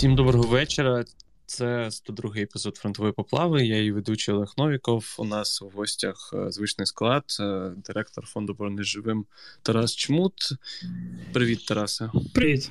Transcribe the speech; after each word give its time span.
Всім 0.00 0.14
доброго 0.14 0.48
вечора. 0.48 1.04
Це 1.46 1.64
102-й 1.84 2.42
епізод 2.42 2.76
фронтової 2.76 3.12
поплави. 3.12 3.66
Я 3.66 3.78
її 3.78 3.92
ведучий 3.92 4.34
Олег 4.34 4.52
Новіков. 4.58 5.16
У 5.18 5.24
нас 5.24 5.62
у 5.62 5.68
гостях 5.68 6.34
е, 6.34 6.50
звичний 6.50 6.86
склад, 6.86 7.24
е, 7.40 7.72
директор 7.86 8.26
фонду 8.26 8.54
«Борони 8.54 8.82
живим 8.82 9.24
Тарас 9.62 9.96
Чмут. 9.96 10.34
Привіт, 11.32 11.66
Тарасе. 11.66 12.10
Привіт. 12.34 12.70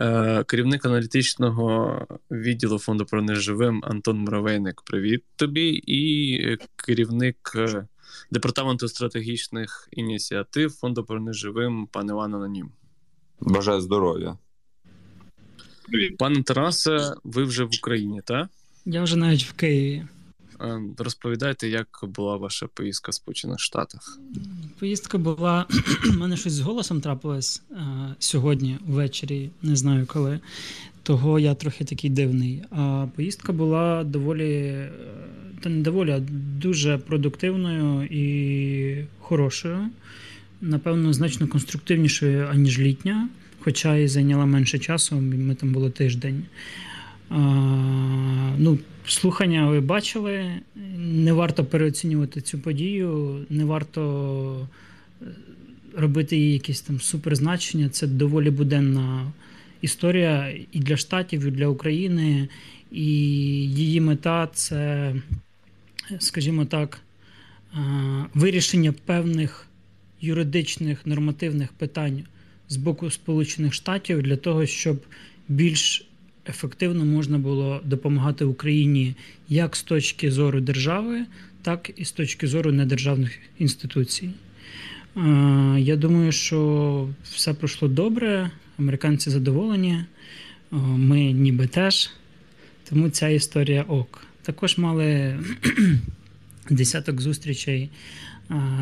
Е, 0.00 0.44
керівник 0.44 0.84
аналітичного 0.84 2.06
відділу 2.30 2.78
фонду 2.78 3.06
«Борони 3.10 3.34
живим 3.34 3.82
Антон 3.84 4.18
Муравейник. 4.18 4.82
Привіт 4.82 5.24
тобі. 5.36 5.82
І 5.86 6.58
керівник 6.76 7.52
департаменту 8.30 8.88
стратегічних 8.88 9.88
ініціатив 9.90 10.72
фонду 10.72 11.02
«Борони 11.02 11.32
живим 11.32 11.86
пан 11.86 12.08
Іван 12.08 12.34
Анонім. 12.34 12.70
Бажаю 13.40 13.80
здоров'я. 13.80 14.38
Пане 16.18 16.42
Тарасе, 16.42 17.14
ви 17.24 17.44
вже 17.44 17.64
в 17.64 17.70
Україні, 17.78 18.20
так? 18.24 18.48
Я 18.86 19.02
вже 19.02 19.16
навіть 19.16 19.44
в 19.44 19.52
Києві. 19.52 20.02
Розповідайте, 20.98 21.68
як 21.68 21.88
була 22.02 22.36
ваша 22.36 22.66
поїздка 22.66 23.10
в 23.10 23.14
Сполучених 23.14 23.60
Штатах? 23.60 24.18
Поїздка 24.78 25.18
була. 25.18 25.66
У 26.10 26.12
мене 26.12 26.36
щось 26.36 26.52
з 26.52 26.60
голосом 26.60 27.00
трапилось 27.00 27.62
а, 27.70 28.08
сьогодні 28.18 28.78
ввечері, 28.86 29.50
не 29.62 29.76
знаю 29.76 30.06
коли. 30.06 30.40
Того 31.02 31.38
я 31.38 31.54
трохи 31.54 31.84
такий 31.84 32.10
дивний. 32.10 32.62
А 32.70 33.06
поїздка 33.16 33.52
була 33.52 34.04
доволі, 34.04 34.54
е, 34.54 34.92
та 35.60 35.68
не 35.68 35.82
доволі, 35.82 36.10
а 36.10 36.20
дуже 36.60 36.98
продуктивною 36.98 38.04
і 38.04 39.04
хорошою. 39.20 39.90
Напевно, 40.60 41.12
значно 41.12 41.48
конструктивнішою, 41.48 42.48
аніж 42.50 42.78
літня 42.78 43.28
хоча 43.64 43.96
і 43.96 44.08
зайняла 44.08 44.46
менше 44.46 44.78
часу, 44.78 45.16
ми 45.20 45.54
там 45.54 45.72
були 45.72 45.90
тиждень. 45.90 46.44
А, 47.30 47.38
ну, 48.58 48.78
Слухання 49.06 49.66
ви 49.66 49.80
бачили. 49.80 50.50
Не 50.96 51.32
варто 51.32 51.64
переоцінювати 51.64 52.40
цю 52.40 52.58
подію, 52.58 53.40
не 53.50 53.64
варто 53.64 54.68
е, 55.22 55.24
робити 55.96 56.36
їй 56.36 56.52
якісь 56.52 56.80
там 56.80 57.00
суперзначення. 57.00 57.88
Це 57.88 58.06
доволі 58.06 58.50
буденна 58.50 59.32
історія 59.80 60.54
і 60.72 60.78
для 60.78 60.96
штатів, 60.96 61.44
і 61.44 61.50
для 61.50 61.66
України. 61.66 62.48
І 62.92 63.04
її 63.04 64.00
мета 64.00 64.48
це, 64.52 65.14
скажімо 66.18 66.64
так, 66.64 67.00
вирішення 68.34 68.94
певних 69.04 69.66
юридичних 70.20 71.06
нормативних 71.06 71.72
питань 71.72 72.22
з 72.68 72.76
боку 72.76 73.10
Сполучених 73.10 73.74
Штатів 73.74 74.22
для 74.22 74.36
того, 74.36 74.66
щоб 74.66 75.02
більш 75.48 76.06
ефективно 76.48 77.04
можна 77.04 77.38
було 77.38 77.80
допомагати 77.84 78.44
Україні 78.44 79.14
як 79.48 79.76
з 79.76 79.82
точки 79.82 80.30
зору 80.30 80.60
держави, 80.60 81.24
так 81.62 81.90
і 81.96 82.04
з 82.04 82.12
точки 82.12 82.46
зору 82.46 82.72
недержавних 82.72 83.38
інституцій. 83.58 84.30
Я 85.78 85.96
думаю, 85.96 86.32
що 86.32 87.08
все 87.24 87.54
пройшло 87.54 87.88
добре, 87.88 88.50
американці 88.78 89.30
задоволені, 89.30 90.04
ми 90.96 91.32
ніби 91.32 91.66
теж. 91.66 92.10
Тому 92.88 93.10
ця 93.10 93.28
історія 93.28 93.82
ок. 93.82 94.24
Також 94.42 94.78
мали 94.78 95.38
десяток 96.70 97.20
зустрічей 97.20 97.90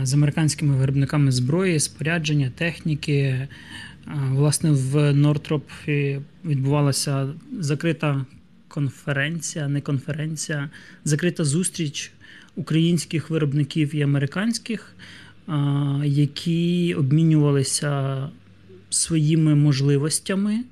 з 0.03 0.15
американськими 0.15 0.77
виробниками 0.77 1.33
зброї, 1.33 1.81
спорядження, 1.81 2.53
техніки. 2.55 3.49
Власне, 4.31 4.71
в 4.71 5.15
Нортропі 5.15 6.21
відбувалася 6.45 7.29
закрита 7.59 8.25
конференція, 8.69 9.69
не 9.69 9.81
конференція, 9.81 10.71
закрита 11.05 11.45
зустріч 11.45 12.13
українських 12.57 13.31
виробників 13.31 13.95
і 13.95 14.03
американських, 14.03 14.97
які 16.05 16.95
обмінювалися 16.99 18.29
своїми 18.91 19.55
можливостями 19.55 20.65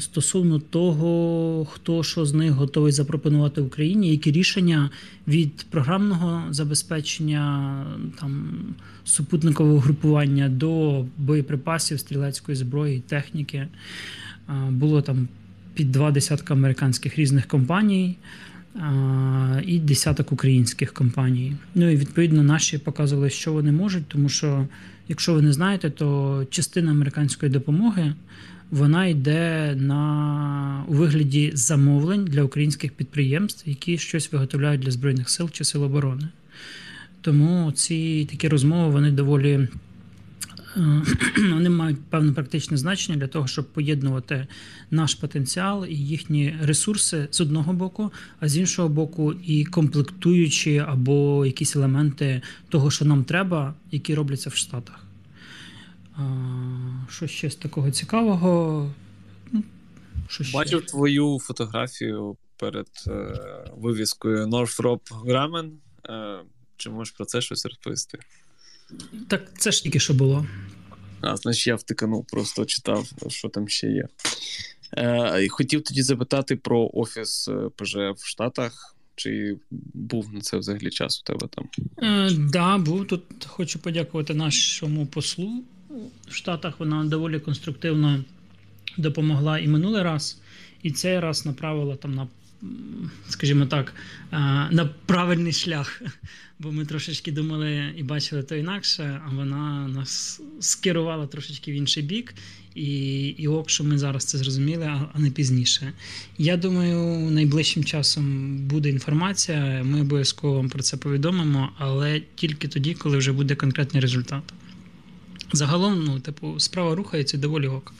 стосовно 0.00 0.58
того, 0.58 1.66
хто 1.70 2.02
що 2.02 2.26
з 2.26 2.34
них 2.34 2.52
готовий 2.52 2.92
запропонувати 2.92 3.60
Україні, 3.60 4.10
які 4.10 4.32
рішення 4.32 4.90
від 5.28 5.66
програмного 5.70 6.42
забезпечення 6.50 7.74
там 8.20 8.58
супутникового 9.04 9.78
групування 9.78 10.48
до 10.48 11.04
боєприпасів, 11.18 12.00
стрілецької 12.00 12.56
зброї, 12.56 13.00
техніки. 13.00 13.68
Було 14.70 15.02
там 15.02 15.28
під 15.74 15.92
два 15.92 16.10
десятка 16.10 16.54
американських 16.54 17.18
різних 17.18 17.46
компаній. 17.46 18.16
І 19.66 19.78
десяток 19.78 20.32
українських 20.32 20.92
компаній. 20.92 21.56
Ну 21.74 21.90
і 21.90 21.96
відповідно 21.96 22.42
наші 22.42 22.78
показували, 22.78 23.30
що 23.30 23.52
вони 23.52 23.72
можуть, 23.72 24.06
тому 24.08 24.28
що, 24.28 24.66
якщо 25.08 25.34
ви 25.34 25.42
не 25.42 25.52
знаєте, 25.52 25.90
то 25.90 26.46
частина 26.50 26.90
американської 26.90 27.52
допомоги 27.52 28.14
вона 28.70 29.06
йде 29.06 29.74
на 29.78 30.84
у 30.88 30.94
вигляді 30.94 31.50
замовлень 31.54 32.24
для 32.24 32.42
українських 32.42 32.92
підприємств, 32.92 33.68
які 33.68 33.98
щось 33.98 34.32
виготовляють 34.32 34.80
для 34.80 34.90
Збройних 34.90 35.30
сил 35.30 35.50
чи 35.50 35.64
сил 35.64 35.82
оборони. 35.82 36.28
Тому 37.20 37.72
ці 37.72 38.28
такі 38.30 38.48
розмови 38.48 38.92
вони 38.92 39.10
доволі 39.10 39.68
е, 40.76 41.02
вони 41.52 41.70
мають 41.70 41.98
певне 42.10 42.32
практичне 42.32 42.76
значення 42.76 43.18
для 43.18 43.26
того, 43.26 43.46
щоб 43.46 43.64
поєднувати 43.64 44.46
наш 44.90 45.14
потенціал 45.14 45.86
і 45.86 45.94
їхні 45.94 46.54
ресурси 46.62 47.28
з 47.30 47.40
одного 47.40 47.72
боку, 47.72 48.12
а 48.40 48.48
з 48.48 48.56
іншого 48.56 48.88
боку, 48.88 49.32
і 49.46 49.64
комплектуючі 49.64 50.78
або 50.78 51.46
якісь 51.46 51.76
елементи 51.76 52.42
того, 52.68 52.90
що 52.90 53.04
нам 53.04 53.24
треба, 53.24 53.74
які 53.92 54.14
робляться 54.14 54.50
в 54.50 54.56
Штатах. 54.56 55.03
Що 57.08 57.26
ще 57.26 57.50
з 57.50 57.56
такого 57.56 57.90
цікавого? 57.90 58.90
Ну, 59.52 59.62
що 60.28 60.44
ще? 60.44 60.58
Бачив 60.58 60.86
твою 60.86 61.38
фотографію 61.42 62.36
перед 62.56 62.88
е, 63.06 63.40
вивіскою 63.76 64.46
Northrop 64.46 65.00
Grumman. 65.24 65.70
Е, 66.08 66.40
Чи 66.76 66.90
можеш 66.90 67.14
про 67.14 67.24
це 67.24 67.40
щось 67.40 67.66
розповісти? 67.66 68.18
Так, 69.28 69.60
це 69.60 69.72
ж 69.72 69.82
тільки 69.82 70.00
що 70.00 70.14
було. 70.14 70.46
А, 71.20 71.36
значить, 71.36 71.66
я 71.66 71.74
втиканув, 71.74 72.26
просто 72.26 72.64
читав, 72.64 73.12
що 73.28 73.48
там 73.48 73.68
ще 73.68 73.86
є. 73.86 74.08
Е, 74.96 75.48
Хотів 75.48 75.82
тоді 75.82 76.02
запитати 76.02 76.56
про 76.56 76.90
офіс 76.92 77.48
е, 77.48 77.68
ПЖ 77.76 77.94
в 77.94 78.26
Штатах. 78.26 78.90
Чи 79.16 79.56
був 79.94 80.34
на 80.34 80.40
це 80.40 80.56
взагалі 80.56 80.90
час 80.90 81.20
у 81.20 81.24
тебе 81.24 81.48
там? 81.48 81.68
Так, 81.74 82.04
е, 82.04 82.30
да, 82.38 82.78
був 82.78 83.06
тут. 83.06 83.22
Хочу 83.46 83.78
подякувати 83.78 84.34
нашому 84.34 85.06
послу 85.06 85.64
в 86.28 86.34
Штатах 86.34 86.80
вона 86.80 87.04
доволі 87.04 87.40
конструктивно 87.40 88.24
допомогла 88.96 89.58
і 89.58 89.68
минулий 89.68 90.02
раз, 90.02 90.40
і 90.82 90.90
цей 90.90 91.20
раз 91.20 91.46
направила 91.46 91.96
там 91.96 92.14
на, 92.14 92.28
скажімо 93.28 93.66
так, 93.66 93.94
на 94.70 94.90
правильний 95.06 95.52
шлях. 95.52 96.02
Бо 96.58 96.72
ми 96.72 96.84
трошечки 96.84 97.32
думали 97.32 97.92
і 97.96 98.02
бачили 98.02 98.42
то 98.42 98.54
інакше, 98.54 99.20
а 99.26 99.34
вона 99.34 99.88
нас 99.88 100.40
скерувала 100.60 101.26
трошечки 101.26 101.72
в 101.72 101.74
інший 101.74 102.02
бік. 102.02 102.34
І 102.74 103.26
і 103.26 103.48
ок, 103.48 103.70
що 103.70 103.84
ми 103.84 103.98
зараз 103.98 104.24
це 104.24 104.38
зрозуміли, 104.38 104.86
а 105.14 105.18
не 105.18 105.30
пізніше. 105.30 105.92
Я 106.38 106.56
думаю, 106.56 107.30
найближчим 107.30 107.84
часом 107.84 108.56
буде 108.58 108.88
інформація. 108.88 109.82
Ми 109.84 110.00
обов'язково 110.00 110.54
вам 110.54 110.68
про 110.68 110.82
це 110.82 110.96
повідомимо, 110.96 111.70
але 111.78 112.22
тільки 112.34 112.68
тоді, 112.68 112.94
коли 112.94 113.18
вже 113.18 113.32
буде 113.32 113.54
конкретний 113.54 114.00
результат. 114.00 114.42
Загалом, 115.54 116.04
ну, 116.04 116.20
типу, 116.20 116.60
справа 116.60 116.94
рухається 116.94 117.38
доволі 117.38 117.68
ок. 117.68 117.92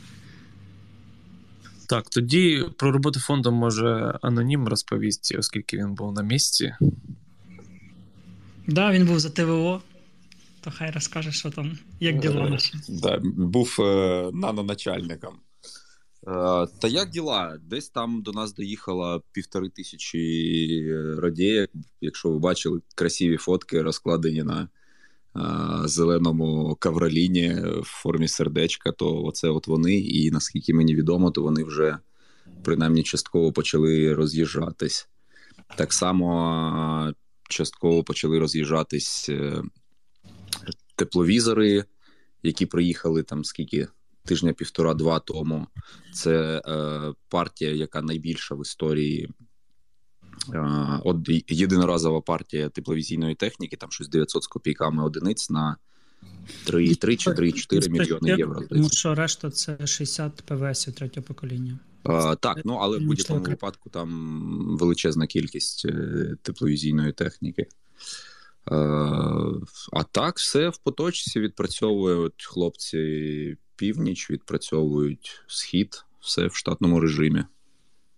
Так, 1.88 2.08
тоді 2.10 2.64
про 2.76 2.92
роботу 2.92 3.20
фонду 3.20 3.52
може 3.52 4.18
анонім 4.22 4.68
розповісти, 4.68 5.36
оскільки 5.38 5.76
він 5.76 5.94
був 5.94 6.12
на 6.12 6.22
місці. 6.22 6.74
Так, 6.80 6.88
да, 8.66 8.92
він 8.92 9.06
був 9.06 9.20
за 9.20 9.30
ТВО. 9.30 9.82
То 10.60 10.70
хай 10.70 10.90
розкаже, 10.90 11.32
що 11.32 11.50
там, 11.50 11.78
як 12.00 12.18
діла 12.18 12.46
е, 12.46 12.50
наші. 12.50 12.74
Да, 12.88 13.20
Був 13.24 13.76
е, 13.80 14.30
наноначальником. 14.32 15.34
Е, 16.26 16.66
та 16.80 16.88
як 16.88 17.10
діла? 17.10 17.58
Десь 17.62 17.88
там 17.88 18.22
до 18.22 18.32
нас 18.32 18.54
доїхало 18.54 19.22
півтори 19.32 19.68
тисячі 19.68 20.92
радіїв. 21.18 21.68
Якщо 22.00 22.30
ви 22.30 22.38
бачили 22.38 22.80
красиві 22.94 23.36
фотки, 23.36 23.82
розкладені 23.82 24.42
на 24.42 24.68
зеленому 25.84 26.76
кавраліні 26.80 27.54
в 27.80 27.84
формі 27.84 28.28
сердечка, 28.28 28.92
то 28.92 29.24
оце 29.24 29.48
от 29.48 29.66
вони, 29.66 29.94
і 29.94 30.30
наскільки 30.30 30.74
мені 30.74 30.94
відомо, 30.94 31.30
то 31.30 31.42
вони 31.42 31.64
вже 31.64 31.98
принаймні 32.64 33.02
частково 33.02 33.52
почали 33.52 34.14
роз'їжджатись. 34.14 35.08
Так 35.76 35.92
само 35.92 37.12
частково 37.48 38.04
почали 38.04 38.38
роз'їжджатись 38.38 39.28
е, 39.28 39.62
тепловізори, 40.96 41.84
які 42.42 42.66
приїхали 42.66 43.22
там 43.22 43.44
скільки 43.44 43.88
тижня-півтора-два 44.24 45.18
тому. 45.18 45.66
Це 46.12 46.62
е, 46.66 47.12
партія, 47.28 47.72
яка 47.72 48.02
найбільша 48.02 48.54
в 48.54 48.62
історії. 48.62 49.28
Е, 50.54 51.00
от 51.04 51.16
єдиноразова 51.48 52.20
партія 52.20 52.68
тепловізійної 52.68 53.34
техніки, 53.34 53.76
там 53.76 53.90
щось 53.90 54.08
900 54.08 54.44
з 54.44 54.46
копійками 54.46 55.04
одиниць 55.04 55.50
на 55.50 55.76
3, 56.64 56.94
3 56.94 57.16
чи 57.16 57.30
3-4 57.30 57.88
мільйони 57.88 58.34
євро. 58.38 58.62
Тому 58.70 58.90
що 58.90 59.14
решта 59.14 59.50
це 59.50 59.86
60 59.86 60.42
ПВС 60.46 60.92
третього 60.92 61.26
покоління. 61.26 61.78
А, 62.02 62.36
Так, 62.36 62.60
ну 62.64 62.74
але 62.74 62.98
в 62.98 63.02
будь-якому 63.02 63.40
випадку 63.40 63.90
там 63.90 64.76
величезна 64.76 65.26
кількість 65.26 65.86
е, 65.86 66.36
тепловізійної 66.42 67.12
техніки. 67.12 67.66
А, 68.64 68.76
а 69.92 70.02
так, 70.02 70.38
все 70.38 70.68
в 70.68 70.76
поточці 70.76 71.40
відпрацьовують 71.40 72.44
хлопці 72.44 73.56
північ, 73.76 74.30
відпрацьовують 74.30 75.42
схід, 75.46 76.04
все 76.20 76.46
в 76.46 76.54
штатному 76.54 77.00
режимі. 77.00 77.44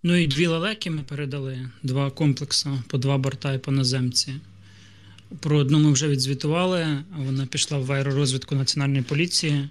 Ну 0.09 0.17
і 0.17 0.27
дві 0.27 0.47
лелеки 0.47 0.91
ми 0.91 1.03
передали, 1.03 1.69
два 1.83 2.11
комплекси 2.11 2.71
по 2.87 2.99
два 2.99 3.19
борта 3.19 3.53
і 3.53 3.59
по 3.59 3.73
наземці. 3.73 4.33
Про 5.41 5.59
одну 5.59 5.79
ми 5.79 5.93
вже 5.93 6.09
відзвітували. 6.09 7.05
Вона 7.17 7.47
пішла 7.47 7.79
в 7.79 7.93
аеророзвідку 7.93 8.55
Національної 8.55 9.03
поліції. 9.03 9.69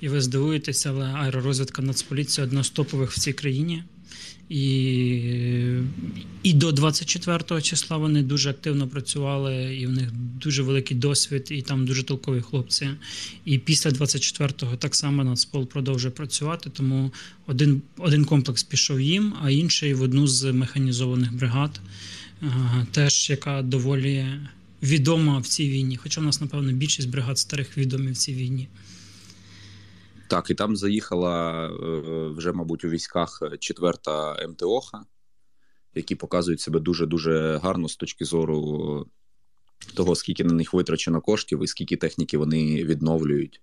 І 0.00 0.08
ви 0.08 0.20
здивуєтеся, 0.20 0.90
але 0.90 1.04
аеророзвідка 1.04 1.82
Нацполіції 1.82 2.44
одна 2.44 2.64
з 2.64 2.70
топових 2.70 3.10
в 3.10 3.18
цій 3.18 3.32
країні. 3.32 3.82
І 4.48 5.80
і 6.42 6.52
до 6.52 6.72
24 6.72 7.62
числа 7.62 7.96
вони 7.96 8.22
дуже 8.22 8.50
активно 8.50 8.88
працювали, 8.88 9.76
і 9.76 9.86
в 9.86 9.90
них 9.90 10.12
дуже 10.12 10.62
великий 10.62 10.96
досвід, 10.96 11.48
і 11.50 11.62
там 11.62 11.86
дуже 11.86 12.02
толкові 12.02 12.40
хлопці. 12.40 12.88
І 13.44 13.58
після 13.58 13.90
24-го 13.90 14.76
так 14.76 14.94
само 14.94 15.24
Нацпол 15.24 15.66
продовжує 15.66 16.10
працювати. 16.10 16.70
Тому 16.70 17.12
один 17.46 17.82
один 17.96 18.24
комплекс 18.24 18.62
пішов 18.62 19.00
їм, 19.00 19.34
а 19.42 19.50
інший 19.50 19.94
в 19.94 20.02
одну 20.02 20.26
з 20.26 20.52
механізованих 20.52 21.34
бригад, 21.34 21.80
теж 22.92 23.30
яка 23.30 23.62
доволі 23.62 24.26
відома 24.82 25.38
в 25.38 25.46
цій 25.46 25.68
війні. 25.68 25.96
Хоча 25.96 26.20
в 26.20 26.24
нас, 26.24 26.40
напевно, 26.40 26.72
більшість 26.72 27.08
бригад 27.08 27.38
старих 27.38 27.78
відомі 27.78 28.10
в 28.10 28.16
цій 28.16 28.34
війні. 28.34 28.68
Так, 30.28 30.50
і 30.50 30.54
там 30.54 30.76
заїхала 30.76 31.66
е, 31.66 32.28
вже, 32.28 32.52
мабуть, 32.52 32.84
у 32.84 32.88
військах 32.88 33.42
четверта 33.58 34.46
МТОХа, 34.48 35.04
які 35.94 36.14
показують 36.14 36.60
себе 36.60 36.80
дуже-дуже 36.80 37.60
гарно 37.62 37.88
з 37.88 37.96
точки 37.96 38.24
зору 38.24 39.06
того, 39.94 40.14
скільки 40.14 40.44
на 40.44 40.52
них 40.52 40.74
витрачено 40.74 41.20
коштів 41.20 41.64
і 41.64 41.66
скільки 41.66 41.96
техніки 41.96 42.38
вони 42.38 42.84
відновлюють 42.84 43.60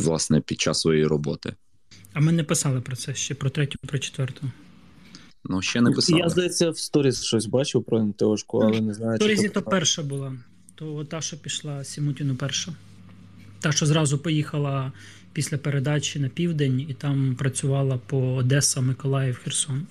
власне 0.00 0.40
під 0.40 0.60
час 0.60 0.80
своєї 0.80 1.06
роботи. 1.06 1.54
А 2.12 2.20
ми 2.20 2.32
не 2.32 2.44
писали 2.44 2.80
про 2.80 2.96
це 2.96 3.14
ще 3.14 3.34
про 3.34 3.50
третю, 3.50 3.78
про 3.86 3.98
четверту. 3.98 4.50
Ну, 5.44 5.62
ще 5.62 5.80
не 5.80 5.90
писали. 5.90 6.20
Я, 6.20 6.28
здається, 6.28 6.70
в 6.70 6.78
сторіс 6.78 7.22
щось 7.22 7.46
бачив 7.46 7.84
про 7.84 8.04
МТОшку, 8.04 8.58
але 8.58 8.80
не 8.80 8.94
знаю. 8.94 9.12
В 9.12 9.16
сторізі 9.16 9.48
то 9.48 9.62
перша 9.62 10.02
була. 10.02 10.36
То 10.74 11.04
та, 11.04 11.20
що 11.20 11.36
пішла 11.36 11.84
Сімутіну 11.84 12.36
перша. 12.36 12.72
Та, 13.60 13.72
що 13.72 13.86
зразу 13.86 14.18
поїхала 14.18 14.92
після 15.32 15.58
передачі 15.58 16.18
на 16.18 16.28
південь 16.28 16.80
і 16.88 16.94
там 16.94 17.36
працювала 17.38 17.98
по 18.06 18.34
Одеса, 18.34 18.80
Миколаїв, 18.80 19.40
Херсон. 19.44 19.86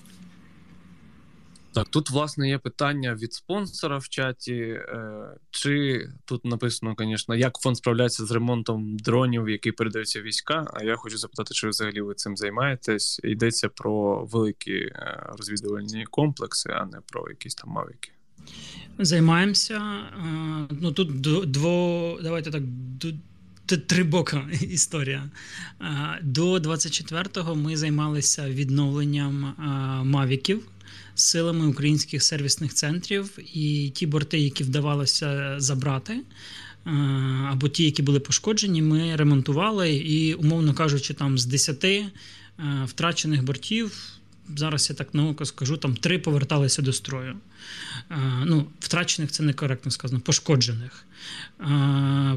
Так, 1.72 1.88
тут, 1.88 2.10
власне, 2.10 2.48
є 2.48 2.58
питання 2.58 3.14
від 3.14 3.32
спонсора 3.32 3.98
в 3.98 4.08
чаті. 4.08 4.54
Е, 4.54 5.36
чи 5.50 6.06
тут 6.24 6.44
написано, 6.44 6.94
звісно, 6.98 7.34
як 7.34 7.58
фонд 7.58 7.76
справляється 7.76 8.26
з 8.26 8.30
ремонтом 8.30 8.96
дронів, 8.96 9.48
які 9.48 9.72
передаються 9.72 10.22
війська? 10.22 10.70
А 10.74 10.84
я 10.84 10.96
хочу 10.96 11.18
запитати, 11.18 11.54
чи 11.54 11.68
взагалі 11.68 12.00
ви 12.00 12.14
цим 12.14 12.36
займаєтесь? 12.36 13.20
Йдеться 13.24 13.68
про 13.68 14.24
великі 14.24 14.74
е, 14.74 15.26
розвідувальні 15.38 16.06
комплекси, 16.10 16.70
а 16.70 16.84
не 16.84 16.98
про 17.06 17.30
якісь 17.30 17.54
там 17.54 17.70
мавіки. 17.70 18.12
Займаємося. 18.98 19.74
Е, 19.74 20.66
ну 20.80 20.92
тут 20.92 21.20
дво, 21.50 22.18
давайте 22.22 22.50
так 22.50 22.62
Трибока 23.76 24.48
історія. 24.60 25.30
До 26.22 26.56
24-го 26.56 27.54
ми 27.54 27.76
займалися 27.76 28.48
відновленням 28.48 29.54
мавіків 30.04 30.62
силами 31.14 31.66
українських 31.66 32.22
сервісних 32.22 32.74
центрів, 32.74 33.38
і 33.54 33.92
ті 33.94 34.06
борти, 34.06 34.38
які 34.38 34.64
вдавалося 34.64 35.54
забрати, 35.60 36.20
або 37.50 37.68
ті, 37.68 37.84
які 37.84 38.02
були 38.02 38.20
пошкоджені, 38.20 38.82
ми 38.82 39.16
ремонтували. 39.16 39.94
І, 39.94 40.34
умовно 40.34 40.74
кажучи, 40.74 41.14
там 41.14 41.38
з 41.38 41.46
10 41.46 41.86
втрачених 42.84 43.44
бортів 43.44 44.19
зараз 44.56 44.90
я 44.90 44.96
так 44.96 45.14
на 45.14 45.28
око 45.28 45.44
скажу, 45.44 45.76
там 45.76 45.96
три 45.96 46.18
поверталися 46.18 46.82
до 46.82 46.92
строю. 46.92 47.36
Ну, 48.44 48.66
Втрачених 48.80 49.30
це 49.30 49.42
некоректно 49.42 49.90
сказано, 49.90 50.20
пошкоджених. 50.20 51.06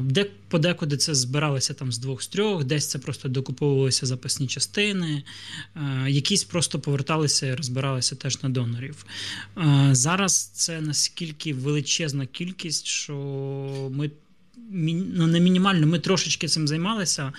Де 0.00 0.26
подекуди 0.48 0.96
це 0.96 1.14
збиралося 1.14 1.74
там 1.74 1.92
з 1.92 1.98
двох 1.98 2.22
з 2.22 2.28
трьох, 2.28 2.64
десь 2.64 2.86
це 2.86 2.98
просто 2.98 3.28
докуповувалися 3.28 4.06
запасні 4.06 4.46
частини, 4.46 5.22
якісь 6.06 6.44
просто 6.44 6.80
поверталися 6.80 7.46
і 7.46 7.54
розбиралися 7.54 8.16
теж 8.16 8.42
на 8.42 8.48
донорів. 8.48 9.06
Зараз 9.90 10.44
це 10.44 10.80
наскільки 10.80 11.54
величезна 11.54 12.26
кількість, 12.26 12.86
що 12.86 13.14
ми 13.92 14.10
ну, 14.70 15.26
не 15.26 15.40
мінімально. 15.40 15.86
Ми 15.86 15.98
трошечки 15.98 16.48
цим 16.48 16.68
займалися 16.68 17.32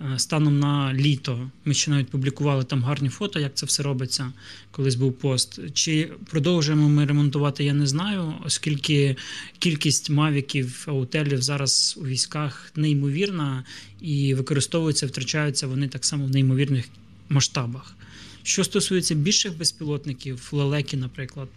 е, 0.00 0.18
станом 0.18 0.58
на 0.58 0.94
літо. 0.94 1.50
Ми 1.64 1.74
ще 1.74 1.90
навіть 1.90 2.08
публікували 2.08 2.64
там 2.64 2.82
гарні 2.82 3.08
фото, 3.08 3.40
як 3.40 3.54
це 3.54 3.66
все 3.66 3.82
робиться. 3.82 4.32
Колись 4.70 4.94
був 4.94 5.12
пост. 5.12 5.60
Чи 5.74 6.10
продовжуємо 6.30 6.88
ми 6.88 7.04
ремонтувати, 7.04 7.64
я 7.64 7.74
не 7.74 7.86
знаю, 7.86 8.34
оскільки 8.44 9.16
кількість 9.58 10.10
мавіків, 10.10 10.84
аутелів 10.88 11.42
зараз 11.42 11.98
у 12.00 12.06
військах 12.06 12.72
неймовірна 12.76 13.64
і 14.00 14.34
використовуються, 14.34 15.06
втрачаються 15.06 15.66
вони 15.66 15.88
так 15.88 16.04
само 16.04 16.26
в 16.26 16.30
неймовірних 16.30 16.88
масштабах. 17.28 17.96
Що 18.42 18.64
стосується 18.64 19.14
більших 19.14 19.58
безпілотників, 19.58 20.48
лелеки, 20.52 20.96
наприклад, 20.96 21.48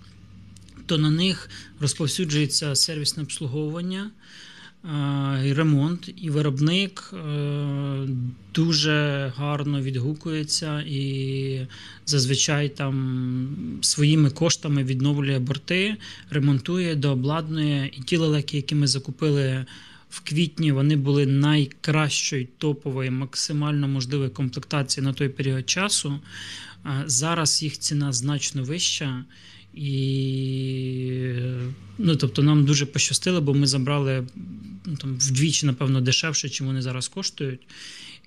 то 0.85 0.97
на 0.97 1.09
них 1.09 1.49
розповсюджується 1.79 2.75
сервісне 2.75 3.23
обслуговування 3.23 4.11
ремонт, 5.53 6.13
і 6.17 6.29
виробник 6.29 7.13
е, 7.13 8.07
дуже 8.53 9.31
гарно 9.35 9.81
відгукується 9.81 10.81
і 10.81 11.67
зазвичай 12.05 12.69
там 12.69 13.77
своїми 13.81 14.29
коштами 14.29 14.83
відновлює 14.83 15.39
борти, 15.39 15.95
ремонтує, 16.29 16.95
дообладнує. 16.95 17.91
І 17.97 18.01
ті 18.01 18.17
лелеки, 18.17 18.57
які 18.57 18.75
ми 18.75 18.87
закупили 18.87 19.65
в 20.09 20.19
квітні, 20.19 20.71
вони 20.71 20.95
були 20.95 21.25
найкращої 21.25 22.47
топової, 22.57 23.09
максимально 23.09 23.87
можливої 23.87 24.29
комплектації 24.29 25.03
на 25.03 25.13
той 25.13 25.29
період 25.29 25.69
часу. 25.69 26.19
Зараз 27.05 27.63
їх 27.63 27.79
ціна 27.79 28.13
значно 28.13 28.63
вища. 28.63 29.25
І 29.75 31.35
ну, 31.97 32.15
тобто 32.15 32.43
нам 32.43 32.65
дуже 32.65 32.85
пощастило, 32.85 33.41
бо 33.41 33.53
ми 33.53 33.67
забрали 33.67 34.27
ну, 34.85 34.95
там, 34.95 35.17
вдвічі, 35.17 35.65
напевно, 35.65 36.01
дешевше, 36.01 36.49
чим 36.49 36.67
вони 36.67 36.81
зараз 36.81 37.07
коштують. 37.07 37.61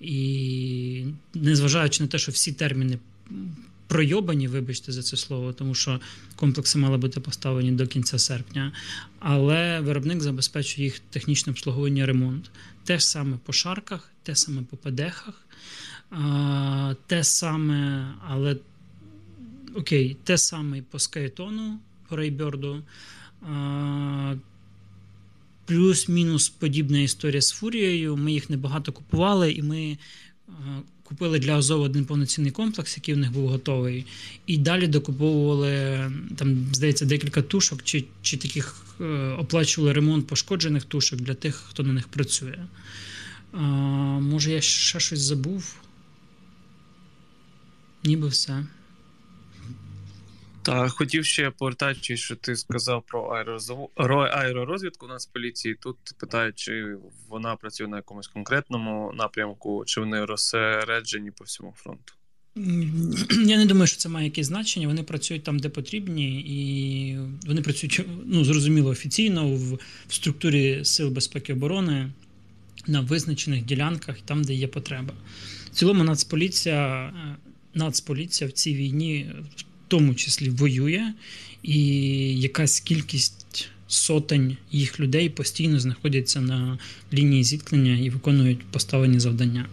І 0.01 1.03
незважаючи 1.33 2.03
на 2.03 2.07
те, 2.07 2.17
що 2.17 2.31
всі 2.31 2.51
терміни 2.51 2.99
пройобані, 3.87 4.47
вибачте 4.47 4.91
за 4.91 5.03
це 5.03 5.17
слово, 5.17 5.53
тому 5.53 5.75
що 5.75 5.99
комплекси 6.35 6.79
мали 6.79 6.97
бути 6.97 7.19
поставлені 7.19 7.71
до 7.71 7.87
кінця 7.87 8.19
серпня, 8.19 8.71
але 9.19 9.79
виробник 9.79 10.21
забезпечує 10.21 10.85
їх 10.85 10.99
технічне 10.99 11.51
обслуговування 11.51 12.05
ремонт. 12.05 12.51
Те 12.83 12.99
ж 12.99 13.05
саме 13.07 13.37
по 13.45 13.53
шарках, 13.53 14.11
те 14.23 14.35
саме 14.35 14.61
по 14.61 14.77
ПДХах, 14.77 15.45
те 17.07 17.23
саме, 17.23 18.07
але 18.27 18.57
окей, 19.75 20.17
те 20.23 20.37
саме 20.37 20.81
по 20.81 20.99
скайтону, 20.99 21.79
по 22.07 22.15
рейберду. 22.15 22.83
Плюс-мінус 25.65 26.49
подібна 26.49 26.99
історія 26.99 27.41
з 27.41 27.51
фурією. 27.51 28.17
Ми 28.17 28.31
їх 28.31 28.49
небагато 28.49 28.91
купували, 28.91 29.51
і 29.51 29.61
ми 29.61 29.97
купили 31.09 31.39
для 31.39 31.57
Азова 31.57 31.85
один 31.85 32.05
повноцінний 32.05 32.51
комплекс, 32.51 32.97
який 32.97 33.13
в 33.13 33.17
них 33.17 33.31
був 33.31 33.49
готовий. 33.49 34.05
І 34.47 34.57
далі 34.57 34.87
докуповували 34.87 35.71
там, 36.35 36.67
здається, 36.73 37.05
декілька 37.05 37.41
тушок, 37.41 37.83
чи 37.83 38.05
чи 38.21 38.37
таких 38.37 38.85
е, 39.01 39.03
оплачували 39.39 39.93
ремонт 39.93 40.27
пошкоджених 40.27 40.83
тушок 40.83 41.21
для 41.21 41.33
тих, 41.33 41.55
хто 41.69 41.83
на 41.83 41.93
них 41.93 42.07
працює. 42.07 42.65
А, 43.53 43.59
Може, 44.19 44.51
я 44.51 44.61
ще 44.61 44.99
щось 44.99 45.19
забув? 45.19 45.75
Ніби 48.03 48.27
все. 48.27 48.65
Та 50.63 50.89
хотів 50.89 51.25
ще 51.25 51.51
повертаючись, 51.51 52.19
що 52.19 52.35
ти 52.35 52.55
сказав 52.55 53.03
про 53.05 53.45
аеророзвідку 54.31 55.05
у 55.05 55.09
нас 55.09 55.27
в 55.27 55.31
поліції. 55.31 55.75
Тут 55.75 55.97
питають, 56.19 56.55
чи 56.55 56.97
вона 57.29 57.55
працює 57.55 57.87
на 57.87 57.97
якомусь 57.97 58.27
конкретному 58.27 59.13
напрямку, 59.15 59.83
чи 59.85 59.99
вони 59.99 60.25
розсереджені 60.25 61.31
по 61.31 61.43
всьому 61.43 61.73
фронту. 61.75 62.13
Я 63.45 63.57
не 63.57 63.65
думаю, 63.65 63.87
що 63.87 63.97
це 63.97 64.09
має 64.09 64.25
якесь 64.25 64.47
значення. 64.47 64.87
Вони 64.87 65.03
працюють 65.03 65.43
там, 65.43 65.59
де 65.59 65.69
потрібні, 65.69 66.41
і 66.41 67.17
вони 67.47 67.61
працюють 67.61 68.05
ну, 68.25 68.43
зрозуміло 68.45 68.89
офіційно 68.89 69.47
в, 69.47 69.73
в 70.07 70.13
структурі 70.13 70.85
Сил 70.85 71.09
безпеки 71.09 71.53
оборони 71.53 72.11
на 72.87 73.01
визначених 73.01 73.65
ділянках, 73.65 74.21
там, 74.25 74.43
де 74.43 74.53
є 74.53 74.67
потреба. 74.67 75.13
В 75.65 75.69
цілому, 75.69 76.03
Нацполіція, 76.03 77.13
е, 77.15 77.35
Нацполіція 77.73 78.49
в 78.49 78.53
цій 78.53 78.75
війні 78.75 79.31
тому 79.89 80.15
числі 80.15 80.49
воює, 80.49 81.13
і 81.63 81.79
якась 82.39 82.79
кількість 82.79 83.69
сотень 83.87 84.57
їх 84.71 84.99
людей 84.99 85.29
постійно 85.29 85.79
знаходяться 85.79 86.41
на 86.41 86.77
лінії 87.13 87.43
зіткнення 87.43 87.97
і 87.97 88.09
виконують 88.09 88.65
поставлені 88.65 89.19
завдання. 89.19 89.65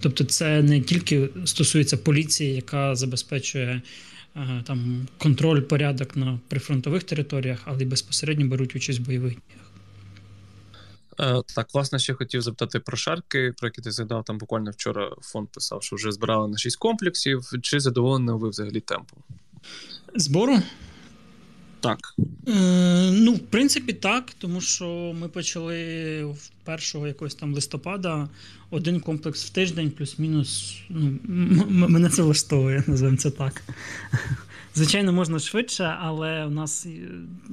Тобто, 0.00 0.24
це 0.24 0.62
не 0.62 0.80
тільки 0.80 1.28
стосується 1.44 1.96
поліції, 1.96 2.54
яка 2.54 2.94
забезпечує 2.94 3.82
е, 4.36 4.62
там 4.66 5.08
контроль, 5.18 5.60
порядок 5.60 6.16
на 6.16 6.40
прифронтових 6.48 7.04
територіях, 7.04 7.62
але 7.64 7.82
й 7.82 7.86
безпосередньо 7.86 8.46
беруть 8.46 8.76
участь 8.76 8.98
в 8.98 9.02
бойових 9.02 9.32
діях. 9.32 9.64
Е, 11.20 11.42
так, 11.54 11.68
власне, 11.74 11.98
ще 11.98 12.14
хотів 12.14 12.42
запитати 12.42 12.80
про 12.80 12.96
шарки, 12.96 13.52
про 13.58 13.68
які 13.68 13.82
ти 13.82 13.90
згадав 13.90 14.24
там 14.24 14.38
буквально 14.38 14.70
вчора 14.70 15.10
фонд 15.22 15.48
писав, 15.48 15.82
що 15.82 15.96
вже 15.96 16.12
збирали 16.12 16.48
на 16.48 16.58
6 16.58 16.76
комплексів. 16.76 17.50
Чи 17.62 17.80
задоволені 17.80 18.30
ви 18.30 18.48
взагалі 18.48 18.80
темпом? 18.80 19.22
Збору? 20.14 20.58
Так. 21.80 21.98
Е, 22.48 23.10
Ну, 23.12 23.32
в 23.32 23.38
принципі, 23.38 23.92
так, 23.92 24.30
тому 24.38 24.60
що 24.60 25.14
ми 25.20 25.28
почали 25.28 26.24
в 26.24 26.48
першого 26.64 27.06
якогось 27.06 27.34
там 27.34 27.54
листопада 27.54 28.28
один 28.70 29.00
комплекс 29.00 29.44
в 29.44 29.50
тиждень, 29.50 29.90
плюс-мінус. 29.90 30.76
Ну, 30.88 31.88
Мене 31.88 32.08
це 32.08 32.22
влаштовує, 32.22 32.84
називаємо 32.86 33.18
це 33.18 33.30
так. 33.30 33.62
Звичайно, 34.74 35.12
можна 35.12 35.38
швидше, 35.38 35.96
але 36.00 36.44
у 36.46 36.50
нас 36.50 36.86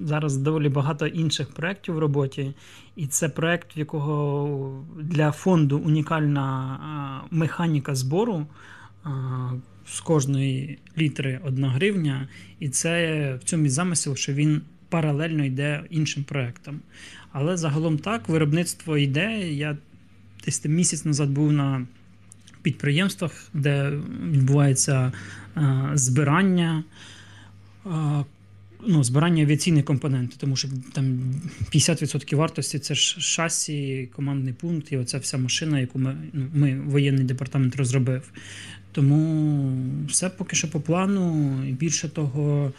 зараз 0.05 0.37
доволі 0.37 0.69
багато 0.69 1.07
інших 1.07 1.49
проєктів 1.49 1.95
в 1.95 1.99
роботі. 1.99 2.53
І 2.95 3.07
це 3.07 3.29
проєкт, 3.29 3.77
в 3.77 3.79
якого 3.79 4.85
для 5.01 5.31
фонду 5.31 5.77
унікальна 5.77 7.23
механіка 7.31 7.95
збору 7.95 8.45
з 9.91 9.99
кожної 9.99 10.79
літри 10.97 11.39
одна 11.43 11.69
гривня, 11.69 12.27
і 12.59 12.69
це 12.69 13.35
в 13.35 13.43
цьому 13.43 13.69
замисел, 13.69 14.15
що 14.15 14.33
він 14.33 14.61
паралельно 14.89 15.45
йде 15.45 15.83
іншим 15.89 16.23
проектам. 16.23 16.79
Але 17.31 17.57
загалом 17.57 17.97
так, 17.97 18.29
виробництво 18.29 18.97
йде. 18.97 19.51
Я 19.51 19.77
десь 20.45 20.65
місяць 20.65 21.05
назад 21.05 21.29
був 21.29 21.51
на 21.51 21.87
підприємствах, 22.61 23.49
де 23.53 23.91
відбувається 24.31 25.11
а, 25.55 25.91
збирання. 25.93 26.83
А, 27.85 28.23
ну, 28.87 29.03
Збирання 29.03 29.43
авіаційних 29.43 29.85
компонентів, 29.85 30.37
тому 30.37 30.55
що 30.55 30.69
там 30.93 31.19
50% 31.73 32.35
вартості 32.35 32.79
це 32.79 32.95
ж 32.95 33.21
шасі, 33.21 34.09
командний 34.15 34.53
пункт, 34.53 34.91
і 34.91 34.97
оця 34.97 35.17
вся 35.17 35.37
машина, 35.37 35.79
яку 35.79 35.99
ми 35.99 36.17
ну, 36.33 36.47
ми 36.53 36.79
воєнний 36.79 37.25
департамент 37.25 37.75
розробив. 37.75 38.31
Тому 38.91 39.73
все 40.07 40.29
поки 40.29 40.55
що 40.55 40.71
по 40.71 40.79
плану. 40.79 41.55
І 41.69 41.71
більше 41.71 42.09
того, 42.09 42.73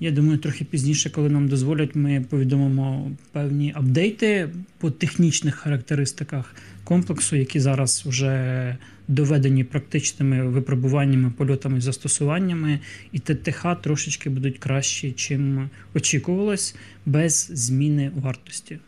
я 0.00 0.10
думаю, 0.10 0.38
трохи 0.38 0.64
пізніше, 0.64 1.10
коли 1.10 1.28
нам 1.28 1.48
дозволять, 1.48 1.94
ми 1.94 2.24
повідомимо 2.30 3.10
певні 3.32 3.72
апдейти 3.76 4.48
по 4.78 4.90
технічних 4.90 5.54
характеристиках 5.54 6.54
комплексу, 6.84 7.36
які 7.36 7.60
зараз 7.60 8.04
вже 8.06 8.76
доведені 9.08 9.64
практичними 9.64 10.48
випробуваннями, 10.48 11.32
польотами 11.36 11.80
застосуваннями, 11.80 12.80
і 13.12 13.18
ТТХ 13.18 13.66
трошечки 13.82 14.30
будуть 14.30 14.58
кращі, 14.58 15.12
чим 15.12 15.70
очікувалось, 15.94 16.76
без 17.06 17.50
зміни 17.52 18.10
вартості. 18.14 18.78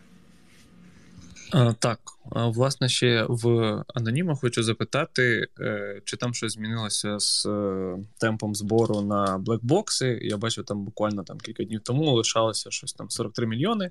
Так, 1.79 2.01
власне, 2.33 2.89
ще 2.89 3.27
в 3.29 3.49
аноніма 3.95 4.35
хочу 4.35 4.63
запитати, 4.63 5.49
е, 5.61 6.01
чи 6.05 6.17
там 6.17 6.35
щось 6.35 6.53
змінилося 6.53 7.19
з 7.19 7.47
е, 7.47 7.99
темпом 8.19 8.55
збору 8.55 9.01
на 9.01 9.39
блекбокси. 9.39 10.19
Я 10.23 10.37
бачив, 10.37 10.65
там 10.65 10.85
буквально 10.85 11.23
там 11.25 11.39
кілька 11.39 11.65
днів 11.65 11.81
тому 11.81 12.15
лишалося 12.15 12.71
щось 12.71 12.93
там 12.93 13.11
43 13.11 13.47
мільйони. 13.47 13.91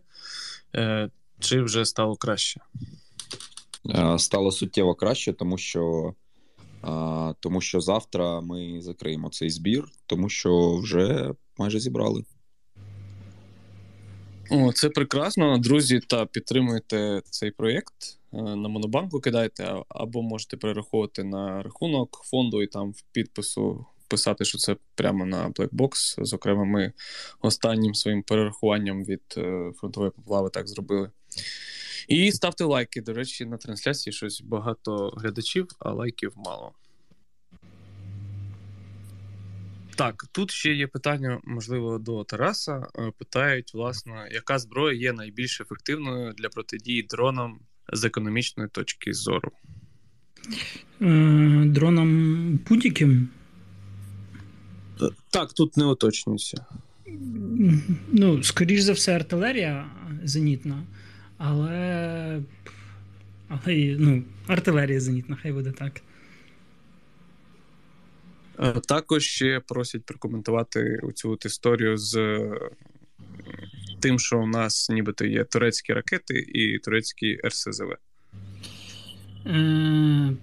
Е, 0.75 1.09
чи 1.39 1.61
вже 1.61 1.85
стало 1.85 2.15
краще? 2.15 2.61
Стало 4.17 4.51
суттєво 4.51 4.95
краще, 4.95 5.33
тому 5.33 5.57
що 5.57 6.13
тому 7.39 7.61
що 7.61 7.81
завтра 7.81 8.41
ми 8.41 8.81
закриємо 8.81 9.29
цей 9.29 9.49
збір, 9.49 9.85
тому 10.05 10.29
що 10.29 10.77
вже 10.77 11.33
майже 11.57 11.79
зібрали. 11.79 12.23
О, 14.49 14.71
Це 14.71 14.89
прекрасно. 14.89 15.57
Друзі, 15.57 15.99
та 15.99 16.25
підтримуйте 16.25 17.21
цей 17.29 17.51
проєкт. 17.51 17.93
Е, 18.33 18.37
на 18.41 18.69
Монобанку 18.69 19.19
кидайте, 19.19 19.75
або 19.89 20.21
можете 20.21 20.57
перераховувати 20.57 21.23
на 21.23 21.63
рахунок 21.63 22.21
фонду 22.23 22.61
і 22.61 22.67
там 22.67 22.91
в 22.91 23.01
підпису 23.11 23.85
писати, 24.07 24.45
що 24.45 24.57
це 24.57 24.75
прямо 24.95 25.25
на 25.25 25.49
Blackbox. 25.49 25.91
Зокрема, 26.25 26.65
ми 26.65 26.93
останнім 27.41 27.95
своїм 27.95 28.23
перерахуванням 28.23 29.03
від 29.03 29.21
е, 29.37 29.71
фронтової 29.75 30.11
поплави 30.11 30.49
так 30.49 30.67
зробили. 30.67 31.11
І 32.07 32.31
ставте 32.31 32.63
лайки. 32.63 33.01
До 33.01 33.13
речі, 33.13 33.45
на 33.45 33.57
трансляції 33.57 34.13
щось 34.13 34.41
багато 34.41 35.13
глядачів, 35.17 35.67
а 35.79 35.91
лайків 35.91 36.33
мало. 36.35 36.71
Так, 39.97 40.25
тут 40.31 40.51
ще 40.51 40.73
є 40.73 40.87
питання, 40.87 41.39
можливо, 41.43 41.99
до 41.99 42.23
Тараса. 42.23 42.87
Е, 42.99 43.11
питають, 43.17 43.73
власне, 43.73 44.29
яка 44.31 44.59
зброя 44.59 44.99
є 44.99 45.13
найбільш 45.13 45.61
ефективною 45.61 46.33
для 46.33 46.49
протидії 46.49 47.03
дронам 47.03 47.59
з 47.93 48.03
економічної 48.03 48.69
точки 48.69 49.13
зору? 49.13 49.51
Е, 51.01 51.63
дронам 51.65 52.59
будь-яким? 52.69 53.29
Так, 55.29 55.53
тут 55.53 55.77
не 55.77 55.85
уточнюється. 55.85 56.65
Ну, 58.11 58.43
скоріш 58.43 58.81
за 58.81 58.93
все, 58.93 59.15
артилерія 59.15 59.89
зенітна, 60.23 60.83
але. 61.37 62.41
Але 63.47 63.95
ну, 63.99 64.23
артилерія 64.47 64.99
зенітна, 64.99 65.37
хай 65.41 65.51
буде 65.51 65.71
так. 65.71 66.01
Е, 68.59 68.73
також 68.87 69.23
ще 69.23 69.59
просять 69.59 70.05
прокоментувати 70.05 70.99
цю 71.15 71.37
історію 71.45 71.97
з 71.97 72.39
тим, 73.99 74.19
що 74.19 74.39
у 74.39 74.47
нас 74.47 74.89
нібито 74.89 75.25
є 75.25 75.43
турецькі 75.43 75.93
ракети 75.93 76.39
і 76.39 76.79
турецькі 76.79 77.37
РСЗВ. 77.45 77.93
Е, 79.45 80.33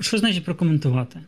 що 0.00 0.18
значить 0.18 0.44
прокоментувати? 0.44 1.20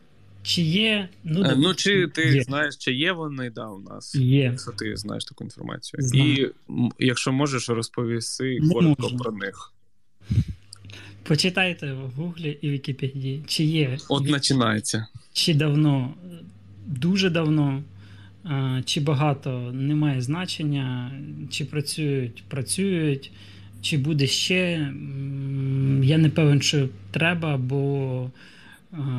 Чи 0.42 0.62
є. 0.62 1.08
Ну, 1.24 1.44
е, 1.44 1.54
ну 1.56 1.74
чи 1.74 2.08
ти 2.08 2.22
є. 2.22 2.42
знаєш, 2.42 2.76
чи 2.76 2.92
є 2.92 3.12
вони 3.12 3.50
да, 3.50 3.66
у 3.66 3.78
нас? 3.78 4.14
Є. 4.14 4.42
Якщо 4.42 4.70
ти 4.70 4.96
знаєш 4.96 5.24
таку 5.24 5.44
інформацію. 5.44 6.02
Знаю. 6.02 6.54
І 6.98 7.06
якщо 7.06 7.32
можеш, 7.32 7.68
розповісти 7.68 8.58
коротко 8.72 9.08
про 9.18 9.32
них. 9.32 9.72
Почитайте 11.28 11.92
в 11.92 12.10
Гуглі 12.16 12.58
і 12.60 12.70
Вікіпедії, 12.70 13.42
чи 13.46 13.64
є. 13.64 13.98
От 14.08 14.30
починається. 14.30 15.06
Чи 15.32 15.54
давно, 15.54 16.14
дуже 16.86 17.30
давно, 17.30 17.82
чи 18.84 19.00
багато 19.00 19.72
немає 19.72 20.22
значення, 20.22 21.12
чи 21.50 21.64
працюють, 21.64 22.44
працюють, 22.48 23.30
чи 23.80 23.98
буде 23.98 24.26
ще. 24.26 24.92
Я 26.02 26.18
не 26.18 26.28
певен, 26.28 26.62
що 26.62 26.88
треба, 27.10 27.56
бо 27.56 28.30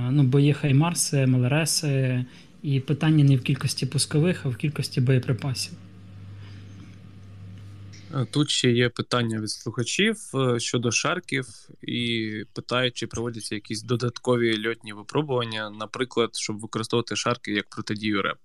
ну, 0.10 0.24
бо 0.24 0.40
є 0.40 0.54
Хаймарси, 0.54 1.28
МЛРСи, 1.28 2.26
і 2.64 2.80
питання 2.80 3.24
не 3.24 3.36
в 3.36 3.42
кількості 3.42 3.86
пускових, 3.86 4.46
а 4.46 4.50
в 4.50 4.56
кількості 4.56 5.02
боєприпасів. 5.02 5.74
Е, 8.16 8.26
тут 8.32 8.50
ще 8.50 8.72
є 8.72 8.90
питання 8.90 9.42
від 9.42 9.50
слухачів 9.50 10.18
е, 10.36 10.60
щодо 10.60 10.92
шарків, 10.92 11.48
і 11.82 12.32
питають, 12.54 12.94
чи 12.94 13.08
проводяться 13.08 13.56
якісь 13.56 13.82
додаткові 13.82 14.68
льотні 14.68 14.94
випробування, 14.94 15.70
наприклад, 15.70 16.30
щоб 16.34 16.60
використовувати 16.60 17.16
шарки 17.16 17.52
як 17.52 17.70
протидію 17.70 18.22
РЕП. 18.22 18.38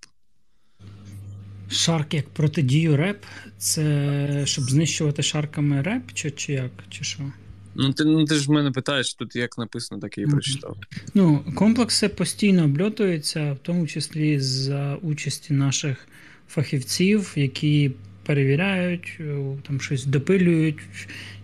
Шарк 1.69 2.13
як 2.13 2.29
протидію 2.29 2.97
РЕП? 2.97 3.23
Це 3.57 4.43
щоб 4.45 4.63
знищувати 4.63 5.23
шарками 5.23 5.81
РЕП, 5.81 6.03
чи 6.13 6.31
чи 6.31 6.53
як? 6.53 6.71
Чи 6.89 7.03
що? 7.03 7.31
Ну, 7.75 7.93
ти 7.93 8.05
ну, 8.05 8.25
ти 8.25 8.35
ж 8.35 8.51
мене 8.51 8.71
питаєш, 8.71 9.13
тут 9.13 9.35
як 9.35 9.57
написано, 9.57 10.01
так 10.01 10.17
і 10.17 10.25
прочитав. 10.25 10.77
Ну, 11.13 11.45
комплекси 11.55 12.09
постійно 12.09 12.63
обльотуються, 12.63 13.53
в 13.53 13.57
тому 13.59 13.87
числі 13.87 14.39
за 14.39 14.95
участі 14.95 15.53
наших 15.53 16.07
фахівців, 16.47 17.33
які 17.35 17.91
перевіряють, 18.25 19.19
там 19.67 19.81
щось 19.81 20.05
допилюють, 20.05 20.77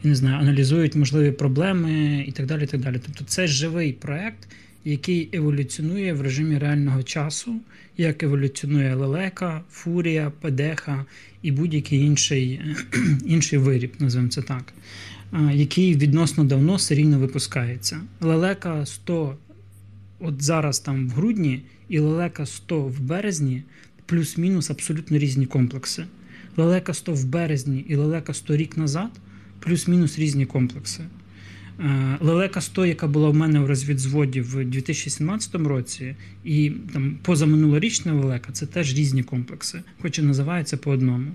не 0.04 0.16
знаю, 0.16 0.38
аналізують 0.38 0.96
можливі 0.96 1.32
проблеми 1.32 2.26
і 2.28 2.32
так 2.32 2.46
далі. 2.46 2.64
І 2.64 2.68
так 2.68 2.82
далі. 2.82 3.00
Тобто 3.06 3.24
це 3.24 3.48
живий 3.48 3.94
проект, 3.94 4.48
який 4.86 5.30
еволюціонує 5.34 6.14
в 6.14 6.22
режимі 6.22 6.58
реального 6.58 7.04
часу, 7.04 7.56
як 7.98 8.24
еволюціонує 8.24 8.96
лелека, 8.96 9.62
фурія, 9.72 10.32
педеха 10.42 11.06
і 11.42 11.52
будь-який 11.52 12.00
інший 12.00 12.62
інший 13.26 13.60
виріб, 13.60 13.94
називаємо 14.00 14.32
це 14.32 14.42
так, 14.42 14.74
який 15.54 15.96
відносно 15.96 16.44
давно 16.44 16.80
серійно 16.80 17.20
випускається. 17.20 18.02
Лелека 18.22 18.86
100 18.86 19.38
от 20.20 20.42
зараз 20.42 20.80
там 20.80 21.10
в 21.10 21.12
грудні, 21.12 21.62
і 21.90 22.00
лелека 22.00 22.46
100 22.46 22.82
в 22.82 23.00
березні, 23.00 23.64
плюс-мінус 24.06 24.70
абсолютно 24.70 25.18
різні 25.18 25.46
комплекси. 25.46 26.06
Лелека 26.58 26.94
100 26.94 27.14
в 27.14 27.26
березні 27.26 27.86
і 27.88 27.96
лелека 27.96 28.34
100 28.34 28.56
рік 28.56 28.78
назад, 28.78 29.12
плюс-мінус 29.60 30.20
різні 30.20 30.46
комплекси. 30.46 31.04
Е, 31.80 32.18
лелека 32.20 32.62
100, 32.62 32.86
яка 32.86 33.08
була 33.08 33.30
в 33.30 33.36
мене 33.36 33.60
в 33.60 33.66
розвідзводі 33.66 34.42
в 34.42 34.66
2017 34.66 35.56
році, 35.56 36.16
і 36.44 36.72
там 36.94 37.18
позаминулорічна 37.22 38.14
лелека 38.14 38.52
це 38.52 38.66
теж 38.66 38.98
різні 38.98 39.24
комплекси, 39.24 39.82
хоч 40.02 40.20
і 40.20 40.22
називаються 40.22 40.78
по 40.78 40.92
одному. 40.92 41.32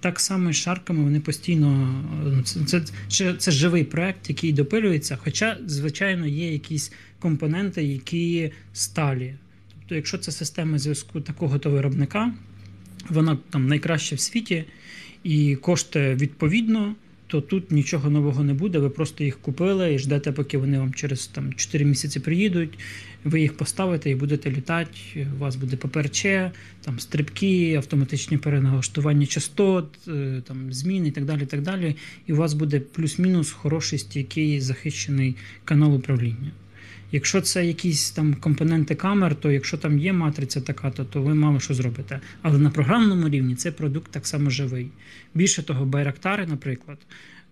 Так 0.00 0.20
само 0.20 0.52
з 0.52 0.56
шарками 0.56 1.04
вони 1.04 1.20
постійно. 1.20 1.94
Ну, 2.24 2.42
це, 2.42 2.82
це, 3.08 3.34
це 3.34 3.50
живий 3.50 3.84
проект, 3.84 4.28
який 4.28 4.52
допилюється, 4.52 5.18
хоча, 5.24 5.58
звичайно, 5.66 6.26
є 6.26 6.52
якісь 6.52 6.92
компоненти, 7.18 7.84
які 7.84 8.52
сталі. 8.72 9.34
Тобто, 9.78 9.94
якщо 9.94 10.18
це 10.18 10.32
система 10.32 10.78
зв'язку 10.78 11.20
такого 11.20 11.58
то 11.58 11.70
виробника, 11.70 12.32
вона 13.08 13.38
там 13.50 13.66
найкраща 13.66 14.16
в 14.16 14.20
світі 14.20 14.64
і 15.24 15.56
коштує 15.56 16.14
відповідно 16.14 16.94
то 17.30 17.40
тут 17.40 17.70
нічого 17.70 18.10
нового 18.10 18.44
не 18.44 18.54
буде. 18.54 18.78
Ви 18.78 18.90
просто 18.90 19.24
їх 19.24 19.38
купили 19.38 19.94
і 19.94 19.98
ждете, 19.98 20.32
поки 20.32 20.58
вони 20.58 20.78
вам 20.78 20.94
через 20.94 21.26
там 21.26 21.52
4 21.54 21.84
місяці 21.84 22.20
приїдуть. 22.20 22.78
Ви 23.24 23.40
їх 23.40 23.56
поставите 23.56 24.10
і 24.10 24.14
будете 24.14 24.50
літати. 24.50 25.26
У 25.36 25.38
вас 25.38 25.56
буде 25.56 25.76
ППРЧ, 25.76 26.22
там 26.80 26.98
стрибки, 26.98 27.74
автоматичні 27.74 28.36
переналаштування 28.36 29.26
частот, 29.26 30.08
е, 30.08 30.42
там 30.46 30.72
зміни 30.72 31.08
і 31.08 31.10
так 31.10 31.24
далі. 31.24 31.46
Так 31.46 31.62
далі. 31.62 31.96
І 32.26 32.32
у 32.32 32.36
вас 32.36 32.54
буде 32.54 32.80
плюс-мінус 32.80 33.50
хороший 33.50 33.98
стійкий 33.98 34.60
захищений 34.60 35.36
канал 35.64 35.94
управління. 35.94 36.50
Якщо 37.12 37.40
це 37.40 37.66
якісь 37.66 38.10
там 38.10 38.34
компоненти 38.34 38.94
камер, 38.94 39.34
то 39.34 39.50
якщо 39.50 39.76
там 39.76 39.98
є 39.98 40.12
матриця 40.12 40.60
така, 40.60 40.90
то, 40.90 41.04
то 41.04 41.22
ви 41.22 41.34
мало 41.34 41.60
що 41.60 41.74
зробите. 41.74 42.20
Але 42.42 42.58
на 42.58 42.70
програмному 42.70 43.28
рівні 43.28 43.54
цей 43.54 43.72
продукт 43.72 44.10
так 44.10 44.26
само 44.26 44.50
живий. 44.50 44.88
Більше 45.34 45.62
того, 45.62 45.84
байрактари, 45.84 46.46
наприклад, 46.46 46.98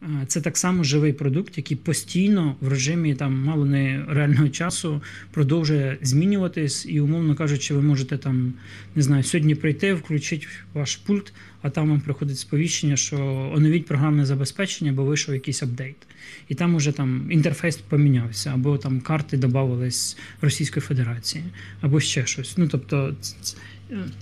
Е, 0.02 0.06
це 0.26 0.40
так 0.40 0.58
само 0.58 0.84
живий 0.84 1.12
продукт, 1.12 1.56
який 1.56 1.76
постійно 1.76 2.56
в 2.60 2.68
режимі 2.68 3.14
там 3.14 3.44
мало 3.44 3.64
не 3.64 4.04
реального 4.08 4.48
часу 4.48 5.02
продовжує 5.30 5.98
змінюватись, 6.02 6.86
і, 6.88 7.00
умовно 7.00 7.34
кажучи, 7.34 7.74
ви 7.74 7.82
можете 7.82 8.18
там 8.18 8.52
не 8.94 9.02
знаю, 9.02 9.22
сьогодні 9.22 9.54
прийти, 9.54 9.94
включити 9.94 10.46
ваш 10.74 10.96
пульт, 10.96 11.32
а 11.62 11.70
там 11.70 11.88
вам 11.88 12.00
приходить 12.00 12.38
сповіщення, 12.38 12.96
що 12.96 13.16
оновіть 13.54 13.86
програмне 13.86 14.26
забезпечення, 14.26 14.92
бо 14.92 15.04
вийшов 15.04 15.34
якийсь 15.34 15.62
апдейт. 15.62 15.96
І 16.48 16.54
там 16.54 16.74
уже 16.74 16.92
там 16.92 17.32
інтерфейс 17.32 17.76
помінявся, 17.76 18.50
або 18.54 18.78
там 18.78 19.00
карти 19.00 19.36
додавались 19.36 20.16
Російської 20.40 20.82
Федерації, 20.82 21.44
або 21.80 22.00
ще 22.00 22.26
щось. 22.26 22.58
Ну 22.58 22.68
тобто 22.68 23.16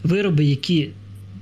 вироби, 0.03 0.45
які 0.45 0.91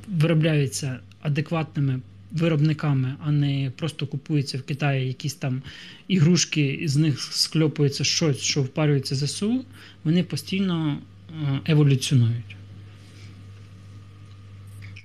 виробляються 0.08 0.98
адекватними 1.20 2.00
виробниками, 2.32 3.14
а 3.24 3.32
не 3.32 3.72
просто 3.76 4.06
купується 4.06 4.58
в 4.58 4.62
Китаї 4.62 5.06
якісь 5.06 5.34
там 5.34 5.62
ігрушки, 6.09 6.83
з 6.85 6.96
них 6.96 7.20
скльопується 7.20 8.04
щось, 8.04 8.38
що 8.38 8.62
впарюється 8.62 9.14
ЗСУ, 9.14 9.64
вони 10.04 10.22
постійно 10.22 10.98
е, 11.42 11.61
еволюціонують. 11.66 12.57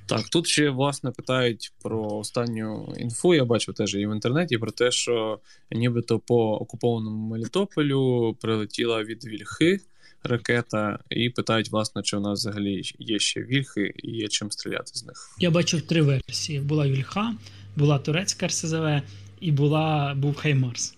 Так, 0.09 0.29
тут 0.29 0.47
ще 0.47 0.69
власне 0.69 1.11
питають 1.11 1.71
про 1.81 2.07
останню 2.07 2.95
інфу. 2.97 3.33
Я 3.33 3.45
бачив 3.45 3.73
теж 3.73 3.95
і 3.95 4.07
в 4.07 4.13
інтернеті 4.13 4.57
про 4.57 4.71
те, 4.71 4.91
що 4.91 5.39
нібито 5.71 6.19
по 6.19 6.53
окупованому 6.53 7.27
Мелітополю 7.27 8.33
прилетіла 8.41 9.03
від 9.03 9.25
Вільхи 9.25 9.79
ракета, 10.23 10.99
і 11.09 11.29
питають, 11.29 11.71
власне, 11.71 12.01
чи 12.01 12.17
у 12.17 12.19
нас 12.19 12.39
взагалі 12.39 12.81
є 12.99 13.19
ще 13.19 13.41
вільхи 13.41 13.93
і 14.03 14.11
є 14.11 14.27
чим 14.27 14.51
стріляти 14.51 14.91
з 14.93 15.05
них. 15.05 15.35
Я 15.39 15.51
бачив 15.51 15.81
три 15.81 16.01
версії: 16.01 16.59
була 16.59 16.87
вільха, 16.87 17.33
була 17.75 17.99
турецька 17.99 18.47
РСЗВ 18.47 19.01
і 19.39 19.51
була 19.51 20.13
був 20.17 20.35
Хаймарс. 20.35 20.95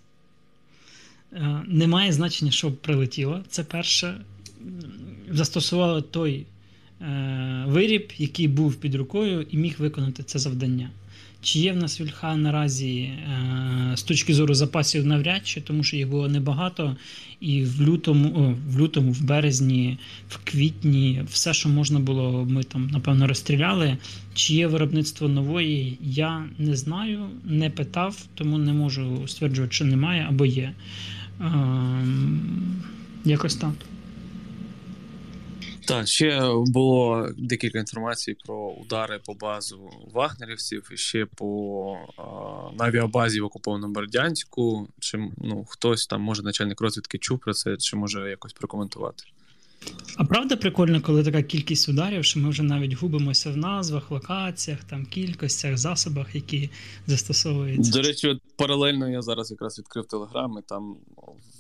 Е, 1.34 1.64
немає 1.68 2.12
значення, 2.12 2.52
що 2.52 2.72
прилетіло. 2.72 3.44
Це 3.50 3.64
перше. 3.64 4.22
Застосували 5.30 6.02
той 6.02 6.46
виріб, 7.68 8.12
який 8.18 8.48
був 8.48 8.76
під 8.76 8.96
рукою, 8.96 9.46
і 9.52 9.58
міг 9.58 9.76
виконати 9.80 10.24
це 10.24 10.40
завдання. 10.40 10.90
Чи 11.42 11.60
є 11.60 11.74
в 11.74 11.78
нас 11.78 12.02
вільха 12.02 12.36
наразі 12.36 13.00
е, 13.00 13.92
з 13.96 14.04
точки 14.04 14.34
зору 14.34 14.54
запасів 14.54 15.06
навряд 15.06 15.48
чи, 15.48 15.62
тому 15.62 15.84
що 15.84 15.98
їх 15.98 16.10
було 16.10 16.28
небагато, 16.28 16.96
і 17.40 17.64
в 17.64 17.82
лютому, 17.82 18.30
о, 18.36 18.56
в 18.72 18.80
лютому, 18.80 19.12
в 19.12 19.22
березні, 19.22 19.98
в 20.30 20.40
квітні, 20.44 21.22
все, 21.30 21.54
що 21.54 21.70
можна 21.70 22.00
було, 22.00 22.46
ми 22.46 22.64
там 22.64 22.88
напевно 22.88 23.28
розстріляли. 23.28 23.98
Чи 24.34 24.54
є 24.54 24.68
виробництво 24.68 25.28
нової, 25.28 25.98
я 26.02 26.46
не 26.58 26.76
знаю, 26.76 27.26
не 27.46 27.70
питав, 27.70 28.26
тому 28.36 28.58
не 28.58 28.74
можу 28.74 29.28
стверджувати, 29.28 29.74
чи 29.74 29.84
немає 29.84 30.26
або 30.30 30.46
є. 30.46 30.74
Е, 31.42 31.52
якось 33.26 33.56
так. 33.56 33.74
Так, 35.92 36.08
ще 36.08 36.42
було 36.66 37.30
декілька 37.38 37.80
інформацій 37.80 38.36
про 38.46 38.70
удари 38.70 39.20
по 39.26 39.34
базу 39.34 39.92
вагнерівців 40.14 40.90
і 40.94 40.98
ще 40.98 41.26
по 41.26 41.98
а, 42.18 42.22
на 42.78 42.86
авіабазі 42.86 43.42
в 43.42 43.46
окупованому 43.46 43.94
Бердянську. 43.94 44.88
Чи 45.00 45.18
ну 45.38 45.66
хтось 45.70 46.08
там, 46.08 46.22
може, 46.22 46.44
начальник 46.44 46.82
розвідки 46.82 47.18
чув 47.18 47.40
про 47.40 47.54
це, 47.54 47.78
чи 47.78 47.96
може 47.96 48.30
якось 48.30 48.54
прокоментувати? 48.54 49.24
А 50.18 50.24
правда 50.24 50.56
прикольно, 50.56 51.02
коли 51.02 51.24
така 51.24 51.44
кількість 51.44 51.90
ударів, 51.90 52.26
що 52.26 52.40
ми 52.40 52.50
вже 52.50 52.64
навіть 52.64 52.94
губимося 52.94 53.52
в 53.52 53.58
назвах, 53.58 54.12
локаціях, 54.12 54.84
там 54.84 55.06
кількостях, 55.06 55.78
засобах, 55.78 56.36
які 56.36 56.70
застосовуються. 57.08 57.92
До 57.92 58.02
речі, 58.02 58.28
от 58.28 58.42
паралельно 58.58 59.10
я 59.10 59.22
зараз 59.22 59.52
якраз 59.52 59.80
відкрив 59.80 60.06
телеграм, 60.06 60.58
і 60.60 60.70
там 60.70 60.96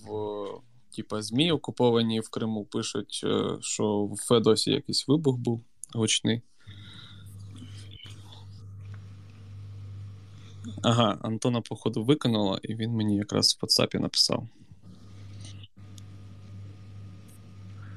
в 0.08 0.46
типа 0.96 1.22
ЗМІ 1.22 1.52
окуповані 1.52 2.20
в 2.20 2.30
Криму 2.30 2.66
пишуть, 2.66 3.22
е, 3.24 3.58
що 3.62 4.04
в 4.04 4.18
Федосі 4.18 4.72
якийсь 4.72 5.08
вибух 5.08 5.38
був 5.38 5.64
гучний. 5.94 6.42
Ага, 10.84 11.18
Антона, 11.22 11.62
походу, 11.62 12.04
виконала, 12.04 12.60
і 12.64 12.76
він 12.76 12.92
мені 12.92 13.18
якраз 13.18 13.58
в 13.62 13.66
WhatsApp 13.66 14.00
написав. 14.00 14.48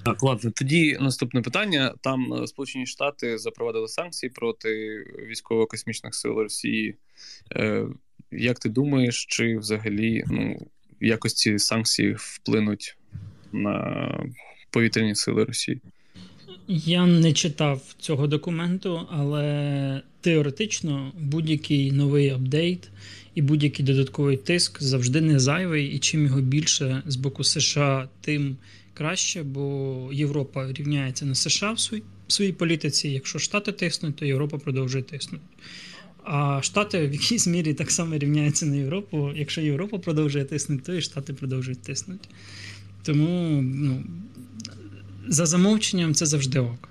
Так, 0.05 0.23
ладно, 0.23 0.51
тоді 0.51 0.99
наступне 1.01 1.43
питання. 1.43 1.95
Там 2.01 2.35
е, 2.35 2.47
Сполучені 2.47 2.87
Штати 2.87 3.39
запровадили 3.39 3.89
санкції 3.89 4.31
проти 4.31 4.99
військово-космічних 5.29 6.15
сил 6.15 6.35
Росії. 6.35 6.97
Е, 7.53 7.87
Як 8.31 8.59
ти 8.59 8.69
думаєш, 8.69 9.27
чи 9.29 9.59
взагалі 9.59 10.25
ну, 10.27 10.67
якось 11.05 11.35
ці 11.35 11.59
санкції 11.59 12.17
вплинуть 12.19 12.97
на 13.53 14.09
повітряні 14.71 15.15
сили 15.15 15.45
Росії. 15.45 15.81
Я 16.69 17.07
не 17.07 17.33
читав 17.33 17.95
цього 17.99 18.27
документу, 18.27 19.01
але 19.11 20.03
теоретично 20.21 21.13
будь-який 21.19 21.93
новий 21.93 22.31
апдейт 22.31 22.91
і 23.35 23.43
будь-який 23.43 23.87
додатковий 23.87 24.37
тиск 24.37 24.83
завжди 24.83 25.21
не 25.21 25.39
зайвий, 25.39 25.87
і 25.87 25.99
чим 25.99 26.27
його 26.27 26.41
більше 26.41 27.03
з 27.07 27.17
боку 27.17 27.45
США, 27.45 28.09
тим 28.21 28.57
краще, 28.95 29.43
бо 29.43 30.09
Європа 30.13 30.73
рівняється 30.73 31.27
на 31.27 31.35
США 31.35 31.73
в 31.73 31.81
своїй, 32.29 32.53
політиці. 32.53 33.09
Якщо 33.09 33.39
Штати 33.39 33.73
тиснуть, 33.73 34.17
то 34.17 34.25
Європа 34.25 34.59
продовжує 34.59 35.05
тиснути. 35.05 35.45
А 36.25 36.63
Штати 36.63 37.07
в 37.07 37.13
якійсь 37.13 37.47
мірі 37.47 37.75
так 37.75 37.91
само 37.91 38.19
рівняються 38.19 38.67
на 38.67 38.77
Європу. 38.77 39.31
Якщо 39.35 39.61
Європа 39.61 39.99
продовжує 39.99 40.45
тиснути, 40.45 40.83
то 40.87 40.95
і 40.95 41.01
Штати 41.01 41.33
продовжують 41.33 41.83
тиснути. 41.83 42.29
Тому 43.03 43.63
ну, 43.63 44.05
за 45.29 45.47
замовченням 45.47 46.15
це 46.15 46.27
завжди 46.27 46.61
ок. 46.61 46.89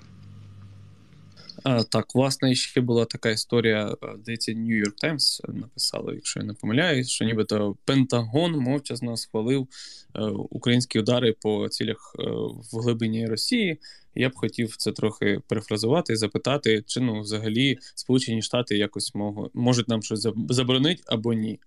А, 1.63 1.83
Так, 1.83 2.15
власне, 2.15 2.55
ще 2.55 2.81
була 2.81 3.05
така 3.05 3.29
історія, 3.29 3.95
здається, 4.21 4.51
New 4.51 4.85
York 4.85 5.03
Times 5.03 5.53
написали, 5.53 6.15
якщо 6.15 6.39
я 6.39 6.45
не 6.45 6.53
помиляюсь, 6.53 7.09
що 7.09 7.25
нібито 7.25 7.77
Пентагон 7.85 8.51
мовчазно 8.51 9.17
схвалив 9.17 9.67
е, 10.15 10.21
українські 10.29 10.99
удари 10.99 11.35
по 11.41 11.69
цілях 11.69 12.15
е, 12.19 12.23
в 12.71 12.79
глибині 12.79 13.27
Росії. 13.27 13.79
Я 14.15 14.29
б 14.29 14.35
хотів 14.35 14.75
це 14.77 14.91
трохи 14.91 15.39
перефразувати 15.47 16.13
і 16.13 16.15
запитати, 16.15 16.83
чи 16.87 16.99
ну 16.99 17.21
взагалі 17.21 17.77
Сполучені 17.95 18.41
Штати 18.41 18.77
якось 18.77 19.11
можуть 19.53 19.87
нам 19.87 20.01
щось 20.01 20.27
заборонити 20.49 21.03
або 21.05 21.33
ні 21.33 21.59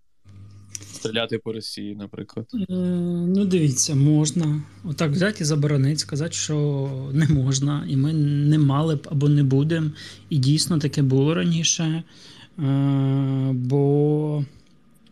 стріляти 0.83 1.39
по 1.39 1.53
Росії, 1.53 1.95
наприклад? 1.95 2.47
Е, 2.55 2.65
ну, 3.27 3.45
дивіться, 3.45 3.95
можна. 3.95 4.63
Отак 4.85 5.11
взяти 5.11 5.37
і 5.41 5.45
заборонити, 5.45 5.99
сказати, 5.99 6.33
що 6.33 7.11
не 7.13 7.29
можна, 7.29 7.87
і 7.89 7.97
ми 7.97 8.13
не 8.13 8.59
мали 8.59 8.97
б 8.97 9.09
або 9.11 9.29
не 9.29 9.43
будемо. 9.43 9.91
І 10.31 10.39
дійсно 10.39 10.79
таке 10.79 11.03
було 11.03 11.35
раніше. 11.35 12.03
Е, 12.59 13.51
бо, 13.53 14.45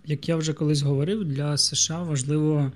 як 0.06 0.28
я 0.28 0.36
вже 0.36 0.52
колись 0.52 0.82
говорив, 0.82 1.24
для 1.24 1.56
США 1.56 2.02
важливо. 2.02 2.72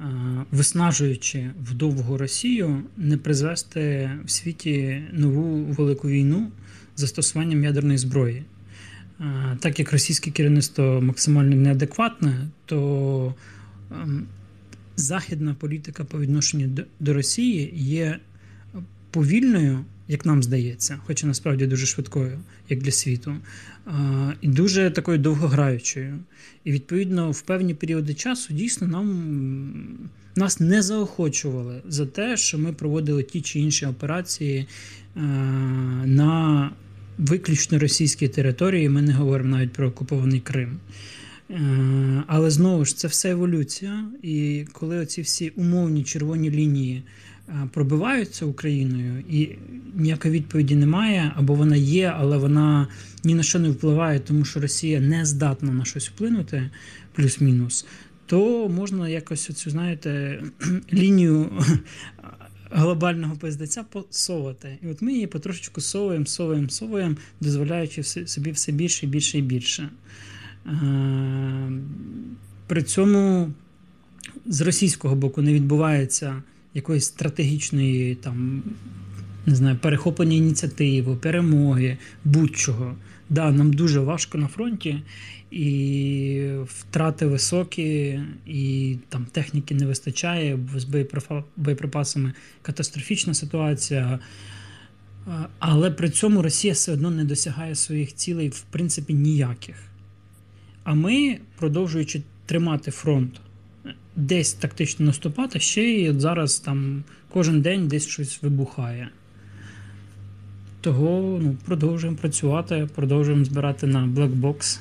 Е, 0.00 0.04
виснажуючи 0.50 1.50
вдовгу 1.70 2.18
Росію, 2.18 2.82
не 2.96 3.16
призвести 3.16 4.10
в 4.24 4.30
світі 4.30 5.02
нову 5.12 5.64
велику 5.64 6.08
війну 6.08 6.50
застосуванням 6.96 7.64
ядерної 7.64 7.98
зброї. 7.98 8.44
Так 9.60 9.78
як 9.78 9.92
російське 9.92 10.30
керівництво 10.30 11.00
максимально 11.00 11.56
неадекватне, 11.56 12.48
то 12.66 13.34
ем, 13.90 14.26
західна 14.96 15.54
політика 15.54 16.04
по 16.04 16.20
відношенню 16.20 16.84
до 17.00 17.14
Росії 17.14 17.72
є 17.74 18.18
повільною, 19.10 19.84
як 20.08 20.26
нам 20.26 20.42
здається, 20.42 20.98
хоча 21.06 21.26
насправді 21.26 21.66
дуже 21.66 21.86
швидкою, 21.86 22.38
як 22.68 22.82
для 22.82 22.90
світу, 22.90 23.36
і 24.40 24.48
дуже 24.48 24.90
такою 24.90 25.18
довгограючою. 25.18 26.18
І 26.64 26.72
відповідно 26.72 27.30
в 27.30 27.40
певні 27.40 27.74
періоди 27.74 28.14
часу 28.14 28.54
дійсно 28.54 28.86
нам 28.86 30.08
нас 30.36 30.60
не 30.60 30.82
заохочували 30.82 31.82
за 31.88 32.06
те, 32.06 32.36
що 32.36 32.58
ми 32.58 32.72
проводили 32.72 33.22
ті 33.22 33.40
чи 33.40 33.60
інші 33.60 33.86
операції 33.86 34.66
на 36.04 36.70
виключно 37.18 37.78
російській 37.78 38.28
території, 38.28 38.88
ми 38.88 39.02
не 39.02 39.12
говоримо 39.12 39.56
навіть 39.56 39.72
про 39.72 39.88
окупований 39.88 40.40
Крим. 40.40 40.78
Е, 41.50 42.22
але 42.26 42.50
знову 42.50 42.84
ж 42.84 42.96
це 42.96 43.08
все 43.08 43.30
еволюція. 43.30 44.04
І 44.22 44.64
коли 44.72 44.98
оці 44.98 45.22
всі 45.22 45.48
умовні 45.48 46.04
червоні 46.04 46.50
лінії 46.50 47.02
е, 47.48 47.52
пробиваються 47.72 48.46
Україною, 48.46 49.24
і 49.30 49.48
ніякої 49.94 50.34
відповіді 50.34 50.74
немає, 50.74 51.32
або 51.36 51.54
вона 51.54 51.76
є, 51.76 52.14
але 52.16 52.36
вона 52.38 52.88
ні 53.24 53.34
на 53.34 53.42
що 53.42 53.58
не 53.58 53.70
впливає, 53.70 54.20
тому 54.20 54.44
що 54.44 54.60
Росія 54.60 55.00
не 55.00 55.24
здатна 55.24 55.72
на 55.72 55.84
щось 55.84 56.08
вплинути, 56.08 56.70
плюс-мінус, 57.14 57.86
то 58.26 58.68
можна 58.68 59.08
якось 59.08 59.50
оцю, 59.50 59.70
знаєте, 59.70 60.42
лінію 60.92 61.50
глобального 62.70 63.36
пиздеця 63.36 63.82
посовувати. 63.82 64.78
І 64.82 64.86
от 64.88 65.02
ми 65.02 65.12
її 65.12 65.26
потрошечку 65.26 65.80
совуємо, 65.80 66.26
совуємо, 66.26 66.68
совуємо, 66.68 67.16
дозволяючи 67.40 68.02
собі 68.02 68.50
все 68.50 68.72
більше, 68.72 69.06
і 69.06 69.08
більше 69.08 69.38
і 69.38 69.42
більше. 69.42 69.88
Е, 70.66 71.70
при 72.66 72.82
цьому 72.82 73.52
з 74.46 74.60
російського 74.60 75.16
боку 75.16 75.42
не 75.42 75.52
відбувається 75.52 76.42
якоїсь 76.74 77.04
стратегічної 77.04 78.14
там, 78.14 78.62
не 79.46 79.54
знаю, 79.54 79.76
перехоплення 79.76 80.36
ініціативи, 80.36 81.16
перемоги, 81.16 81.98
будь-чого. 82.24 82.96
Да, 83.30 83.50
Нам 83.50 83.72
дуже 83.72 84.00
важко 84.00 84.38
на 84.38 84.48
фронті, 84.48 85.02
і 85.56 86.50
втрати 86.66 87.26
високі, 87.26 88.20
і 88.46 88.96
там 89.08 89.26
техніки 89.32 89.74
не 89.74 89.86
вистачає, 89.86 90.58
з 90.76 90.84
боєприпасами 91.56 92.32
катастрофічна 92.62 93.34
ситуація. 93.34 94.18
Але 95.58 95.90
при 95.90 96.10
цьому 96.10 96.42
Росія 96.42 96.74
все 96.74 96.92
одно 96.92 97.10
не 97.10 97.24
досягає 97.24 97.74
своїх 97.74 98.14
цілей, 98.14 98.48
в 98.48 98.60
принципі, 98.60 99.14
ніяких. 99.14 99.76
А 100.84 100.94
ми, 100.94 101.38
продовжуючи 101.58 102.22
тримати 102.46 102.90
фронт, 102.90 103.40
десь 104.16 104.52
тактично 104.52 105.06
наступати, 105.06 105.60
ще 105.60 105.82
й 105.82 106.20
зараз 106.20 106.58
там 106.58 107.04
кожен 107.28 107.60
день 107.60 107.88
десь 107.88 108.06
щось 108.06 108.42
вибухає. 108.42 109.08
Того 110.80 111.38
ну, 111.42 111.56
продовжуємо 111.64 112.18
працювати, 112.18 112.88
продовжуємо 112.94 113.44
збирати 113.44 113.86
на 113.86 114.06
Blackbox. 114.06 114.80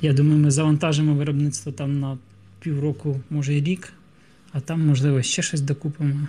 Я 0.00 0.12
думаю, 0.12 0.38
ми 0.38 0.50
завантажимо 0.50 1.14
виробництво 1.14 1.72
там 1.72 2.00
на 2.00 2.18
півроку, 2.60 3.20
може 3.30 3.54
і 3.54 3.62
рік, 3.62 3.92
а 4.52 4.60
там, 4.60 4.86
можливо, 4.86 5.22
ще 5.22 5.42
щось 5.42 5.60
докупимо. 5.60 6.28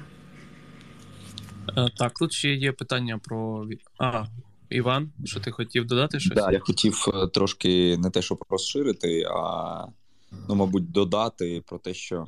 Е, 1.78 1.90
так, 1.98 2.14
тут 2.14 2.34
ще 2.34 2.54
є 2.54 2.72
питання 2.72 3.18
про. 3.18 3.68
А, 4.00 4.26
Іван, 4.70 5.12
що 5.24 5.40
ти 5.40 5.52
хотів 5.52 5.86
додати 5.86 6.20
щось? 6.20 6.36
Так, 6.36 6.46
да, 6.46 6.52
я 6.52 6.60
хотів 6.60 7.06
е, 7.14 7.28
трошки 7.28 7.98
не 7.98 8.10
те, 8.10 8.22
щоб 8.22 8.46
розширити, 8.50 9.24
а, 9.24 9.86
ну, 10.50 10.56
мабуть, 10.56 10.92
додати 10.92 11.64
про 11.66 11.80
те, 11.80 11.94
що 11.94 12.26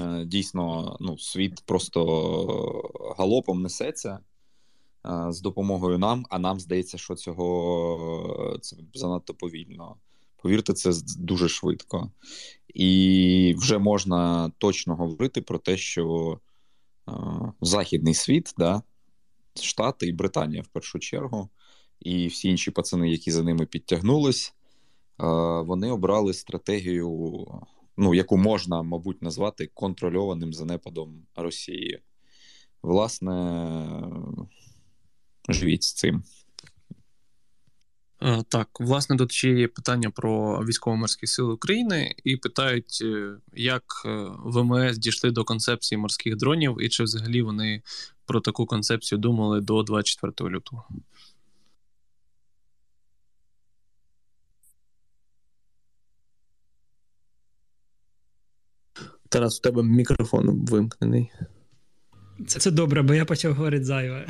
е, 0.00 0.24
дійсно 0.24 0.96
ну, 1.00 1.18
світ 1.18 1.62
просто 1.66 2.04
галопом 3.18 3.62
несеться 3.62 4.18
з 5.28 5.40
допомогою 5.40 5.98
нам, 5.98 6.26
а 6.30 6.38
нам 6.38 6.60
здається, 6.60 6.98
що 6.98 7.14
цього 7.14 8.58
це 8.60 8.76
занадто 8.94 9.34
повільно. 9.34 9.96
Повірте, 10.42 10.72
це 10.72 10.92
дуже 11.18 11.48
швидко. 11.48 12.10
І 12.74 13.54
вже 13.58 13.78
можна 13.78 14.50
точно 14.58 14.96
говорити 14.96 15.42
про 15.42 15.58
те, 15.58 15.76
що 15.76 16.38
е, 17.08 17.12
західний 17.60 18.14
світ, 18.14 18.54
да, 18.58 18.82
Штати 19.54 20.06
і 20.06 20.12
Британія 20.12 20.62
в 20.62 20.66
першу 20.66 20.98
чергу, 20.98 21.48
і 22.00 22.26
всі 22.26 22.48
інші 22.48 22.70
пацани, 22.70 23.10
які 23.10 23.30
за 23.30 23.42
ними 23.42 23.66
підтягнулись, 23.66 24.54
е, 25.20 25.24
вони 25.60 25.90
обрали 25.90 26.34
стратегію, 26.34 27.46
ну, 27.96 28.14
яку 28.14 28.36
можна, 28.36 28.82
мабуть, 28.82 29.22
назвати 29.22 29.70
контрольованим 29.74 30.52
занепадом 30.52 31.26
Росії. 31.36 32.00
Власне, 32.82 33.32
живіть 35.48 35.82
з 35.82 35.92
цим. 35.92 36.22
Е, 38.22 38.42
так, 38.48 38.68
власне, 38.80 39.16
тут 39.16 39.32
ще 39.32 39.50
є 39.50 39.68
питання 39.68 40.10
про 40.10 40.64
військово-морські 40.64 41.26
сили 41.26 41.52
України, 41.52 42.14
і 42.24 42.36
питають, 42.36 42.98
е, 43.02 43.36
як 43.52 43.82
е, 44.06 44.26
ВМС 44.44 44.98
дійшли 44.98 45.30
до 45.30 45.44
концепції 45.44 45.98
морських 45.98 46.36
дронів, 46.36 46.76
і 46.80 46.88
чи 46.88 47.02
взагалі 47.02 47.42
вони 47.42 47.82
про 48.26 48.40
таку 48.40 48.66
концепцію 48.66 49.18
думали 49.18 49.60
до 49.60 49.82
24 49.82 50.50
лютого. 50.50 50.84
Тарас, 59.28 59.58
у 59.58 59.62
тебе 59.62 59.82
мікрофон 59.82 60.66
вимкнений. 60.66 61.32
Це 62.46 62.60
це 62.60 62.70
добре, 62.70 63.02
бо 63.02 63.14
я 63.14 63.24
почав 63.24 63.54
говорити 63.54 63.84
зайве. 63.84 64.26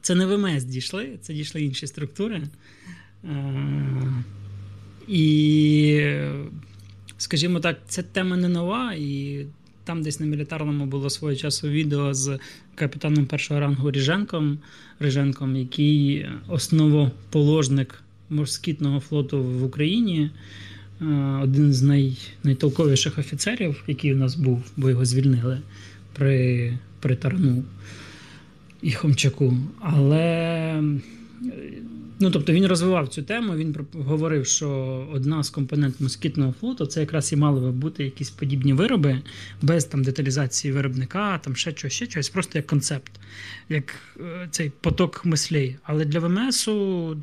Це 0.00 0.14
не 0.14 0.26
ВМС 0.26 0.64
дійшли, 0.64 1.18
це 1.20 1.34
дійшли 1.34 1.62
інші 1.62 1.86
структури. 1.86 2.42
Е, 3.24 4.12
і, 5.08 6.00
скажімо 7.18 7.60
так, 7.60 7.80
ця 7.88 8.02
тема 8.02 8.36
не 8.36 8.48
нова, 8.48 8.94
і 8.94 9.46
там 9.84 10.02
десь 10.02 10.20
на 10.20 10.26
мілітарному 10.26 10.86
було 10.86 11.10
свого 11.10 11.34
часу 11.34 11.68
відео 11.68 12.14
з 12.14 12.38
капітаном 12.74 13.26
першого 13.26 13.60
рангу 13.60 13.90
Ріженком, 13.90 14.58
Ріженком, 15.00 15.56
який 15.56 16.26
основоположник 16.48 18.02
морськітного 18.30 19.00
флоту 19.00 19.42
в 19.42 19.64
Україні. 19.64 20.30
Е, 21.00 21.04
один 21.42 21.72
з 21.72 21.82
най, 21.82 22.16
найтолковіших 22.44 23.18
офіцерів, 23.18 23.84
який 23.86 24.14
у 24.14 24.16
нас 24.16 24.34
був, 24.34 24.62
бо 24.76 24.90
його 24.90 25.04
звільнили 25.04 25.60
при 26.12 26.78
при 27.04 27.16
Тарану 27.16 27.64
і 28.82 28.92
Хомчаку. 28.92 29.56
Але 29.80 30.82
ну, 32.20 32.30
тобто 32.30 32.52
він 32.52 32.66
розвивав 32.66 33.08
цю 33.08 33.22
тему. 33.22 33.56
Він 33.56 33.76
говорив, 33.92 34.46
що 34.46 34.68
одна 35.12 35.42
з 35.42 35.50
компонент 35.50 36.00
москітного 36.00 36.54
флоту 36.60 36.86
це 36.86 37.00
якраз 37.00 37.32
і 37.32 37.36
мали 37.36 37.60
би 37.60 37.72
бути 37.72 38.04
якісь 38.04 38.30
подібні 38.30 38.72
вироби 38.72 39.22
без 39.62 39.84
там 39.84 40.02
деталізації 40.02 40.72
виробника, 40.72 41.38
там 41.38 41.56
ще 41.56 41.76
щось, 41.76 41.92
ще 41.92 42.06
щось, 42.06 42.28
просто 42.28 42.58
як 42.58 42.66
концепт, 42.66 43.12
як 43.68 43.94
е, 44.20 44.48
цей 44.50 44.72
поток 44.80 45.24
мислей. 45.24 45.76
Але 45.82 46.04
для 46.04 46.20
ВМСу, 46.20 46.72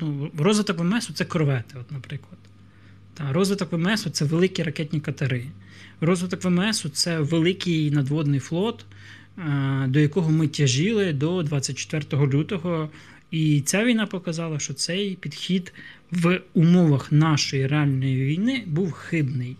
ну, 0.00 0.30
розвиток 0.38 0.78
ВМСу 0.78 1.12
це 1.12 1.24
корвети, 1.24 1.76
от, 1.80 1.92
наприклад. 1.92 2.38
Та, 3.14 3.32
Розвиток 3.32 3.72
ВМС 3.72 4.06
це 4.12 4.24
великі 4.24 4.62
ракетні 4.62 5.00
катери. 5.00 5.44
Розвиток 6.00 6.44
ВМС 6.44 6.86
це 6.92 7.18
великий 7.20 7.90
надводний 7.90 8.40
флот, 8.40 8.84
до 9.86 10.00
якого 10.00 10.30
ми 10.30 10.48
тяжіли 10.48 11.12
до 11.12 11.42
24 11.42 12.26
лютого. 12.26 12.88
І 13.30 13.60
ця 13.60 13.84
війна 13.84 14.06
показала, 14.06 14.58
що 14.58 14.74
цей 14.74 15.16
підхід 15.16 15.72
в 16.10 16.40
умовах 16.54 17.12
нашої 17.12 17.66
реальної 17.66 18.24
війни 18.24 18.62
був 18.66 18.92
хибний. 18.92 19.56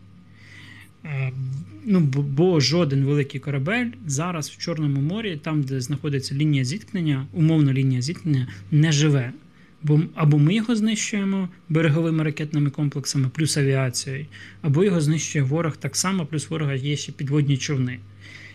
Е, 1.04 1.32
ну, 1.84 2.00
Бо 2.00 2.60
жоден 2.60 3.04
великий 3.04 3.40
корабель 3.40 3.86
зараз 4.06 4.50
в 4.50 4.58
Чорному 4.58 5.00
морі, 5.00 5.40
там, 5.42 5.62
де 5.62 5.80
знаходиться 5.80 6.34
лінія 6.34 6.64
зіткнення, 6.64 7.26
умовна 7.32 7.72
лінія 7.72 8.02
зіткнення, 8.02 8.48
не 8.70 8.92
живе. 8.92 9.32
Бо 9.82 10.00
або 10.14 10.38
ми 10.38 10.54
його 10.54 10.76
знищуємо 10.76 11.48
береговими 11.68 12.24
ракетними 12.24 12.70
комплексами, 12.70 13.30
плюс 13.34 13.56
авіацією, 13.56 14.26
або 14.62 14.84
його 14.84 15.00
знищує 15.00 15.44
ворог 15.44 15.76
так 15.76 15.96
само, 15.96 16.26
плюс 16.26 16.50
ворога 16.50 16.74
є 16.74 16.96
ще 16.96 17.12
підводні 17.12 17.56
човни, 17.56 17.98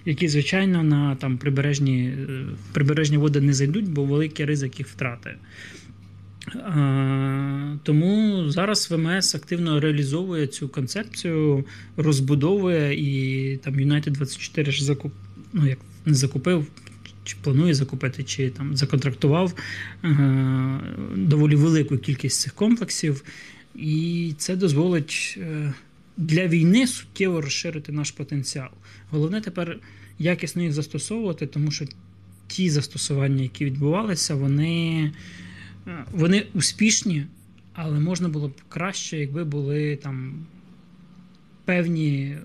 які, 0.07 0.27
звичайно, 0.27 0.83
на 0.83 1.15
там 1.15 1.37
прибережні 1.37 2.07
е, 2.07 2.45
прибережні 2.73 3.17
води 3.17 3.41
не 3.41 3.53
зайдуть, 3.53 3.89
бо 3.89 4.03
великий 4.03 4.45
ризик 4.45 4.79
їх 4.79 4.87
втрати. 4.87 5.35
Тому 7.83 8.43
зараз 8.49 8.91
ВМС 8.91 9.35
активно 9.35 9.79
реалізовує 9.79 10.47
цю 10.47 10.69
концепцію, 10.69 11.65
розбудовує 11.97 12.93
і 12.93 13.57
там 13.57 13.73
United 13.73 14.11
24 14.11 14.71
ж 14.71 14.85
закуп, 14.85 15.13
ну 15.53 15.67
як 15.67 15.77
не 16.05 16.13
закупив, 16.13 16.67
чи 17.23 17.35
планує 17.43 17.73
закупити, 17.73 18.23
чи 18.23 18.49
там 18.49 18.77
законтрактував 18.77 19.53
е, 20.03 20.79
доволі 21.15 21.55
велику 21.55 21.97
кількість 21.97 22.41
цих 22.41 22.53
комплексів, 22.53 23.23
і 23.75 24.33
це 24.37 24.55
дозволить 24.55 25.37
е, 25.41 25.73
для 26.17 26.47
війни 26.47 26.87
суттєво 26.87 27.41
розширити 27.41 27.91
наш 27.91 28.11
потенціал. 28.11 28.69
Головне 29.09 29.41
тепер 29.41 29.79
якісно 30.19 30.63
їх 30.63 30.73
застосовувати, 30.73 31.47
тому 31.47 31.71
що 31.71 31.85
ті 32.47 32.69
застосування, 32.69 33.43
які 33.43 33.65
відбувалися, 33.65 34.35
вони. 34.35 35.11
Е, 35.87 36.05
вони 36.11 36.45
успішні, 36.53 37.25
але 37.73 37.99
можна 37.99 38.29
було 38.29 38.47
б 38.47 38.53
краще, 38.69 39.17
якби 39.17 39.43
були 39.43 39.95
там 39.95 40.45
певні 41.65 42.37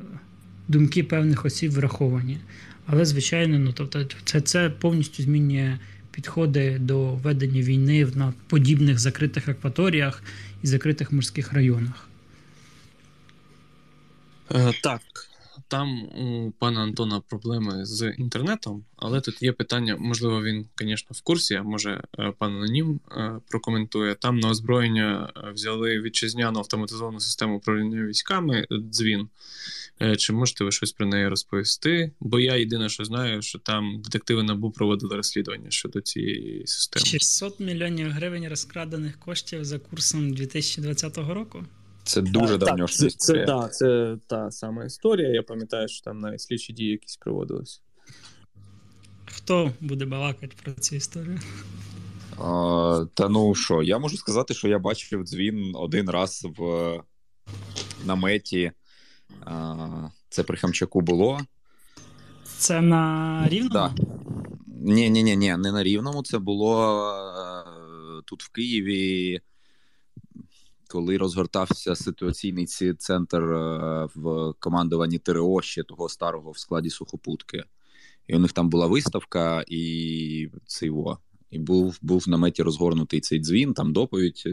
думки 0.69 1.05
певних 1.05 1.45
осіб 1.45 1.73
враховані. 1.73 2.39
Але, 2.87 3.05
звичайно, 3.05 3.59
ну 3.59 3.73
тобто, 3.73 4.07
це 4.25 4.41
це 4.41 4.71
повністю 4.71 5.23
змінює 5.23 5.79
підходи 6.11 6.79
до 6.79 7.15
ведення 7.15 7.61
війни 7.63 8.07
на 8.15 8.35
подібних 8.47 8.99
закритих 8.99 9.49
акваторіях 9.49 10.23
і 10.63 10.67
закритих 10.67 11.13
морських 11.13 11.53
районах. 11.53 12.09
Е, 14.51 14.73
так, 14.83 15.01
там 15.69 16.03
у 16.03 16.53
пана 16.59 16.81
Антона 16.81 17.21
проблеми 17.21 17.87
з 17.87 18.15
інтернетом, 18.19 18.85
але 18.97 19.21
тут 19.21 19.43
є 19.43 19.53
питання, 19.53 19.97
можливо, 19.99 20.43
він, 20.43 20.67
звісно, 20.79 21.09
в 21.11 21.21
курсі, 21.21 21.55
а 21.55 21.63
може 21.63 22.03
е, 22.19 22.33
пан 22.39 22.57
Анонім 22.57 23.01
е, 23.11 23.33
прокоментує. 23.49 24.15
Там 24.15 24.41
на 24.41 24.49
озброєння 24.49 25.33
взяли 25.55 26.01
вітчизняну 26.01 26.59
автоматизовану 26.59 27.21
систему 27.21 27.57
управління 27.57 28.07
військами 28.07 28.67
дзвін. 28.91 29.29
Чи 30.19 30.33
можете 30.33 30.65
ви 30.65 30.73
щось 30.73 30.93
про 30.93 31.07
неї 31.07 31.29
розповісти? 31.29 32.13
Бо 32.21 32.41
я 32.41 32.57
єдине, 32.57 32.89
що 32.89 33.05
знаю, 33.05 33.43
що 33.43 33.59
там 33.59 34.01
детективи 34.05 34.43
НАБУ 34.43 34.71
проводили 34.71 35.17
розслідування 35.17 35.71
щодо 35.71 36.01
цієї 36.01 36.67
системи. 36.67 37.07
600 37.07 37.61
мільйонів 37.61 38.11
гривень 38.11 38.49
розкрадених 38.49 39.19
коштів 39.19 39.65
за 39.65 39.79
курсом 39.79 40.35
2020 40.35 41.19
року. 41.19 41.65
Це 42.05 42.21
дуже 42.21 42.59
давно. 42.59 42.89
Це, 42.89 43.11
це, 43.11 43.47
це, 43.47 43.69
це 43.69 44.17
та 44.27 44.51
сама 44.51 44.85
історія. 44.85 45.29
Я 45.29 45.43
пам'ятаю, 45.43 45.89
що 45.89 46.05
там 46.05 46.19
навіть 46.19 46.41
слідчі 46.41 46.73
дії 46.73 46.91
якісь 46.91 47.17
проводились. 47.17 47.83
Хто 49.25 49.73
буде 49.81 50.05
балакати 50.05 50.57
про 50.63 50.73
цю 50.73 50.97
історію? 50.97 51.41
А, 52.39 53.05
Та 53.15 53.29
ну 53.29 53.55
що, 53.55 53.83
я 53.83 53.99
можу 53.99 54.17
сказати, 54.17 54.55
що 54.55 54.69
я 54.69 54.79
бачив 54.79 55.23
дзвін 55.25 55.73
один 55.75 56.11
раз 56.11 56.47
в 56.59 57.01
наметі. 58.05 58.73
А, 59.45 60.09
Це 60.29 60.43
при 60.43 60.57
Хамчаку 60.57 61.01
було. 61.01 61.41
Це 62.59 62.81
на 62.81 63.45
рівному? 63.49 63.73
Да. 63.73 63.95
Ні, 64.67 65.11
ні, 65.11 65.23
ні, 65.23 65.37
ні, 65.37 65.57
не 65.57 65.73
на 65.73 65.83
рівному. 65.83 66.23
Це 66.23 66.39
було 66.39 67.13
тут 68.25 68.43
в 68.43 68.49
Києві 68.49 69.41
коли 70.93 71.17
розгортався 71.17 71.97
ситуаційний 71.97 72.67
центр 72.99 73.43
е, 73.43 74.09
в 74.15 74.55
командуванні 74.59 75.19
ТРО 75.19 75.63
ще 75.63 75.83
того 75.83 76.09
старого 76.09 76.51
в 76.51 76.59
складі 76.59 76.91
сухопутки. 76.91 77.65
І 78.27 78.37
у 78.37 78.39
них 78.39 78.53
там 78.53 78.69
була 78.69 78.87
виставка, 78.87 79.65
і 79.69 80.49
цей 80.67 80.91
во. 80.91 81.19
І 81.51 81.59
був 81.59 81.99
був 82.03 82.23
в 82.27 82.29
наметі 82.29 82.63
розгорнутий 82.63 83.21
цей 83.21 83.41
дзвін, 83.41 83.75
там 83.75 83.93
доповідь 83.93 84.43
е, 84.47 84.51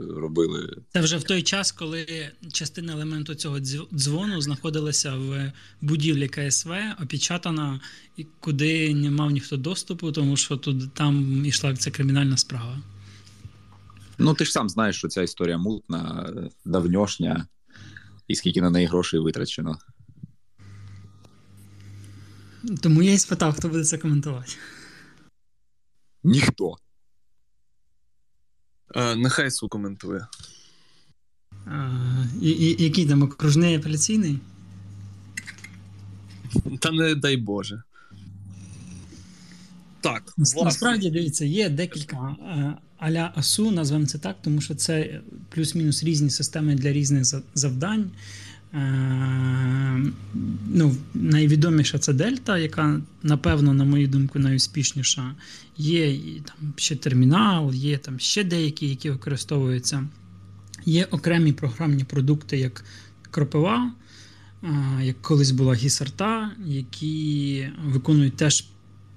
робили. 0.00 0.76
Це 0.92 1.00
вже 1.00 1.16
в 1.16 1.22
той 1.22 1.42
час, 1.42 1.72
коли 1.72 2.06
частина 2.52 2.92
елементу 2.92 3.34
цього 3.34 3.60
дзвону 3.92 4.40
знаходилася 4.40 5.16
в 5.16 5.52
будівлі 5.80 6.28
КСВ, 6.28 6.72
опечатана, 7.02 7.80
і 8.16 8.26
куди 8.40 8.94
не 8.94 9.10
мав 9.10 9.30
ніхто 9.30 9.56
доступу, 9.56 10.12
тому 10.12 10.36
що 10.36 10.56
тут 10.56 10.94
там 10.94 11.44
йшла 11.46 11.76
ця 11.76 11.90
кримінальна 11.90 12.36
справа. 12.36 12.78
Ну, 14.18 14.34
ти 14.34 14.44
ж 14.44 14.52
сам 14.52 14.68
знаєш, 14.68 14.96
що 14.96 15.08
ця 15.08 15.22
історія 15.22 15.58
мутна, 15.58 16.32
давньошня, 16.64 17.46
і 18.28 18.34
скільки 18.34 18.60
на 18.60 18.70
неї 18.70 18.86
грошей 18.86 19.20
витрачено. 19.20 19.78
Тому 22.80 23.02
я 23.02 23.12
і 23.12 23.18
спитав, 23.18 23.54
хто 23.56 23.68
буде 23.68 23.84
це 23.84 23.98
коментувати. 23.98 24.52
Ніхто. 26.24 26.76
А, 28.94 29.14
Нехай 29.14 29.50
су 29.50 29.68
коментує. 29.68 30.26
А, 31.66 32.24
і, 32.42 32.50
і, 32.50 32.84
Який 32.84 33.06
там 33.06 33.22
окружний 33.22 33.76
апеляційний? 33.76 34.38
Та 36.80 36.90
не 36.90 37.14
дай 37.14 37.36
Боже. 37.36 37.82
Так, 40.00 40.34
насправді 40.36 41.10
дивіться, 41.10 41.44
є 41.44 41.68
декілька 41.68 42.16
е, 42.16 42.76
аля 42.98 43.32
АСУ, 43.34 43.70
назвемо 43.70 44.06
це 44.06 44.18
так, 44.18 44.36
тому 44.42 44.60
що 44.60 44.74
це 44.74 45.20
плюс-мінус 45.48 46.04
різні 46.04 46.30
системи 46.30 46.74
для 46.74 46.92
різних 46.92 47.24
завдань. 47.54 48.10
Е, 48.74 50.02
ну, 50.74 50.96
Найвідоміша 51.14 51.98
це 51.98 52.12
Дельта, 52.12 52.58
яка, 52.58 53.00
напевно, 53.22 53.74
на 53.74 53.84
мою 53.84 54.08
думку, 54.08 54.38
найуспішніша. 54.38 55.34
Є 55.76 56.18
там 56.44 56.72
ще 56.76 56.96
термінал, 56.96 57.74
є 57.74 57.98
там 57.98 58.18
ще 58.18 58.44
деякі, 58.44 58.88
які 58.88 59.10
використовуються. 59.10 60.08
Є 60.84 61.04
окремі 61.04 61.52
програмні 61.52 62.04
продукти, 62.04 62.58
як 62.58 62.84
Кропива, 63.30 63.92
е, 64.62 64.68
як 65.02 65.22
колись 65.22 65.50
була 65.50 65.74
Гісарта, 65.74 66.50
які 66.66 67.68
виконують 67.84 68.36
теж 68.36 68.64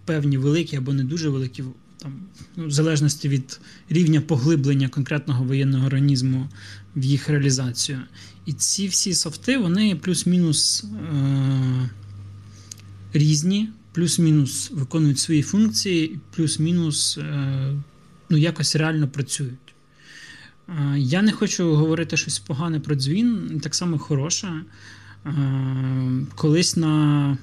певні 0.06 0.38
великі 0.38 0.78
або 0.78 0.94
не 0.94 1.04
дуже 1.04 1.30
великі, 1.30 1.64
там, 2.02 2.20
ну, 2.56 2.68
в 2.68 2.72
залежності 2.72 3.30
від 3.30 3.60
рівня 3.90 4.22
поглиблення 4.22 4.90
конкретного 4.90 5.44
воєнного 5.44 5.88
організму 5.88 6.50
в 6.96 7.04
їх 7.04 7.30
реалізацію. 7.30 8.00
І 8.46 8.54
ці 8.54 8.88
всі 8.88 9.14
софти, 9.14 9.58
вони 9.58 9.96
плюс-мінус 9.96 10.84
е- 10.84 11.90
різні, 13.14 13.70
плюс-мінус 13.94 14.72
виконують 14.72 15.20
свої 15.20 15.42
функції, 15.42 16.20
плюс-мінус 16.36 17.18
е- 17.18 17.74
ну, 18.30 18.38
якось 18.38 18.76
реально 18.76 19.08
працюють. 19.08 19.74
Е- 20.70 21.00
я 21.00 21.22
не 21.22 21.32
хочу 21.32 21.76
говорити 21.76 22.18
щось 22.18 22.40
погане 22.40 22.80
про 22.80 22.96
дзвін, 22.96 23.60
так 23.64 23.76
само 23.76 24.00
хороше. 24.00 24.62
Е, 25.26 26.26
колись 26.36 26.76
на 26.76 27.38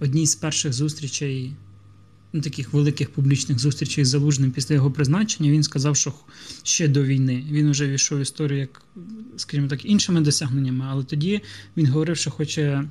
одній 0.00 0.26
з 0.26 0.34
перших 0.34 0.72
зустрічей, 0.72 1.52
ну, 2.32 2.40
таких 2.40 2.72
великих 2.72 3.10
публічних 3.10 3.58
зустрічей 3.58 4.04
з 4.04 4.08
Залужним 4.08 4.50
після 4.50 4.74
його 4.74 4.90
призначення, 4.90 5.50
він 5.50 5.62
сказав, 5.62 5.96
що 5.96 6.12
ще 6.62 6.88
до 6.88 7.02
війни 7.02 7.44
він 7.50 7.70
вже 7.70 7.88
війшов 7.88 8.18
в 8.18 8.22
історію, 8.22 8.60
як, 8.60 8.82
скажімо 9.36 9.68
так, 9.68 9.84
іншими 9.84 10.20
досягненнями, 10.20 10.84
але 10.88 11.04
тоді 11.04 11.40
він 11.76 11.86
говорив, 11.86 12.16
що 12.16 12.30
хоче. 12.30 12.84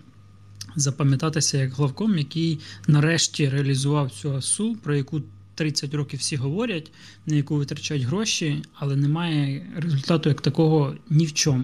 Запам'ятатися 0.76 1.58
як 1.58 1.74
главком, 1.74 2.18
який 2.18 2.60
нарешті 2.88 3.50
реалізував 3.50 4.12
цю 4.12 4.36
асу, 4.36 4.78
про 4.84 4.96
яку 4.96 5.22
30 5.56 5.94
років 5.94 6.20
всі 6.20 6.36
говорять, 6.36 6.92
на 7.26 7.36
яку 7.36 7.56
витрачають 7.56 8.04
гроші, 8.04 8.62
але 8.74 8.96
немає 8.96 9.66
результату 9.76 10.30
як 10.30 10.42
такого 10.42 10.96
ні 11.10 11.26
в 11.26 11.34
чому. 11.34 11.64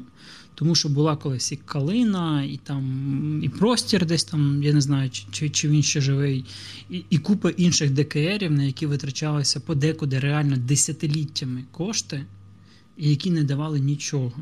Тому 0.60 0.76
що 0.76 0.90
була 0.90 1.16
колись 1.16 1.52
і 1.52 1.56
Калина, 1.56 2.44
і 2.44 2.60
там 2.64 3.44
і 3.44 3.50
простір 3.50 4.06
десь 4.06 4.24
там, 4.24 4.64
я 4.64 4.74
не 4.74 4.82
знаю, 4.82 5.10
чи 5.32 5.50
чи 5.50 5.70
він 5.70 5.84
ще 5.84 6.02
живий, 6.02 6.46
і 6.90 7.04
і 7.10 7.18
купа 7.18 7.50
інших 7.50 7.92
ДКРів, 7.92 8.52
на 8.52 8.64
які 8.64 8.86
витрачалися 8.86 9.60
подекуди 9.60 10.20
реально 10.20 10.58
десятиліттями 10.58 11.64
кошти, 11.72 12.26
і 12.98 13.10
які 13.10 13.32
не 13.32 13.44
давали 13.44 13.80
нічого. 13.80 14.34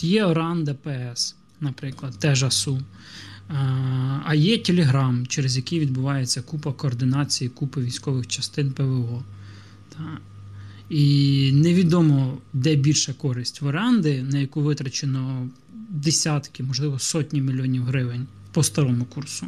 Є 0.00 0.24
Оран 0.24 0.64
ДПС, 0.64 1.36
наприклад, 1.60 2.18
теж 2.18 2.42
АСУ. 2.42 2.82
А 4.24 4.34
є 4.34 4.58
Телеграм, 4.58 5.26
через 5.26 5.56
який 5.56 5.80
відбувається 5.80 6.42
купа 6.42 6.72
координації, 6.72 7.50
купи 7.50 7.80
військових 7.82 8.26
частин 8.26 8.72
ПВО. 8.72 9.24
І 10.94 11.50
невідомо, 11.52 12.38
де 12.52 12.74
більша 12.74 13.12
користь 13.12 13.60
в 13.60 13.66
оренди, 13.66 14.22
на 14.22 14.38
яку 14.38 14.60
витрачено 14.60 15.48
десятки, 15.90 16.62
можливо, 16.62 16.98
сотні 16.98 17.40
мільйонів 17.40 17.84
гривень 17.84 18.26
по 18.52 18.62
старому 18.62 19.04
курсу. 19.04 19.46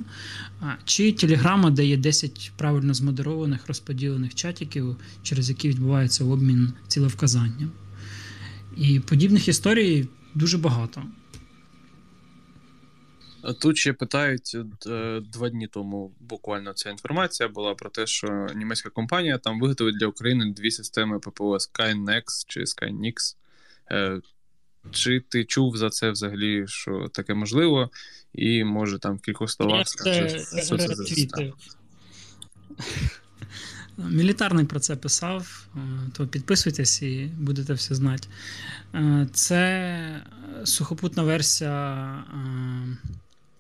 Чи 0.84 1.12
телеграма, 1.12 1.70
де 1.70 1.86
є 1.86 1.96
10 1.96 2.52
правильно 2.56 2.94
змодерованих 2.94 3.68
розподілених 3.68 4.34
чатиків, 4.34 4.96
через 5.22 5.48
які 5.48 5.68
відбувається 5.68 6.24
обмін 6.24 6.72
цілевказанням. 6.88 7.70
І 8.76 9.00
подібних 9.00 9.48
історій 9.48 10.08
дуже 10.34 10.58
багато. 10.58 11.02
Тут 13.52 13.76
ще 13.76 13.92
питають 13.92 14.56
е, 14.86 15.20
два 15.32 15.48
дні 15.48 15.66
тому. 15.66 16.12
Буквально 16.20 16.72
ця 16.72 16.90
інформація 16.90 17.48
була 17.48 17.74
про 17.74 17.90
те, 17.90 18.06
що 18.06 18.46
німецька 18.54 18.90
компанія 18.90 19.38
там 19.38 19.60
виготовить 19.60 19.98
для 19.98 20.06
України 20.06 20.52
дві 20.52 20.70
системи 20.70 21.18
ППО 21.18 21.56
Skynex 21.56 22.22
чи 22.46 22.60
Skynix. 22.60 23.36
Е, 23.90 24.20
чи 24.90 25.20
ти 25.20 25.44
чув 25.44 25.76
за 25.76 25.90
це 25.90 26.10
взагалі, 26.10 26.64
що 26.66 27.08
таке 27.12 27.34
можливо, 27.34 27.90
і 28.34 28.64
може 28.64 28.98
там 28.98 29.16
в 29.16 29.20
кількох 29.20 29.50
словах 29.50 29.88
скажеш, 29.88 30.32
що 30.66 30.78
це 30.78 30.94
за 30.94 31.52
Мілітарний 33.98 34.64
про 34.64 34.80
це 34.80 34.96
писав, 34.96 35.66
е, 35.76 35.78
то 36.12 36.26
підписуйтесь 36.26 37.02
і 37.02 37.30
будете 37.38 37.72
все 37.72 37.94
знати. 37.94 38.28
Це 39.32 40.22
сухопутна 40.64 41.22
версія 41.22 42.24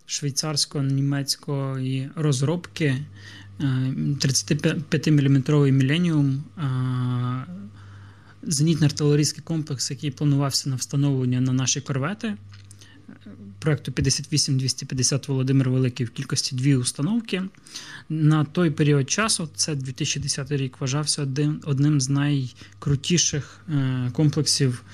швейцарсько-німецької 0.06 2.10
розробки 2.14 2.96
35-мм 3.60 5.70
Міленіум, 5.70 6.44
зенітно-артилерійський 8.42 9.40
комплекс, 9.40 9.90
який 9.90 10.10
планувався 10.10 10.70
на 10.70 10.76
встановлення 10.76 11.40
на 11.40 11.52
наші 11.52 11.80
корвети. 11.80 12.34
Проекту 13.58 13.92
58-250 13.92 15.28
Володимир 15.28 15.70
Великий 15.70 16.06
в 16.06 16.10
кількості 16.10 16.56
дві 16.56 16.76
установки. 16.76 17.42
На 18.08 18.44
той 18.44 18.70
період 18.70 19.10
часу, 19.10 19.48
це 19.54 19.74
2010 19.74 20.52
рік, 20.52 20.80
вважався 20.80 21.22
один, 21.22 21.60
одним 21.64 22.00
з 22.00 22.08
найкрутіших 22.08 23.60
е, 23.68 24.10
комплексів 24.12 24.84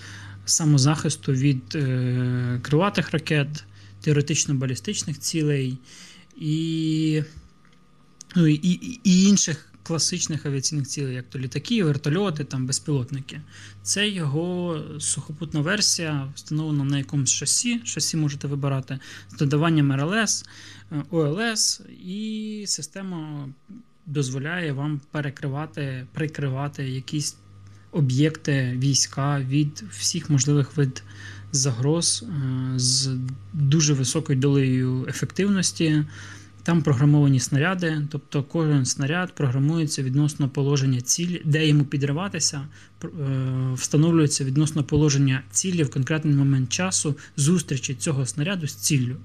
самозахисту 0.45 1.33
від 1.33 1.63
е, 1.75 2.61
крилатих 2.63 3.11
ракет, 3.11 3.65
теоретично-балістичних 4.05 5.19
цілей 5.19 5.79
і 6.37 7.23
ну, 8.37 8.47
і, 8.47 8.99
і, 9.05 9.23
інших 9.23 9.73
класичних 9.83 10.47
авіаційних 10.47 10.87
цілей, 10.87 11.15
як 11.15 11.25
то 11.31 11.39
літаки, 11.39 11.85
вертольоти, 11.85 12.45
там, 12.45 12.67
безпілотники. 12.67 13.41
Це 13.83 14.09
його 14.09 14.81
сухопутна 15.01 15.61
версія, 15.61 16.33
встановлена 16.35 16.85
на 16.85 16.99
якомусь 16.99 17.31
шасі. 17.31 17.81
Шасі 17.85 18.17
можете 18.17 18.49
вибирати 18.49 18.99
з 19.31 19.37
додаванням 19.37 19.93
РЛС, 19.93 20.45
е, 20.93 21.03
ОЛС, 21.11 21.81
і 22.05 22.65
система 22.67 23.49
дозволяє 24.07 24.73
вам 24.73 25.01
перекривати, 25.11 26.07
прикривати 26.13 26.91
якісь 26.91 27.37
об'єкти 27.93 28.75
війська 28.79 29.41
від 29.41 29.85
всіх 29.91 30.31
можливих 30.31 30.77
вид 30.77 31.03
загроз 31.53 32.25
е, 32.29 32.79
з 32.79 33.11
дуже 33.53 33.95
високою 33.95 34.39
долею 34.39 35.07
ефективності. 35.09 36.05
Там 36.65 36.83
програмовані 36.83 37.41
снаряди, 37.41 38.07
тобто 38.11 38.43
кожен 38.43 38.85
снаряд 38.85 39.35
програмується 39.35 40.03
відносно 40.03 40.49
положення 40.49 41.01
цілі, 41.01 41.43
де 41.45 41.69
йому 41.69 41.85
підриватися, 41.85 42.69
е, 43.05 43.09
встановлюється 43.75 44.45
відносно 44.45 44.85
положення 44.85 45.43
цілі 45.51 45.83
в 45.83 45.91
конкретний 45.91 46.35
момент 46.35 46.73
часу 46.73 47.17
зустрічі 47.37 47.95
цього 47.95 48.27
снаряду 48.27 48.67
з 48.67 48.75
ціллю. 48.75 49.17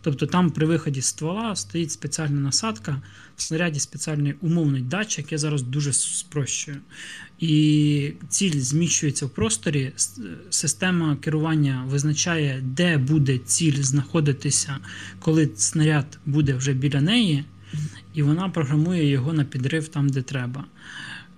Тобто 0.00 0.26
там 0.26 0.50
при 0.50 0.66
виході 0.66 1.02
ствола 1.02 1.56
стоїть 1.56 1.90
спеціальна 1.92 2.40
насадка, 2.40 3.02
в 3.36 3.42
снаряді 3.42 3.80
спеціальний 3.80 4.34
умовний 4.40 4.82
датчик, 4.82 5.32
я 5.32 5.38
зараз 5.38 5.62
дуже 5.62 5.92
спрощую. 5.92 6.76
І 7.38 8.12
ціль 8.28 8.60
зміщується 8.60 9.26
в 9.26 9.30
просторі. 9.30 9.92
Система 10.50 11.16
керування 11.16 11.84
визначає, 11.88 12.60
де 12.62 12.98
буде 12.98 13.38
ціль 13.38 13.82
знаходитися, 13.82 14.76
коли 15.18 15.50
снаряд 15.56 16.18
буде 16.26 16.54
вже 16.54 16.72
біля 16.72 17.00
неї, 17.00 17.44
і 18.14 18.22
вона 18.22 18.48
програмує 18.48 19.08
його 19.08 19.32
на 19.32 19.44
підрив 19.44 19.88
там, 19.88 20.08
де 20.08 20.22
треба. 20.22 20.64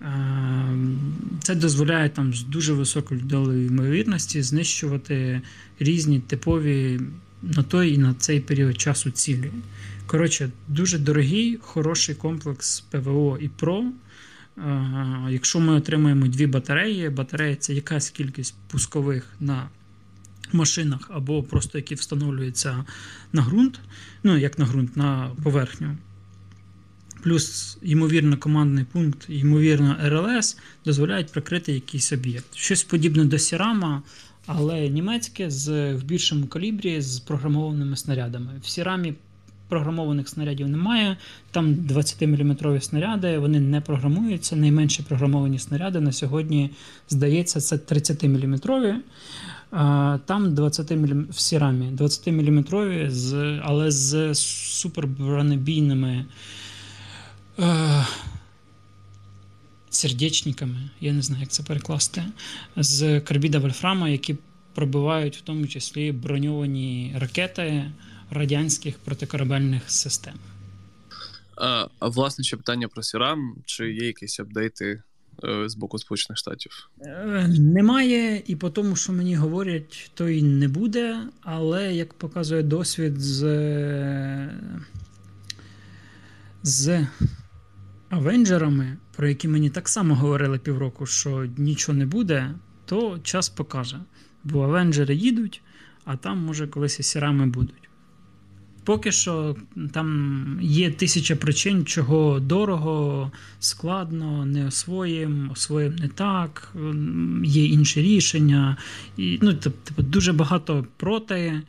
Ем, 0.03 0.99
це 1.43 1.55
дозволяє 1.55 2.09
там 2.09 2.35
з 2.35 2.43
дуже 2.43 2.73
високою 2.73 3.21
долею 3.21 3.67
ймовірності 3.67 4.43
знищувати 4.43 5.41
різні 5.79 6.21
типові 6.21 7.01
на 7.43 7.63
той 7.63 7.95
і 7.95 7.99
на 7.99 8.15
цей 8.15 8.41
період 8.41 8.81
часу 8.81 9.11
цілі. 9.11 9.51
Коротше, 10.07 10.51
дуже 10.69 10.99
дорогий, 10.99 11.59
хороший 11.61 12.15
комплекс 12.15 12.81
ПВО 12.81 13.39
і 13.41 13.49
ПРО. 13.49 13.85
Якщо 15.29 15.61
ми 15.61 15.73
отримаємо 15.73 16.27
дві 16.27 16.47
батареї, 16.47 17.11
батарея 17.11 17.57
це 17.57 17.75
якась 17.75 18.11
кількість 18.11 18.55
пускових 18.69 19.27
на 19.41 19.69
машинах 20.53 21.01
або 21.09 21.43
просто 21.43 21.79
які 21.79 21.95
встановлюються 21.95 22.85
на 23.33 23.43
ґрунт, 23.43 23.81
ну 24.23 24.37
як 24.37 24.59
на 24.59 24.65
ґрунт, 24.65 24.97
на 24.97 25.31
поверхню. 25.43 25.97
Плюс, 27.23 27.79
ймовірно, 27.83 28.37
командний 28.37 28.85
пункт, 28.85 29.27
ймовірно, 29.29 29.97
РЛС 30.03 30.57
дозволяють 30.85 31.33
прикрити 31.33 31.73
якийсь 31.73 32.13
об'єкт. 32.13 32.55
Щось 32.55 32.83
подібне 32.83 33.25
до 33.25 33.39
Сірама, 33.39 34.03
але 34.47 34.89
німецьке 34.89 35.51
з 35.51 35.95
в 35.95 36.05
більшому 36.05 36.47
калібрі 36.47 37.01
з 37.01 37.21
програмованими 37.21 37.97
снарядами. 37.97 38.53
В 38.63 38.69
Сірамі 38.69 39.15
програмованих 39.71 40.29
снарядів 40.29 40.69
немає. 40.69 41.17
Там 41.51 41.75
20-мм 41.75 42.81
снаряди, 42.81 43.39
вони 43.39 43.61
не 43.61 43.81
програмуються. 43.81 44.57
Найменші 44.57 45.03
програмовані 45.03 45.59
снаряди 45.59 46.01
на 46.01 46.13
сьогодні, 46.13 46.71
здається, 47.09 47.61
це 47.61 47.77
30-мм. 47.77 48.97
Там 50.27 50.55
20 50.55 50.91
мм 50.91 51.27
в 51.31 51.41
сірамі 51.41 51.91
20-мм, 51.97 53.61
але 53.65 53.91
з 53.91 54.35
супербронебійними 54.35 56.25
е, 57.59 58.07
сердечниками, 59.91 60.91
я 61.01 61.13
не 61.13 61.23
знаю, 61.23 61.41
як 61.41 61.51
це 61.51 61.63
перекласти, 61.63 62.23
з 62.77 63.21
карбіда 63.21 63.59
Вольфрама, 63.59 64.09
які 64.09 64.37
пробивають 64.75 65.37
в 65.37 65.41
тому 65.41 65.67
числі 65.67 66.13
броньовані 66.13 67.15
ракети 67.19 67.91
радянських 68.31 68.99
протикорабельних 68.99 69.91
систем. 69.91 70.35
А, 71.57 71.87
а 71.99 72.09
власне 72.09 72.45
ще 72.45 72.57
питання 72.57 72.89
про 72.89 73.03
Сірам, 73.03 73.57
чи 73.65 73.93
є 73.93 74.07
якісь 74.07 74.41
апдейти 74.41 75.03
е, 75.45 75.69
з 75.69 75.75
боку 75.75 75.99
Сполучених 75.99 76.39
Штатів? 76.39 76.91
Е, 77.01 77.49
немає, 77.59 78.43
і 78.47 78.57
по 78.57 78.71
тому, 78.71 78.97
що 78.97 79.13
мені 79.13 79.37
говорять, 79.37 80.11
то 80.15 80.29
й 80.29 80.43
не 80.43 80.69
буде. 80.69 81.19
Але 81.43 81.95
як 81.95 82.15
показує 82.15 82.63
досвід 82.63 83.21
з 83.21 83.41
з 86.63 87.07
Авенджерами, 88.11 88.97
про 89.17 89.29
які 89.29 89.49
мені 89.49 89.71
так 89.71 89.89
само 89.89 90.15
говорили 90.15 90.59
півроку, 90.59 91.07
що 91.07 91.47
нічого 91.57 91.99
не 91.99 92.07
буде, 92.07 92.55
то 92.85 93.19
час 93.23 93.49
покаже. 93.49 93.97
Бо 94.45 94.65
Авенджери 94.65 95.15
їдуть, 95.15 95.63
а 96.05 96.17
там, 96.17 96.39
може, 96.39 96.67
колись 96.67 97.01
і 97.01 97.03
сірами 97.03 97.47
будуть. 97.47 97.91
Поки 98.85 99.13
що 99.13 99.57
там 99.93 100.59
є 100.63 100.91
тисяча 100.91 101.37
причин, 101.37 101.85
чого 101.85 102.41
дорого, 102.41 103.33
складно, 103.59 104.47
не 104.47 104.67
освоїмо, 104.67 105.53
освоїмо 105.53 105.97
не 105.97 106.09
так, 106.09 106.75
є 107.45 107.65
інші 107.65 108.03
рішення. 108.03 108.77
І, 109.17 109.39
ну, 109.43 109.55
Тобто 109.55 110.03
дуже 110.03 110.33
багато 110.33 110.87
проти, 110.97 111.63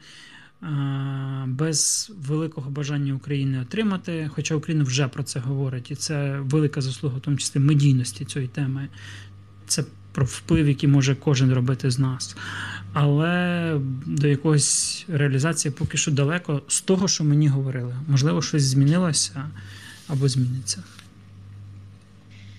без 1.45 2.11
великого 2.27 2.71
бажання 2.71 3.13
України 3.13 3.59
отримати. 3.59 4.29
Хоча 4.33 4.55
Україна 4.55 4.83
вже 4.83 5.07
про 5.07 5.23
це 5.23 5.39
говорить, 5.39 5.91
і 5.91 5.95
це 5.95 6.39
велика 6.39 6.81
заслуга, 6.81 7.17
в 7.17 7.21
тому 7.21 7.37
числі 7.37 7.59
медійності 7.59 8.25
цієї 8.25 8.49
теми. 8.49 8.87
Це 9.67 9.83
про 10.11 10.25
вплив, 10.25 10.67
який 10.67 10.89
може 10.89 11.15
кожен 11.15 11.53
робити 11.53 11.91
з 11.91 11.99
нас 11.99 12.35
але 12.93 13.79
до 14.05 14.27
якогось 14.27 15.05
реалізації 15.07 15.71
поки 15.71 15.97
що 15.97 16.11
далеко 16.11 16.61
з 16.67 16.81
того, 16.81 17.07
що 17.07 17.23
мені 17.23 17.47
говорили. 17.47 17.95
Можливо, 18.07 18.41
щось 18.41 18.63
змінилося 18.63 19.49
або 20.07 20.27
зміниться. 20.27 20.83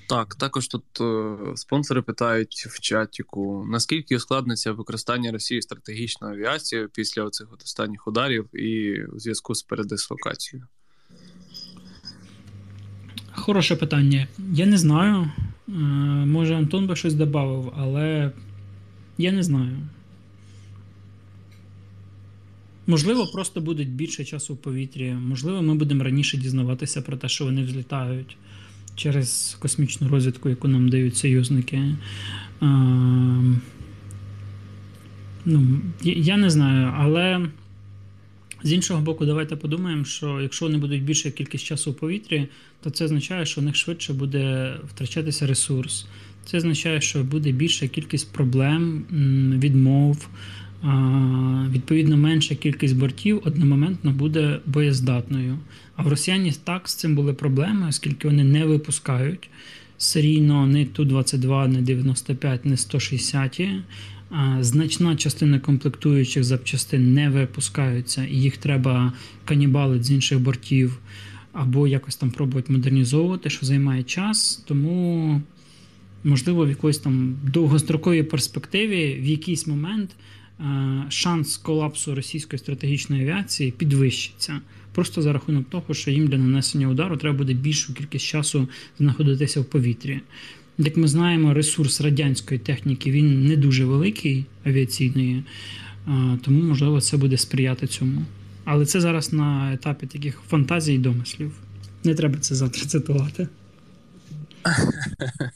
Так, 0.08 0.34
також 0.34 0.68
тут 0.68 0.84
е, 1.00 1.36
спонсори 1.56 2.02
питають 2.02 2.66
в 2.70 2.80
чатіку, 2.80 3.66
наскільки 3.68 4.16
ускладниться 4.16 4.72
використання 4.72 5.32
Росії 5.32 5.62
стратегічної 5.62 6.34
авіації 6.34 6.88
після 6.94 7.22
оцих 7.22 7.48
от 7.52 7.62
останніх 7.62 8.06
ударів 8.08 8.56
і 8.56 9.04
у 9.04 9.18
зв'язку 9.18 9.54
з 9.54 9.62
передислокацією? 9.62 10.66
Хороше 13.32 13.76
питання. 13.76 14.28
Я 14.52 14.66
не 14.66 14.78
знаю. 14.78 15.30
Е, 15.68 15.72
може, 16.26 16.56
Антон 16.56 16.86
би 16.86 16.96
щось 16.96 17.14
додав, 17.14 17.74
але 17.76 18.32
я 19.18 19.32
не 19.32 19.42
знаю. 19.42 19.78
Можливо, 22.86 23.26
просто 23.26 23.60
буде 23.60 23.84
більше 23.84 24.24
часу 24.24 24.54
в 24.54 24.56
повітрі. 24.56 25.12
Можливо, 25.12 25.62
ми 25.62 25.74
будемо 25.74 26.04
раніше 26.04 26.36
дізнаватися 26.36 27.02
про 27.02 27.16
те, 27.16 27.28
що 27.28 27.44
вони 27.44 27.62
взлітають 27.62 28.36
через 28.96 29.56
космічну 29.60 30.08
розвідку, 30.08 30.48
яку 30.48 30.68
нам 30.68 30.88
дають 30.88 31.16
союзники. 31.16 31.82
А, 32.60 32.66
ну, 35.44 35.80
Я 36.02 36.36
не 36.36 36.50
знаю, 36.50 36.92
але 36.96 37.48
з 38.62 38.72
іншого 38.72 39.00
боку, 39.00 39.26
давайте 39.26 39.56
подумаємо, 39.56 40.04
що 40.04 40.40
якщо 40.40 40.64
вони 40.66 40.78
будуть 40.78 41.02
більша 41.02 41.30
кількість 41.30 41.64
часу 41.64 41.90
в 41.90 41.94
повітрі, 41.94 42.48
то 42.82 42.90
це 42.90 43.04
означає, 43.04 43.46
що 43.46 43.60
у 43.60 43.64
них 43.64 43.76
швидше 43.76 44.12
буде 44.12 44.74
втрачатися 44.88 45.46
ресурс. 45.46 46.06
Це 46.44 46.56
означає, 46.56 47.00
що 47.00 47.24
буде 47.24 47.52
більша 47.52 47.88
кількість 47.88 48.32
проблем, 48.32 49.04
відмов. 49.62 50.28
Відповідно, 51.70 52.16
менша 52.16 52.54
кількість 52.54 52.96
бортів 52.96 53.42
одномоментно 53.44 54.10
буде 54.10 54.60
боєздатною. 54.66 55.58
А 55.96 56.02
в 56.02 56.08
росіяні 56.08 56.52
так 56.64 56.88
з 56.88 56.94
цим 56.94 57.14
були 57.14 57.32
проблеми, 57.32 57.86
оскільки 57.88 58.28
вони 58.28 58.44
не 58.44 58.64
випускають 58.64 59.50
серійно 60.02 60.66
не 60.66 60.84
Ту-22, 60.84 61.68
не 61.68 61.82
95, 61.82 62.64
не 62.64 62.76
160. 62.76 63.60
Значна 64.60 65.16
частина 65.16 65.58
комплектуючих 65.58 66.44
запчастин 66.44 67.14
не 67.14 67.30
випускаються, 67.30 68.24
і 68.24 68.36
їх 68.36 68.56
треба 68.56 69.12
канібалити 69.44 70.04
з 70.04 70.10
інших 70.10 70.40
бортів 70.40 70.98
або 71.52 71.86
якось 71.88 72.16
там 72.16 72.30
пробувати 72.30 72.72
модернізовувати, 72.72 73.50
що 73.50 73.66
займає 73.66 74.02
час. 74.02 74.64
Тому, 74.66 75.40
можливо, 76.24 76.66
в 76.66 76.68
якоїсь 76.68 76.98
там 76.98 77.36
довгостроковій 77.42 78.22
перспективі 78.22 79.20
в 79.22 79.24
якийсь 79.24 79.66
момент 79.66 80.10
шанс 81.08 81.56
колапсу 81.56 82.14
російської 82.14 82.58
стратегічної 82.58 83.22
авіації 83.22 83.70
підвищиться. 83.70 84.60
Просто 84.92 85.22
за 85.22 85.32
рахунок 85.32 85.70
того, 85.70 85.94
що 85.94 86.10
їм 86.10 86.26
для 86.26 86.38
нанесення 86.38 86.88
удару 86.88 87.16
треба 87.16 87.38
буде 87.38 87.52
більшу 87.52 87.94
кількість 87.94 88.26
часу 88.26 88.68
знаходитися 88.98 89.60
в 89.60 89.64
повітрі. 89.64 90.20
Як 90.78 90.96
ми 90.96 91.08
знаємо, 91.08 91.54
ресурс 91.54 92.00
радянської 92.00 92.60
техніки 92.60 93.10
він 93.10 93.46
не 93.46 93.56
дуже 93.56 93.84
великий 93.84 94.46
авіаційної, 94.64 95.44
тому, 96.42 96.62
можливо, 96.62 97.00
це 97.00 97.16
буде 97.16 97.36
сприяти 97.36 97.86
цьому. 97.86 98.24
Але 98.64 98.86
це 98.86 99.00
зараз 99.00 99.32
на 99.32 99.74
етапі 99.74 100.06
таких 100.06 100.40
фантазій 100.48 100.94
і 100.94 100.98
домислів. 100.98 101.52
Не 102.04 102.14
треба 102.14 102.38
це 102.38 102.54
завтра 102.54 102.84
цитувати. 102.84 103.48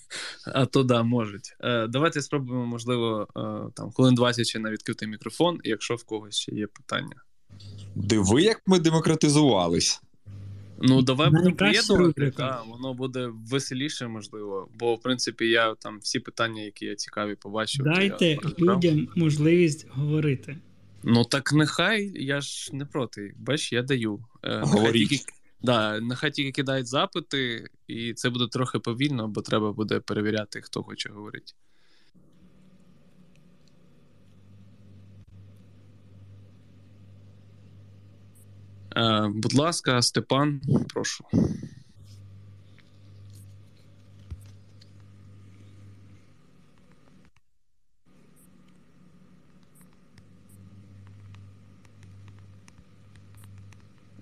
А 0.54 0.66
то 0.66 0.82
да, 0.82 1.02
можуть. 1.02 1.56
Е, 1.60 1.86
давайте 1.86 2.22
спробуємо, 2.22 2.66
можливо, 2.66 3.28
е, 3.36 3.70
там 3.74 3.90
хвилин 3.90 4.14
20 4.14 4.46
ще 4.46 4.58
на 4.58 4.70
відкритий 4.70 5.08
мікрофон, 5.08 5.58
якщо 5.64 5.94
в 5.94 6.04
когось 6.04 6.36
ще 6.36 6.54
є 6.54 6.66
питання. 6.66 7.16
Диви, 7.94 8.42
як 8.42 8.62
ми 8.66 8.78
демократизувались. 8.78 10.02
Ну, 10.82 11.02
давай 11.02 11.30
будемо 11.30 11.56
приєднувати, 11.56 12.30
та, 12.30 12.62
воно 12.68 12.94
буде 12.94 13.30
веселіше, 13.50 14.08
можливо. 14.08 14.68
Бо, 14.78 14.94
в 14.94 15.02
принципі, 15.02 15.48
я 15.48 15.74
там 15.74 15.98
всі 15.98 16.20
питання, 16.20 16.62
які 16.62 16.84
я 16.84 16.94
цікаві 16.94 17.34
побачив. 17.34 17.84
Дайте 17.84 18.38
людям 18.58 19.08
можливість 19.16 19.86
говорити. 19.90 20.56
Ну 21.02 21.24
так 21.24 21.52
нехай 21.52 22.12
я 22.14 22.40
ж 22.40 22.70
не 22.76 22.84
проти. 22.84 23.34
Бач, 23.36 23.72
я 23.72 23.82
даю. 23.82 24.24
Е, 24.42 24.60
Говоріть. 24.60 25.08
Тільки, 25.08 25.24
да, 25.62 26.00
нехай 26.00 26.30
тільки 26.30 26.52
кидають 26.52 26.86
запити, 26.86 27.68
і 27.86 28.14
це 28.14 28.30
буде 28.30 28.46
трохи 28.46 28.78
повільно, 28.78 29.28
бо 29.28 29.42
треба 29.42 29.72
буде 29.72 30.00
перевіряти, 30.00 30.60
хто 30.60 30.82
хоче 30.82 31.08
говорити. 31.08 31.52
Будь 39.28 39.54
ласка, 39.54 40.02
Степан, 40.02 40.60
прошу. 40.94 41.24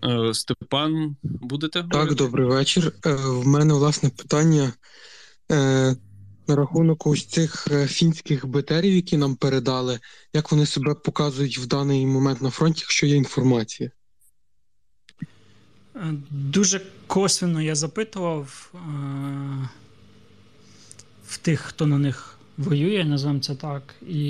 Е, 0.05 0.35
Степан, 0.35 1.17
будете? 1.23 1.81
говорити? 1.81 2.09
Так, 2.09 2.15
добрий 2.15 2.47
вечір. 2.47 2.93
Е, 3.07 3.15
в 3.15 3.47
мене 3.47 3.75
власне 3.75 4.11
питання 4.11 4.73
е, 5.53 5.97
на 6.49 6.57
рахунок 6.57 7.07
ось 7.07 7.27
цих 7.27 7.69
фінських 7.87 8.47
БТРів, 8.47 8.95
які 8.95 9.17
нам 9.17 9.37
передали, 9.37 10.01
як 10.33 10.53
вони 10.53 10.67
себе 10.67 10.95
показують 10.95 11.59
в 11.59 11.67
даний 11.67 12.07
момент 12.07 12.43
на 12.43 12.51
фронті, 12.51 12.81
якщо 12.81 13.07
є 13.07 13.17
інформація. 13.17 13.91
Дуже 16.31 16.81
косвенно 17.07 17.63
я 17.63 17.75
запитував 17.75 18.73
в 21.27 21.39
тих, 21.39 21.61
хто 21.61 21.87
на 21.87 21.99
них 21.99 22.39
воює, 22.57 23.05
називаємо 23.05 23.41
це 23.41 23.55
так. 23.55 23.95
І 24.09 24.23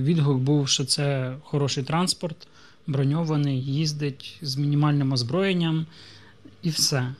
відгук 0.00 0.38
був, 0.38 0.68
що 0.68 0.84
це 0.84 1.36
хороший 1.44 1.84
транспорт 1.84 2.46
броньований, 2.86 3.64
їздить 3.64 4.36
з 4.42 4.56
мінімальним 4.56 5.12
озброєнням 5.12 5.86
і 6.62 6.70
все. 6.70 7.14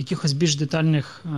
Якихось 0.00 0.32
більш 0.32 0.56
детальних 0.56 1.24
е- 1.24 1.30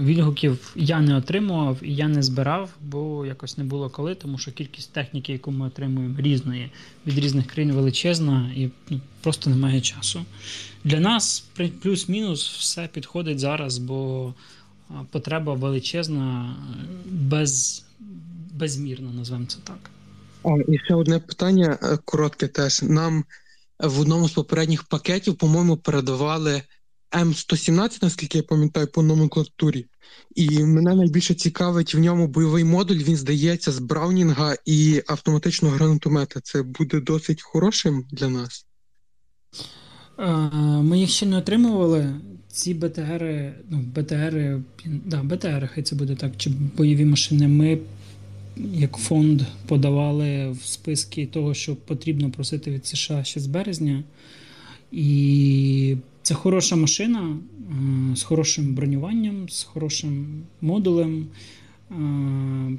відгуків 0.00 0.72
я 0.76 1.00
не 1.00 1.16
отримував 1.16 1.78
і 1.82 1.94
я 1.94 2.08
не 2.08 2.22
збирав, 2.22 2.70
бо 2.80 3.26
якось 3.26 3.58
не 3.58 3.64
було 3.64 3.90
коли, 3.90 4.14
тому 4.14 4.38
що 4.38 4.52
кількість 4.52 4.92
техніки, 4.92 5.32
яку 5.32 5.50
ми 5.50 5.66
отримуємо 5.66 6.14
різної, 6.18 6.70
від 7.06 7.18
різних 7.18 7.46
країн 7.46 7.72
величезна 7.72 8.52
і 8.56 8.70
ну, 8.90 9.00
просто 9.20 9.50
немає 9.50 9.80
часу. 9.80 10.24
Для 10.84 11.00
нас 11.00 11.44
плюс-мінус 11.82 12.50
все 12.58 12.88
підходить 12.92 13.38
зараз, 13.38 13.78
бо 13.78 14.34
потреба 15.10 15.54
величезна, 15.54 16.56
без, 17.06 17.84
безмірна, 18.54 19.10
назвемо 19.12 19.46
це 19.46 19.58
так. 19.64 19.90
І 20.68 20.78
ще 20.78 20.94
одне 20.94 21.18
питання 21.18 21.78
е, 21.82 21.98
коротке 22.04 22.48
теж. 22.48 22.82
Нам 22.82 23.24
в 23.80 24.00
одному 24.00 24.28
з 24.28 24.32
попередніх 24.32 24.84
пакетів, 24.84 25.34
по-моєму, 25.34 25.76
передавали 25.76 26.62
М117, 27.12 27.98
наскільки 28.02 28.38
я 28.38 28.44
пам'ятаю, 28.44 28.86
по 28.86 29.02
номенклатурі. 29.02 29.86
І 30.34 30.64
мене 30.64 30.94
найбільше 30.94 31.34
цікавить 31.34 31.94
в 31.94 31.98
ньому 31.98 32.28
бойовий 32.28 32.64
модуль. 32.64 32.96
Він 32.96 33.16
здається 33.16 33.72
з 33.72 33.78
Браунінга 33.78 34.56
і 34.64 35.02
автоматичного 35.06 35.74
гранатомета. 35.74 36.40
Це 36.40 36.62
буде 36.62 37.00
досить 37.00 37.42
хорошим 37.42 38.04
для 38.10 38.28
нас. 38.28 38.66
Е, 40.18 40.32
ми 40.82 40.98
їх 40.98 41.10
ще 41.10 41.26
не 41.26 41.36
отримували. 41.36 42.14
Ці 42.52 42.74
БТР, 42.74 43.54
ну, 43.70 43.84
БТР, 43.96 44.60
да, 44.84 45.22
БТР, 45.22 45.70
хай 45.74 45.82
це 45.82 45.96
буде 45.96 46.14
так, 46.14 46.32
чи 46.36 46.50
бойові 46.50 47.04
машини. 47.04 47.48
Ми 47.48 47.78
як 48.74 48.96
фонд 48.96 49.42
подавали 49.66 50.50
в 50.50 50.66
списки 50.66 51.26
того, 51.26 51.54
що 51.54 51.76
потрібно 51.76 52.30
просити 52.30 52.70
від 52.70 52.86
США 52.86 53.24
ще 53.24 53.40
з 53.40 53.46
березня. 53.46 54.04
І 54.92 55.96
це 56.22 56.34
хороша 56.34 56.76
машина 56.76 57.36
з 58.14 58.22
хорошим 58.22 58.74
бронюванням, 58.74 59.48
з 59.48 59.62
хорошим 59.62 60.42
модулем. 60.60 61.26
Е, 61.90 61.94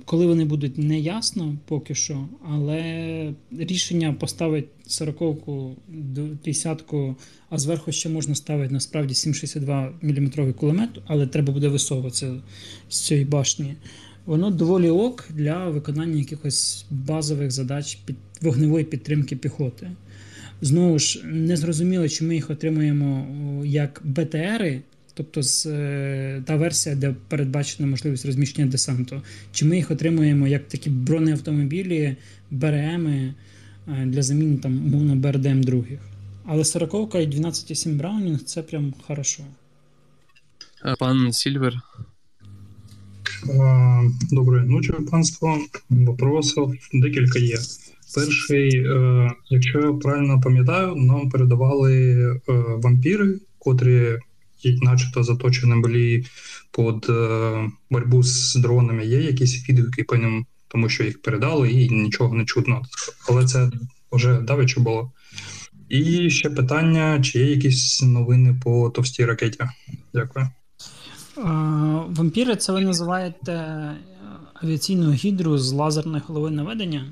коли 0.06 0.26
вони 0.26 0.46
будуть 0.46 0.78
не 0.78 1.00
ясно 1.00 1.58
поки 1.66 1.96
що, 1.96 2.28
але 2.50 3.34
рішення 3.52 4.14
поставити 4.14 4.68
40-ку, 4.88 5.76
50-ку, 6.46 7.16
а 7.50 7.58
зверху 7.58 7.92
ще 7.92 8.10
можна 8.10 8.36
ставити 8.36 8.74
насправді 8.74 9.14
7,62 9.14 9.92
мм 10.02 10.54
кулемет, 10.54 10.90
але 11.08 11.28
треба 11.28 11.54
буде 11.54 11.68
висовуватися 11.68 12.42
з 12.90 13.00
цієї 13.00 13.26
башні 13.26 13.76
воно 14.30 14.52
доволі 14.52 14.90
ок 14.90 15.30
для 15.30 15.70
виконання 15.70 16.18
якихось 16.18 16.86
базових 16.92 17.52
задач 17.52 17.96
під 17.96 18.16
вогневої 18.42 18.86
підтримки 18.86 19.36
піхоти. 19.36 19.92
Знову 20.62 21.00
ж 21.00 21.22
не 21.26 21.58
зрозуміло, 21.58 22.10
чи 22.10 22.24
ми 22.24 22.36
їх 22.36 22.50
отримуємо 22.50 23.26
як 23.66 24.02
БТРи, 24.04 24.82
тобто 25.14 25.44
з 25.44 25.66
е, 25.66 26.44
та 26.46 26.56
версія, 26.56 26.96
де 26.96 27.16
передбачена 27.28 27.90
можливість 27.90 28.26
розміщення 28.26 28.68
десанту, 28.68 29.22
чи 29.52 29.66
ми 29.66 29.76
їх 29.76 29.92
отримуємо 29.92 30.48
як 30.48 30.68
такі 30.68 30.90
бронеавтомобілі, 30.90 32.16
БРМи 32.52 33.34
е, 33.88 34.06
для 34.06 34.22
заміни 34.22 34.58
там, 34.58 34.86
умовно, 34.86 35.16
БРДМ 35.16 35.62
других. 35.62 36.00
Але 36.46 36.66
40 36.66 36.94
і 36.94 37.18
12,7 37.18 37.96
Браунінг 37.96 38.40
це 38.40 38.64
прям 38.64 38.94
хорошо. 39.08 39.44
Пан 41.00 41.34
Сільвер. 41.34 41.74
Доброї 44.32 44.68
ночі, 44.68 44.94
панство. 45.12 45.58
Вопросів 45.90 46.78
декілька 46.94 47.40
є. 47.40 47.58
Перший, 48.16 48.86
якщо 49.50 49.80
я 49.80 49.94
правильно 49.94 50.42
пам'ятаю, 50.42 50.96
нам 50.96 51.30
передавали 51.30 52.42
вампіри, 52.84 53.40
котрі 53.60 54.18
начебто 54.82 55.24
заточені 55.24 55.82
були 55.82 56.24
під 56.76 57.12
боротьбу 57.90 58.24
з 58.24 58.56
дронами. 58.56 59.06
Є 59.06 59.22
якісь 59.22 59.70
відгуки 59.70 60.04
по 60.04 60.16
ним, 60.16 60.46
тому 60.68 60.90
що 60.90 61.04
їх 61.04 61.22
передали 61.22 61.72
і 61.72 61.90
нічого 61.90 62.36
не 62.36 62.46
чутно. 62.46 62.82
Але 63.30 63.46
це 63.46 63.72
вже 64.12 64.42
давече 64.42 64.80
було. 64.80 65.12
І 65.90 66.30
ще 66.30 66.50
питання: 66.50 67.22
чи 67.22 67.40
є 67.40 67.46
якісь 67.46 68.02
новини 68.02 68.60
по 68.64 68.90
товстій 68.90 69.26
ракеті? 69.26 69.60
Дякую. 70.14 70.50
Вампіри 72.10 72.56
це 72.56 72.74
ви 72.74 72.82
називаєте 72.82 73.52
е, 73.52 73.96
авіаційну 74.54 75.12
гідру 75.12 75.58
з 75.58 75.72
лазерної 75.72 76.24
голови 76.28 76.52
наведення? 76.52 77.06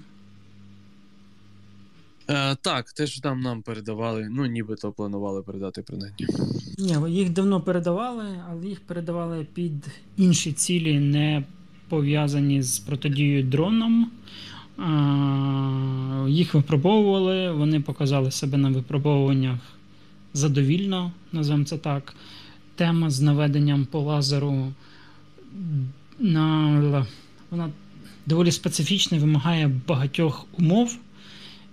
Е, 2.29 2.55
Так, 2.55 2.91
теж 2.91 3.19
там 3.19 3.41
нам 3.41 3.61
передавали, 3.61 4.29
ну 4.31 4.45
нібито 4.45 4.91
планували 4.91 5.41
передати 5.41 5.81
принаймні. 5.81 6.27
Ні, 6.77 7.11
їх 7.11 7.29
давно 7.29 7.61
передавали, 7.61 8.25
але 8.49 8.65
їх 8.65 8.79
передавали 8.79 9.47
під 9.53 9.87
інші 10.17 10.51
цілі, 10.51 10.99
не 10.99 11.43
пов'язані 11.89 12.61
з 12.61 12.79
протидією 12.79 13.43
дроном. 13.43 14.11
Їх 16.27 16.53
випробовували, 16.53 17.51
вони 17.51 17.79
показали 17.79 18.31
себе 18.31 18.57
на 18.57 18.69
випробовуваннях 18.69 19.59
задовільно, 20.33 21.11
називаємо 21.31 21.65
це 21.65 21.77
так. 21.77 22.15
Тема 22.75 23.09
з 23.09 23.21
наведенням 23.21 23.85
по 23.85 23.99
лазеру 23.99 24.73
на, 26.19 27.05
вона 27.51 27.69
доволі 28.25 28.51
специфічна, 28.51 29.19
вимагає 29.19 29.71
багатьох 29.87 30.45
умов. 30.59 30.97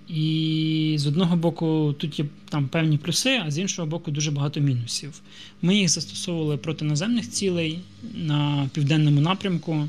І 0.08 0.94
з 0.98 1.06
одного 1.06 1.36
боку, 1.36 1.94
тут 1.98 2.18
є 2.18 2.24
там 2.48 2.68
певні 2.68 2.98
плюси, 2.98 3.40
а 3.46 3.50
з 3.50 3.58
іншого 3.58 3.88
боку, 3.88 4.10
дуже 4.10 4.30
багато 4.30 4.60
мінусів. 4.60 5.20
Ми 5.62 5.76
їх 5.76 5.88
застосовували 5.88 6.56
проти 6.56 6.84
наземних 6.84 7.30
цілей 7.30 7.78
на 8.14 8.68
південному 8.72 9.20
напрямку. 9.20 9.88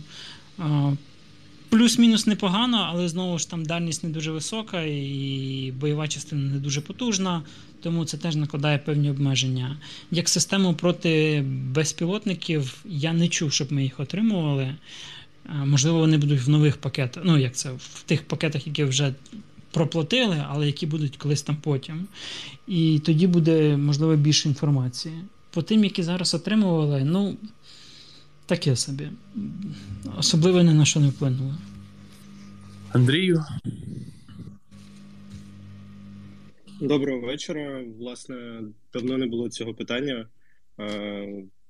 Плюс-мінус 1.69 2.27
непогано, 2.27 2.87
але 2.89 3.07
знову 3.07 3.39
ж 3.39 3.49
там 3.49 3.65
дальність 3.65 4.03
не 4.03 4.09
дуже 4.09 4.31
висока 4.31 4.81
і 4.81 5.73
бойова 5.79 6.07
частина 6.07 6.53
не 6.53 6.59
дуже 6.59 6.81
потужна, 6.81 7.41
тому 7.81 8.05
це 8.05 8.17
теж 8.17 8.35
накладає 8.35 8.77
певні 8.77 9.09
обмеження. 9.09 9.77
Як 10.11 10.29
систему 10.29 10.73
проти 10.73 11.43
безпілотників 11.71 12.77
я 12.85 13.13
не 13.13 13.27
чув, 13.27 13.53
щоб 13.53 13.71
ми 13.71 13.83
їх 13.83 13.99
отримували. 13.99 14.75
Можливо, 15.65 15.99
вони 15.99 16.17
будуть 16.17 16.41
в 16.41 16.49
нових 16.49 16.77
пакетах, 16.77 17.23
ну 17.25 17.37
як 17.37 17.55
це, 17.55 17.69
в 17.71 18.03
тих 18.05 18.23
пакетах, 18.23 18.67
які 18.67 18.83
вже 18.83 19.13
проплатили, 19.75 20.43
але 20.49 20.65
які 20.65 20.85
будуть 20.85 21.17
колись 21.17 21.41
там 21.41 21.57
потім. 21.61 22.07
І 22.67 23.01
тоді 23.05 23.27
буде, 23.27 23.77
можливо, 23.77 24.15
більше 24.15 24.49
інформації. 24.49 25.15
По 25.51 25.61
тим, 25.61 25.83
які 25.83 26.03
зараз 26.03 26.33
отримували, 26.33 27.03
ну. 27.03 27.37
Таке 28.45 28.75
собі. 28.75 29.09
Особливо 30.17 30.61
ні 30.61 30.73
на 30.73 30.85
що 30.85 30.99
не 30.99 31.07
вплинуло. 31.07 31.55
Андрію. 32.91 33.43
Доброго 36.81 37.27
вечора. 37.27 37.83
Власне, 37.99 38.61
давно 38.93 39.17
не 39.17 39.25
було 39.25 39.49
цього 39.49 39.73
питання. 39.73 40.27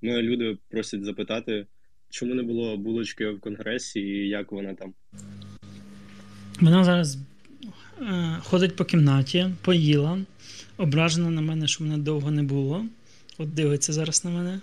Мене 0.02 0.22
люди 0.22 0.58
просять 0.70 1.04
запитати, 1.04 1.66
чому 2.10 2.34
не 2.36 2.44
було 2.44 2.78
булочки 2.78 3.30
в 3.30 3.40
конгресі 3.40 4.00
і 4.00 4.28
як 4.30 4.52
вона 4.52 4.74
там? 4.74 4.94
Вона 6.62 6.84
зараз 6.84 7.18
ходить 8.44 8.76
по 8.76 8.86
кімнаті, 8.86 9.50
поїла, 9.62 10.18
ображена 10.78 11.30
на 11.30 11.42
мене, 11.42 11.68
що 11.68 11.84
мене 11.84 11.98
довго 11.98 12.32
не 12.32 12.44
було. 12.44 12.86
От 13.38 13.54
дивиться 13.54 13.94
зараз 13.94 14.26
на 14.26 14.32
мене. 14.32 14.60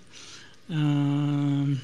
Е, 0.71 1.77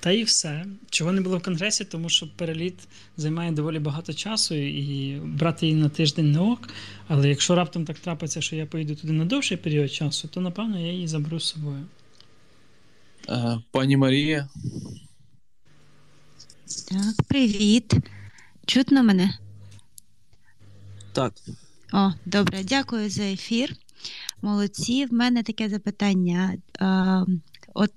та 0.00 0.10
і 0.10 0.22
все. 0.22 0.66
Чого 0.90 1.12
не 1.12 1.20
було 1.20 1.38
в 1.38 1.42
конгресі, 1.42 1.84
тому 1.84 2.08
що 2.08 2.28
переліт 2.36 2.74
займає 3.16 3.52
доволі 3.52 3.78
багато 3.78 4.12
часу 4.12 4.54
і 4.54 5.20
брати 5.24 5.66
її 5.66 5.78
на 5.78 5.88
тиждень 5.88 6.32
не 6.32 6.38
ок. 6.38 6.68
Але 7.08 7.28
якщо 7.28 7.54
раптом 7.54 7.84
так 7.84 7.98
трапиться, 7.98 8.40
що 8.40 8.56
я 8.56 8.66
поїду 8.66 8.94
туди 8.94 9.12
на 9.12 9.24
довший 9.24 9.56
період 9.56 9.92
часу, 9.92 10.28
то 10.28 10.40
напевно 10.40 10.80
я 10.80 10.92
її 10.92 11.08
заберу 11.08 11.40
з 11.40 11.44
собою. 11.44 11.86
Пані 13.70 13.96
Марія. 13.96 14.48
Так, 16.88 17.26
привіт. 17.28 17.94
Чутно 18.66 19.02
мене? 19.02 19.38
Так. 21.12 21.32
О, 21.92 22.12
добре, 22.26 22.64
дякую 22.64 23.10
за 23.10 23.22
ефір. 23.22 23.76
Молодці. 24.42 25.06
В 25.06 25.12
мене 25.12 25.42
таке 25.42 25.68
запитання. 25.68 26.54
От 27.74 27.92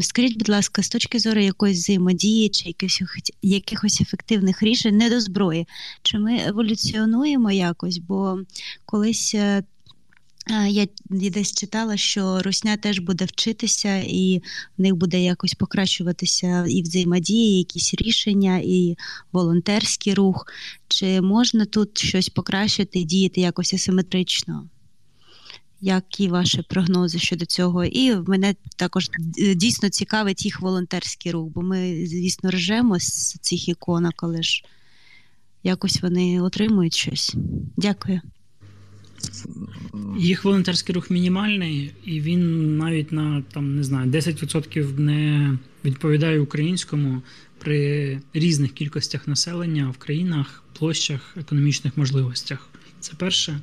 скажіть, 0.00 0.38
будь 0.38 0.48
ласка, 0.48 0.82
з 0.82 0.88
точки 0.88 1.18
зору 1.18 1.40
якоїсь 1.40 1.78
взаємодії 1.78 2.48
чи 2.48 2.68
якихось 2.68 3.32
якихось 3.42 4.00
ефективних 4.00 4.62
рішень 4.62 4.96
не 4.96 5.10
до 5.10 5.20
зброї, 5.20 5.66
чи 6.02 6.18
ми 6.18 6.38
еволюціонуємо 6.38 7.50
якось? 7.50 7.98
Бо 7.98 8.38
колись 8.86 9.34
е, 9.34 9.62
я 10.50 10.86
десь 11.04 11.52
читала, 11.52 11.96
що 11.96 12.42
Русня 12.42 12.76
теж 12.76 12.98
буде 12.98 13.24
вчитися, 13.24 13.96
і 13.96 14.42
в 14.78 14.82
них 14.82 14.94
буде 14.94 15.22
якось 15.22 15.54
покращуватися 15.54 16.66
і 16.68 16.82
взаємодії, 16.82 17.54
і 17.54 17.58
якісь 17.58 17.94
рішення, 17.94 18.60
і 18.64 18.96
волонтерський 19.32 20.14
рух. 20.14 20.46
Чи 20.88 21.20
можна 21.20 21.64
тут 21.64 21.98
щось 21.98 22.28
покращити 22.28 22.98
і 22.98 23.04
діяти 23.04 23.40
якось 23.40 23.74
асиметрично? 23.74 24.68
Які 25.80 26.28
ваші 26.28 26.62
прогнози 26.62 27.18
щодо 27.18 27.44
цього? 27.44 27.84
І 27.84 28.16
мене 28.16 28.54
також 28.76 29.10
е, 29.38 29.54
дійсно 29.54 29.88
цікавить 29.88 30.44
їх 30.44 30.60
волонтерський 30.60 31.32
рух, 31.32 31.48
бо 31.54 31.62
ми, 31.62 32.06
звісно, 32.06 32.50
ржемо 32.50 33.00
з 33.00 33.32
цих 33.40 33.68
іконок, 33.68 34.14
але 34.22 34.42
ж 34.42 34.64
якось 35.62 36.02
вони 36.02 36.40
отримують 36.40 36.94
щось. 36.94 37.34
Дякую. 37.76 38.20
Їх 40.18 40.44
волонтерський 40.44 40.94
рух 40.94 41.10
мінімальний, 41.10 41.90
і 42.04 42.20
він 42.20 42.76
навіть 42.78 43.12
на 43.12 43.42
там 43.52 43.76
не 43.76 43.84
знаю 43.84 44.10
10% 44.10 44.98
не 44.98 45.58
відповідає 45.84 46.40
українському 46.40 47.22
при 47.58 48.20
різних 48.34 48.72
кількостях 48.72 49.28
населення 49.28 49.88
в 49.88 49.96
країнах, 49.96 50.62
площах, 50.78 51.36
економічних 51.40 51.96
можливостях. 51.96 52.68
Це 53.00 53.12
перше. 53.18 53.60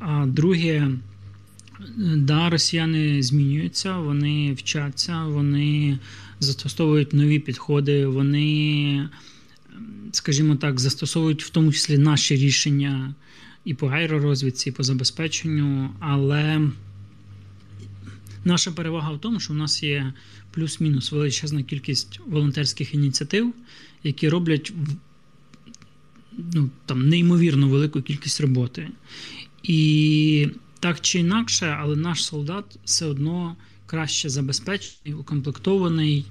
А 0.00 0.26
друге. 0.26 0.90
Да, 2.16 2.50
росіяни 2.50 3.22
змінюються, 3.22 3.96
вони 3.96 4.52
вчаться, 4.52 5.24
вони 5.24 5.98
застосовують 6.40 7.12
нові 7.12 7.38
підходи, 7.38 8.06
вони, 8.06 9.08
скажімо 10.12 10.56
так, 10.56 10.80
застосовують 10.80 11.44
в 11.44 11.48
тому 11.48 11.72
числі 11.72 11.98
наші 11.98 12.36
рішення 12.36 13.14
і 13.68 13.74
по 13.74 13.88
аеророзвідці, 13.88 14.68
і 14.68 14.72
по 14.72 14.82
забезпеченню. 14.82 15.90
Але 16.00 16.70
наша 18.44 18.72
перевага 18.72 19.12
в 19.12 19.20
тому, 19.20 19.40
що 19.40 19.52
в 19.52 19.56
нас 19.56 19.82
є 19.82 20.12
плюс-мінус 20.50 21.12
величезна 21.12 21.62
кількість 21.62 22.20
волонтерських 22.26 22.94
ініціатив, 22.94 23.54
які 24.04 24.28
роблять 24.28 24.72
ну, 26.54 26.70
там, 26.86 27.08
неймовірно 27.08 27.68
велику 27.68 28.02
кількість 28.02 28.40
роботи. 28.40 28.88
І 29.62 30.48
так 30.80 31.00
чи 31.00 31.18
інакше, 31.18 31.76
але 31.80 31.96
наш 31.96 32.24
солдат 32.24 32.78
все 32.84 33.06
одно 33.06 33.56
краще 33.86 34.28
забезпечений, 34.28 35.14
укомплектований 35.14 36.24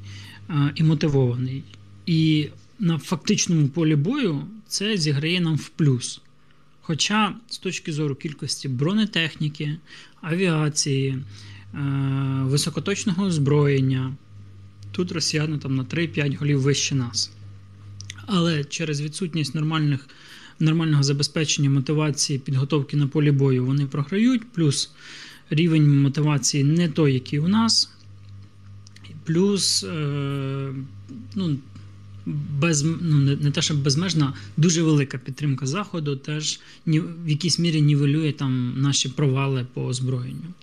е, 0.49 0.71
і 0.75 0.83
мотивований. 0.83 1.63
І 2.05 2.49
на 2.79 2.97
фактичному 2.97 3.67
полі 3.67 3.95
бою 3.95 4.43
це 4.67 4.97
зіграє 4.97 5.41
нам 5.41 5.55
в 5.55 5.69
плюс. 5.69 6.21
Хоча, 6.87 7.35
з 7.49 7.57
точки 7.57 7.93
зору 7.93 8.15
кількості 8.15 8.67
бронетехніки, 8.67 9.77
авіації, 10.21 11.09
е, 11.09 11.77
високоточного 12.43 13.25
озброєння, 13.25 14.13
тут 14.91 15.11
росіяни 15.11 15.57
там 15.57 15.75
на 15.75 15.83
3-5 15.83 16.35
голів 16.35 16.61
вище 16.61 16.95
нас. 16.95 17.31
Але 18.25 18.63
через 18.63 19.01
відсутність 19.01 19.55
нормальних 19.55 20.07
нормального 20.59 21.03
забезпечення 21.03 21.69
мотивації 21.69 22.39
підготовки 22.39 22.97
на 22.97 23.07
полі 23.07 23.31
бою 23.31 23.65
вони 23.65 23.85
програють, 23.85 24.51
плюс 24.51 24.91
рівень 25.49 26.01
мотивації 26.01 26.63
не 26.63 26.89
той, 26.89 27.13
який 27.13 27.39
у 27.39 27.47
нас, 27.47 27.91
плюс 29.25 29.83
е, 29.83 30.73
ну, 31.35 31.57
без, 32.59 32.83
ну, 32.83 33.17
не, 33.17 33.35
не 33.35 33.51
те, 33.51 33.61
що 33.61 33.73
безмежна, 33.73 34.33
дуже 34.57 34.83
велика 34.83 35.17
підтримка 35.17 35.65
Заходу, 35.65 36.15
теж 36.15 36.59
ні, 36.85 36.99
в 36.99 37.29
якійсь 37.29 37.59
мірі 37.59 37.81
нівелює 37.81 38.31
там 38.31 38.73
наші 38.81 39.09
провали 39.09 39.67
по 39.73 39.85
озброєнню. 39.85 40.53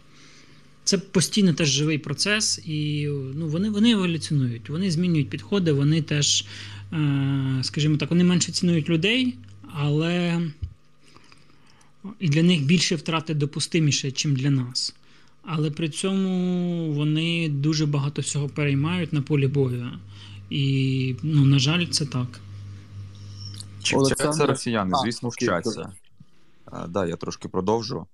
це 0.84 0.98
постійно 0.98 1.54
теж 1.54 1.68
живий 1.68 1.98
процес, 1.98 2.60
і 2.66 3.06
ну, 3.34 3.48
вони 3.48 3.70
вони 3.70 3.90
еволюціонують, 3.90 4.68
вони 4.68 4.90
змінюють 4.90 5.28
підходи, 5.28 5.72
вони 5.72 6.02
теж, 6.02 6.44
е, 6.92 7.58
скажімо 7.62 7.96
так, 7.96 8.10
вони 8.10 8.24
менше 8.24 8.52
цінують 8.52 8.88
людей, 8.88 9.34
але 9.72 10.40
і 12.20 12.28
для 12.28 12.42
них 12.42 12.64
більше 12.64 12.96
втрати 12.96 13.34
допустиміше, 13.34 14.06
ніж 14.06 14.24
для 14.24 14.50
нас. 14.50 14.94
Але 15.42 15.70
при 15.70 15.88
цьому 15.88 16.92
вони 16.92 17.48
дуже 17.48 17.86
багато 17.86 18.22
всього 18.22 18.48
переймають 18.48 19.12
на 19.12 19.22
полі 19.22 19.46
бою. 19.46 19.90
І, 20.50 21.16
ну, 21.22 21.44
на 21.44 21.58
жаль, 21.58 21.86
це 21.86 22.06
так. 22.06 22.40
Чи 23.82 23.96
вчаться 23.98 24.46
росіяни? 24.46 24.92
Звісно, 25.02 25.28
вчаться. 25.28 25.92
Так, 26.70 26.88
да, 26.88 27.06
я 27.06 27.16
трошки 27.16 27.48
продовжу. 27.48 28.06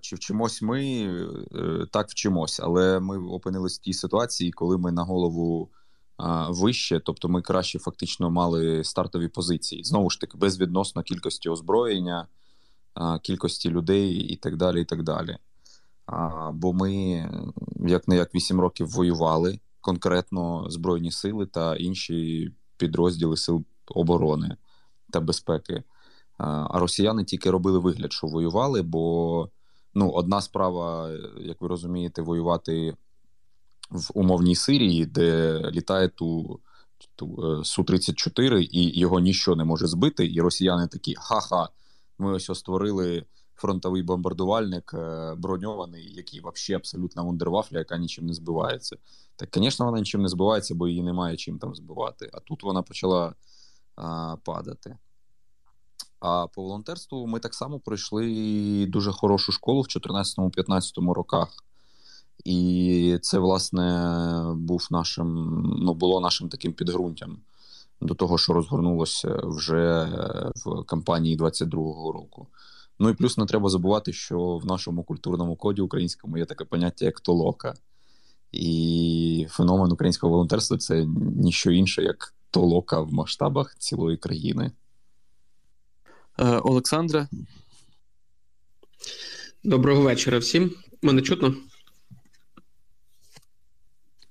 Чи 0.00 0.16
вчимось 0.16 0.62
ми 0.62 0.82
е, 0.82 1.86
так 1.90 2.08
вчимось, 2.08 2.60
але 2.60 3.00
ми 3.00 3.18
опинилися 3.18 3.78
в 3.80 3.84
тій 3.84 3.92
ситуації, 3.92 4.52
коли 4.52 4.78
ми 4.78 4.92
на 4.92 5.02
голову 5.02 5.70
вище, 6.48 7.00
тобто 7.04 7.28
ми 7.28 7.42
краще 7.42 7.78
фактично 7.78 8.30
мали 8.30 8.84
стартові 8.84 9.28
позиції. 9.28 9.84
Знову 9.84 10.10
ж 10.10 10.20
таки, 10.20 10.38
безвідносно 10.38 11.02
кількості 11.02 11.48
озброєння, 11.48 12.26
кількості 13.22 13.70
людей 13.70 14.12
і 14.14 14.36
так 14.36 14.56
далі. 14.56 14.82
і 14.82 14.84
так 14.84 15.02
далі. 15.02 15.36
Бо 16.52 16.72
ми, 16.72 16.92
як 17.86 18.08
не 18.08 18.16
як 18.16 18.34
8 18.34 18.60
років 18.60 18.88
воювали 18.88 19.58
конкретно 19.84 20.70
Збройні 20.70 21.12
сили 21.12 21.46
та 21.46 21.76
інші 21.76 22.50
підрозділи 22.76 23.36
сил 23.36 23.64
оборони 23.86 24.56
та 25.10 25.20
безпеки. 25.20 25.82
А 26.38 26.78
росіяни 26.78 27.24
тільки 27.24 27.50
робили 27.50 27.78
вигляд, 27.78 28.12
що 28.12 28.26
воювали, 28.26 28.82
бо 28.82 29.48
ну, 29.94 30.10
одна 30.10 30.40
справа, 30.40 31.10
як 31.40 31.60
ви 31.60 31.68
розумієте, 31.68 32.22
воювати 32.22 32.96
в 33.90 34.10
умовній 34.14 34.56
Сирії, 34.56 35.06
де 35.06 35.58
літає 35.70 36.08
ту, 36.08 36.60
ту 37.16 37.26
е, 37.26 37.64
Су-34, 37.64 38.68
і 38.70 39.00
його 39.00 39.20
ніщо 39.20 39.56
не 39.56 39.64
може 39.64 39.86
збити. 39.86 40.32
І 40.32 40.40
росіяни 40.40 40.86
такі: 40.86 41.14
ха-ха, 41.18 41.68
ми 42.18 42.32
ось 42.32 42.58
створили 42.58 43.24
фронтовий 43.56 44.02
бомбардувальник 44.02 44.94
е, 44.94 45.34
броньований, 45.38 46.14
який 46.14 46.40
взагалі 46.40 46.76
абсолютно 46.76 47.24
вундервафля, 47.24 47.78
яка 47.78 47.98
нічим 47.98 48.26
не 48.26 48.34
збивається. 48.34 48.96
Так, 49.36 49.48
звісно, 49.54 49.86
вона 49.86 49.98
нічим 49.98 50.22
не 50.22 50.28
збивається, 50.28 50.74
бо 50.74 50.88
її 50.88 51.02
немає 51.02 51.36
чим 51.36 51.58
там 51.58 51.74
збивати. 51.74 52.30
А 52.32 52.40
тут 52.40 52.62
вона 52.62 52.82
почала 52.82 53.34
а, 53.96 54.36
падати. 54.44 54.96
А 56.20 56.46
по 56.46 56.62
волонтерству 56.62 57.26
ми 57.26 57.40
так 57.40 57.54
само 57.54 57.80
пройшли 57.80 58.86
дуже 58.88 59.12
хорошу 59.12 59.52
школу 59.52 59.80
в 59.80 59.84
2014-2015 59.84 61.12
роках. 61.12 61.48
І 62.44 63.18
це, 63.22 63.38
власне, 63.38 64.44
був 64.56 64.88
нашим, 64.90 65.60
ну, 65.78 65.94
було 65.94 66.20
нашим 66.20 66.48
таким 66.48 66.72
підґрунтям 66.72 67.38
до 68.00 68.14
того, 68.14 68.38
що 68.38 68.52
розгорнулося 68.52 69.40
вже 69.44 70.08
в 70.56 70.84
кампанії 70.84 71.38
22-го 71.38 72.12
року. 72.12 72.46
Ну 72.98 73.10
і 73.10 73.14
плюс 73.14 73.38
не 73.38 73.46
треба 73.46 73.68
забувати, 73.68 74.12
що 74.12 74.56
в 74.56 74.66
нашому 74.66 75.02
культурному 75.02 75.56
коді 75.56 75.82
українському 75.82 76.38
є 76.38 76.44
таке 76.44 76.64
поняття, 76.64 77.04
як 77.04 77.20
толока. 77.20 77.74
І 78.52 79.46
феномен 79.50 79.92
українського 79.92 80.32
волонтерства 80.32 80.78
це 80.78 81.06
ніщо 81.36 81.70
інше, 81.70 82.02
як 82.02 82.34
толока 82.50 83.00
в 83.00 83.12
масштабах 83.12 83.76
цілої 83.78 84.16
країни. 84.16 84.70
Е, 86.38 86.58
Олександре. 86.58 87.28
Доброго 89.64 90.02
вечора 90.02 90.38
всім. 90.38 90.76
Мене 91.02 91.22
чутно? 91.22 91.54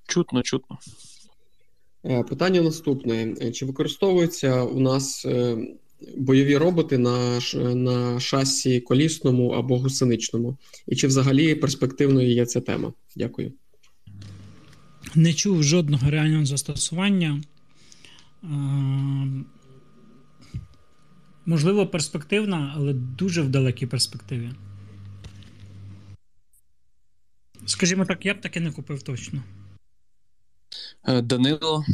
Чутно, 0.06 0.42
чутно. 0.42 0.78
Е, 2.04 2.22
питання 2.22 2.62
наступне: 2.62 3.34
чи 3.52 3.66
використовуються 3.66 4.62
у 4.62 4.80
нас 4.80 5.24
е, 5.24 5.56
бойові 6.16 6.56
роботи 6.56 6.98
на 6.98 7.40
на 7.74 8.20
шасі 8.20 8.80
колісному 8.80 9.50
або 9.50 9.78
гусеничному? 9.78 10.56
І 10.88 10.96
чи 10.96 11.06
взагалі 11.06 11.54
перспективною 11.54 12.32
є 12.32 12.46
ця 12.46 12.60
тема? 12.60 12.92
Дякую. 13.16 13.52
Не 15.14 15.32
чув 15.32 15.62
жодного 15.62 16.10
реального 16.10 16.44
застосування. 16.44 17.40
Можливо, 21.46 21.86
перспективна, 21.86 22.72
але 22.76 22.92
дуже 22.92 23.42
в 23.42 23.48
далекій 23.48 23.86
перспективі. 23.86 24.50
Скажімо 27.66 28.04
так, 28.04 28.26
я 28.26 28.34
б 28.34 28.40
таки 28.40 28.60
не 28.60 28.72
купив 28.72 29.02
точно. 29.02 29.42
Е, 31.04 31.22
Данило. 31.22 31.84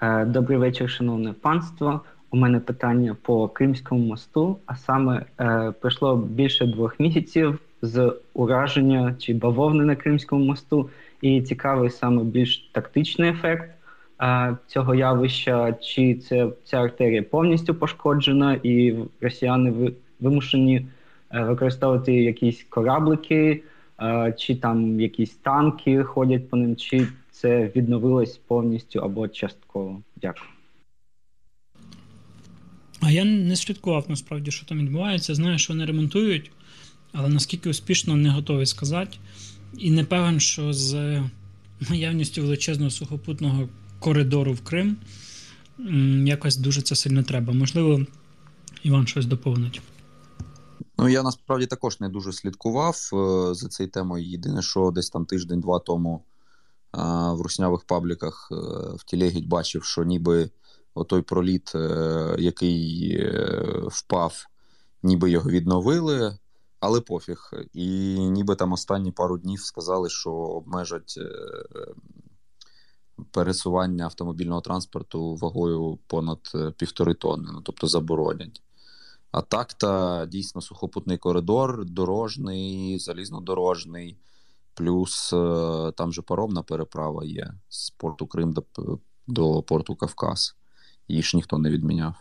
Е, 0.00 0.24
добрий 0.24 0.58
вечір, 0.58 0.90
шановне 0.90 1.32
панство. 1.32 2.04
У 2.34 2.36
мене 2.36 2.60
питання 2.60 3.16
по 3.22 3.48
Кримському 3.48 4.06
мосту, 4.06 4.58
а 4.66 4.76
саме 4.76 5.24
е, 5.40 5.72
пройшло 5.80 6.16
більше 6.16 6.66
двох 6.66 7.00
місяців 7.00 7.58
з 7.82 8.12
ураження 8.34 9.14
чи 9.18 9.34
бавовни 9.34 9.84
на 9.84 9.96
Кримському 9.96 10.44
мосту, 10.44 10.90
і 11.20 11.42
цікавий 11.42 11.90
саме 11.90 12.24
більш 12.24 12.58
тактичний 12.72 13.30
ефект 13.30 13.70
е, 14.22 14.56
цього 14.66 14.94
явища, 14.94 15.72
чи 15.72 16.14
це 16.14 16.48
ця 16.64 16.76
артерія 16.76 17.22
повністю 17.22 17.74
пошкоджена, 17.74 18.60
і 18.62 18.94
росіяни 19.20 19.92
вимушені 20.20 20.86
е, 21.30 21.44
використовувати 21.44 22.12
якісь 22.12 22.62
кораблики, 22.62 23.62
е, 24.00 24.34
чи 24.38 24.56
там 24.56 25.00
якісь 25.00 25.34
танки 25.34 26.02
ходять 26.02 26.50
по 26.50 26.56
ним, 26.56 26.76
чи 26.76 27.06
це 27.30 27.70
відновилось 27.76 28.36
повністю 28.36 29.00
або 29.00 29.28
частково. 29.28 30.00
Дякую. 30.16 30.53
А 33.06 33.10
я 33.10 33.24
не 33.24 33.56
слідкував 33.56 34.04
насправді, 34.08 34.50
що 34.50 34.66
там 34.66 34.78
відбувається. 34.78 35.34
Знаю, 35.34 35.58
що 35.58 35.72
вони 35.72 35.84
ремонтують, 35.84 36.50
але 37.12 37.28
наскільки 37.28 37.70
успішно 37.70 38.16
не 38.16 38.30
готовий 38.30 38.66
сказати. 38.66 39.18
І 39.78 39.90
не 39.90 40.04
певен, 40.04 40.40
що 40.40 40.72
з 40.72 41.22
наявністю 41.90 42.42
величезного 42.42 42.90
сухопутного 42.90 43.68
коридору 43.98 44.52
в 44.52 44.60
Крим 44.60 44.96
якось 46.26 46.56
дуже 46.56 46.82
це 46.82 46.96
сильно 46.96 47.22
треба. 47.22 47.52
Можливо, 47.52 48.06
Іван 48.82 49.06
щось 49.06 49.26
доповнить. 49.26 49.80
Ну, 50.98 51.08
я 51.08 51.22
насправді 51.22 51.66
також 51.66 52.00
не 52.00 52.08
дуже 52.08 52.32
слідкував 52.32 53.10
е, 53.12 53.54
за 53.54 53.68
цією 53.68 53.90
темою. 53.90 54.24
Єдине, 54.24 54.62
що 54.62 54.90
десь 54.90 55.10
там 55.10 55.26
тиждень-два 55.26 55.78
тому 55.78 56.24
е, 56.94 56.98
в 57.32 57.40
руснявих 57.40 57.84
пабліках 57.84 58.48
е, 58.52 58.54
в 58.96 59.04
Тілегідь 59.04 59.48
бачив, 59.48 59.84
що 59.84 60.04
ніби 60.04 60.50
отой 60.94 61.22
проліт, 61.22 61.72
е, 61.74 62.36
який 62.38 63.16
е, 63.20 63.82
впав, 63.86 64.46
ніби 65.02 65.30
його 65.30 65.50
відновили, 65.50 66.38
але 66.80 67.00
пофіг. 67.00 67.50
І 67.72 68.18
ніби 68.18 68.56
там 68.56 68.72
останні 68.72 69.12
пару 69.12 69.38
днів 69.38 69.60
сказали, 69.60 70.08
що 70.10 70.30
обмежать 70.30 71.14
е, 71.18 71.30
пересування 73.30 74.04
автомобільного 74.04 74.60
транспорту 74.60 75.34
вагою 75.34 75.98
понад 76.06 76.38
півтори 76.76 77.14
тонни, 77.14 77.48
ну 77.52 77.60
тобто 77.60 77.86
заборонять. 77.86 78.62
А 79.30 79.42
так 79.42 79.74
та 79.74 80.26
дійсно 80.26 80.60
сухопутний 80.60 81.18
коридор, 81.18 81.84
дорожний, 81.84 82.98
залізнодорожний, 82.98 84.16
плюс 84.74 85.30
там 85.96 86.12
же 86.12 86.22
паромна 86.22 86.62
переправа 86.62 87.24
є 87.24 87.54
з 87.68 87.90
порту 87.90 88.26
Крим 88.26 88.52
до, 88.52 88.64
до 89.26 89.62
порту 89.62 89.96
Кавказ 89.96 90.56
її 91.08 91.22
ж 91.22 91.36
ніхто 91.36 91.58
не 91.58 91.70
відміняв. 91.70 92.14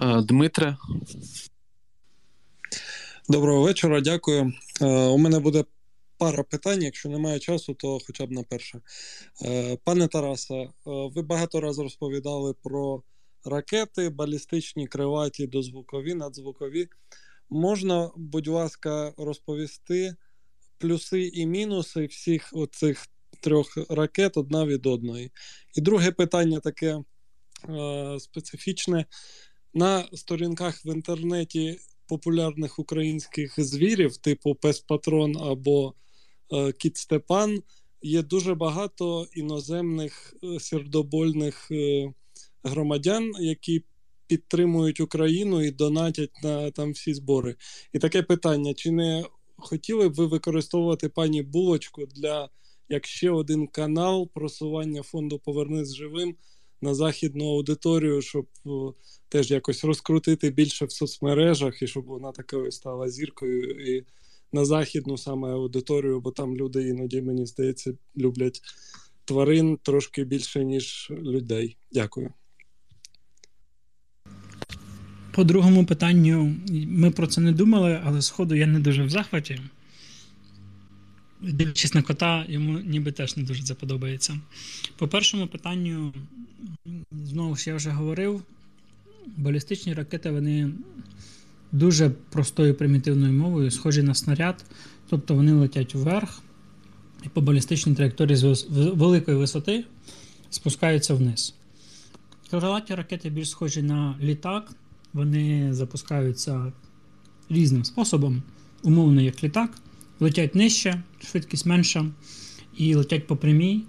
Е, 0.00 0.22
Дмитре. 0.22 0.76
Доброго 3.28 3.62
вечора, 3.62 4.00
дякую. 4.00 4.52
Е, 4.80 4.86
у 4.86 5.18
мене 5.18 5.38
буде 5.38 5.64
пара 6.18 6.42
питань. 6.42 6.82
Якщо 6.82 7.08
немає 7.08 7.38
часу, 7.38 7.74
то 7.74 7.98
хоча 8.06 8.26
б 8.26 8.30
на 8.30 8.42
перше. 8.42 8.80
Е, 9.44 9.76
пане 9.84 10.08
Тарасе, 10.08 10.68
ви 10.86 11.22
багато 11.22 11.60
разів 11.60 11.82
розповідали 11.82 12.54
про 12.62 13.02
ракети, 13.44 14.08
балістичні, 14.08 14.86
криваті, 14.86 15.46
дозвукові, 15.46 16.14
надзвукові. 16.14 16.88
Можна, 17.50 18.10
будь 18.16 18.48
ласка, 18.48 19.14
розповісти 19.16 20.16
плюси 20.78 21.26
і 21.26 21.46
мінуси 21.46 22.06
всіх 22.06 22.50
оцих 22.52 23.06
трьох 23.40 23.78
ракет 23.90 24.36
одна 24.36 24.66
від 24.66 24.86
одної. 24.86 25.30
І 25.74 25.80
друге 25.80 26.10
питання 26.10 26.60
таке 26.60 27.02
е, 27.68 28.16
специфічне. 28.20 29.04
На 29.74 30.08
сторінках 30.12 30.84
в 30.84 30.88
інтернеті 30.94 31.80
популярних 32.06 32.78
українських 32.78 33.54
звірів, 33.60 34.16
типу 34.16 34.54
Пес 34.54 34.80
Патрон 34.80 35.36
або 35.36 35.94
е, 36.52 36.72
Кіт 36.72 36.96
Степан, 36.96 37.62
є 38.02 38.22
дуже 38.22 38.54
багато 38.54 39.26
іноземних 39.34 40.34
е, 40.44 40.60
сердобольних 40.60 41.70
е, 41.70 42.12
громадян, 42.64 43.32
які 43.40 43.84
підтримують 44.26 45.00
Україну 45.00 45.62
і 45.62 45.70
донатять 45.70 46.42
на 46.42 46.70
там 46.70 46.92
всі 46.92 47.14
збори. 47.14 47.56
І 47.92 47.98
таке 47.98 48.22
питання: 48.22 48.74
чи 48.74 48.90
не 48.90 49.24
хотіли 49.56 50.08
б 50.08 50.14
ви 50.14 50.26
використовувати 50.26 51.08
пані 51.08 51.42
Булочку 51.42 52.06
для 52.06 52.48
як 52.90 53.06
ще 53.06 53.30
один 53.30 53.66
канал 53.66 54.28
просування 54.34 55.02
фонду 55.02 55.38
Повернись 55.38 55.94
живим 55.94 56.34
на 56.82 56.94
західну 56.94 57.44
аудиторію, 57.44 58.22
щоб 58.22 58.46
теж 59.28 59.50
якось 59.50 59.84
розкрутити 59.84 60.50
більше 60.50 60.84
в 60.84 60.92
соцмережах 60.92 61.82
і 61.82 61.86
щоб 61.86 62.04
вона 62.04 62.32
такою 62.32 62.72
стала 62.72 63.10
зіркою 63.10 63.96
і 63.96 64.04
на 64.52 64.64
західну 64.64 65.18
саме 65.18 65.50
аудиторію, 65.50 66.20
бо 66.20 66.30
там 66.30 66.56
люди 66.56 66.88
іноді, 66.88 67.22
мені 67.22 67.46
здається, 67.46 67.94
люблять 68.16 68.60
тварин 69.24 69.78
трошки 69.82 70.24
більше, 70.24 70.64
ніж 70.64 71.08
людей. 71.10 71.76
Дякую. 71.92 72.32
По 75.34 75.44
другому 75.44 75.86
питанню 75.86 76.56
ми 76.70 77.10
про 77.10 77.26
це 77.26 77.40
не 77.40 77.52
думали, 77.52 78.00
але 78.04 78.22
сходу 78.22 78.54
я 78.54 78.66
не 78.66 78.80
дуже 78.80 79.04
в 79.04 79.10
захваті. 79.10 79.60
Дивлячись 81.42 81.94
на 81.94 82.02
кота, 82.02 82.44
йому 82.48 82.78
ніби 82.78 83.12
теж 83.12 83.36
не 83.36 83.42
дуже 83.42 83.62
це 83.62 83.74
подобається. 83.74 84.40
По 84.96 85.08
першому 85.08 85.46
питанню, 85.46 86.12
знову 87.12 87.56
ж 87.56 87.70
я 87.70 87.76
вже 87.76 87.90
говорив, 87.90 88.42
балістичні 89.36 89.94
ракети 89.94 90.30
вони 90.30 90.72
дуже 91.72 92.10
простою 92.10 92.74
примітивною 92.74 93.32
мовою, 93.32 93.70
схожі 93.70 94.02
на 94.02 94.14
снаряд, 94.14 94.64
тобто 95.08 95.34
вони 95.34 95.52
летять 95.52 95.94
вверх 95.94 96.42
і 97.24 97.28
по 97.28 97.40
балістичній 97.40 97.94
траєкторії 97.94 98.36
з 98.36 98.66
великої 98.70 99.36
висоти 99.36 99.84
спускаються 100.50 101.14
вниз. 101.14 101.54
Крилаті 102.50 102.94
ракети 102.94 103.30
більш 103.30 103.50
схожі 103.50 103.82
на 103.82 104.16
літак, 104.20 104.72
вони 105.12 105.74
запускаються 105.74 106.72
різним 107.48 107.84
способом, 107.84 108.42
умовно, 108.82 109.20
як 109.20 109.44
літак, 109.44 109.70
летять 110.20 110.54
нижче, 110.54 111.02
швидкість 111.30 111.66
менша, 111.66 112.06
і 112.76 112.94
летять 112.94 113.26
по 113.26 113.36
прямій, 113.36 113.82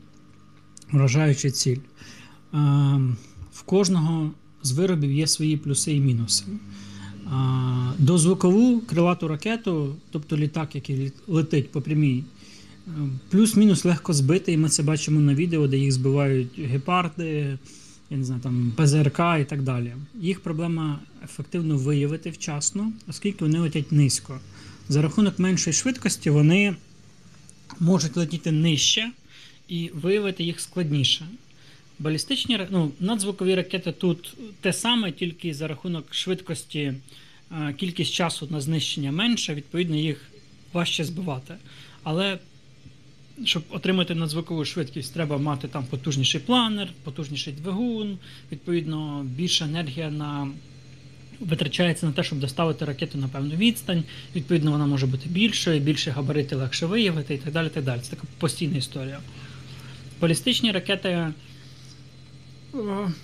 вражаючи 0.92 1.52
ціль. 1.52 1.78
В 3.54 3.62
кожного 3.66 4.32
з 4.64 4.72
виробів 4.72 5.12
є 5.12 5.28
свої 5.28 5.58
плюси 5.58 5.94
і 5.94 6.00
мінуси. 6.00 6.44
Дозвукову 7.98 8.82
крилату 8.82 9.28
ракету, 9.28 9.96
тобто 10.12 10.38
літак, 10.38 10.76
який 10.76 11.12
летить 11.28 11.72
по 11.72 11.82
прямій, 11.82 12.24
плюс-мінус 13.30 13.86
легко 13.86 14.14
збити, 14.14 14.54
і 14.54 14.58
ми 14.58 14.70
це 14.70 14.84
бачимо 14.84 15.20
на 15.20 15.36
відео, 15.36 15.68
де 15.68 15.78
їх 15.78 15.92
збивають 15.92 16.60
гепарди, 16.60 17.58
я 18.10 18.18
не 18.18 18.24
знаю, 18.24 18.42
там 18.42 18.74
ПЗРК 18.78 19.20
і 19.42 19.46
так 19.46 19.62
далі. 19.64 19.94
Їх 20.22 20.40
проблема 20.40 21.00
ефективно 21.24 21.78
виявити 21.78 22.30
вчасно, 22.30 22.92
оскільки 23.08 23.46
вони 23.46 23.60
летять 23.60 23.92
низько. 23.92 24.40
За 24.92 25.02
рахунок 25.02 25.40
меншої 25.40 25.74
швидкості 25.74 26.30
вони 26.30 26.76
можуть 27.80 28.18
летіти 28.18 28.52
нижче 28.52 29.12
і 29.68 29.92
виявити 29.94 30.44
їх 30.44 30.60
складніше. 30.60 31.28
Балістичні 32.00 32.60
ну, 32.70 32.92
надзвукові 33.00 33.56
ракети 33.56 33.92
тут 33.92 34.34
те 34.62 34.74
саме, 34.74 35.12
тільки 35.12 35.54
за 35.54 35.68
рахунок 35.68 36.14
швидкості 36.14 36.94
кількість 37.78 38.14
часу 38.14 38.48
на 38.52 38.62
знищення 38.62 39.12
менша, 39.12 39.54
відповідно, 39.54 39.96
їх 39.96 40.30
важче 40.74 41.04
збивати. 41.04 41.56
Але 42.04 42.40
щоб 43.46 43.64
отримати 43.70 44.16
надзвукову 44.16 44.66
швидкість, 44.66 45.14
треба 45.14 45.38
мати 45.38 45.68
там 45.68 45.86
потужніший 45.86 46.42
планер, 46.42 46.90
потужніший 47.04 47.54
двигун, 47.54 48.18
відповідно, 48.52 49.26
більша 49.36 49.66
енергія 49.66 50.12
на 50.12 50.48
витрачається 51.42 52.06
на 52.06 52.12
те, 52.12 52.24
щоб 52.24 52.40
доставити 52.40 52.86
ракету 52.86 53.18
на 53.18 53.28
певну 53.28 53.56
відстань. 53.56 54.04
Відповідно, 54.36 54.72
вона 54.72 54.86
може 54.86 55.08
бути 55.08 55.30
більшою, 55.30 55.80
більше 55.80 56.12
габарити 56.12 56.56
легше 56.56 56.86
виявити 56.86 57.34
і 57.34 57.38
так 57.38 57.54
далі. 57.54 57.70
так 57.70 57.84
далі. 57.84 58.02
Це 58.02 58.10
така 58.10 58.24
постійна 58.38 58.78
історія. 58.78 59.20
Балістичні 60.22 60.72
ракети 60.72 61.34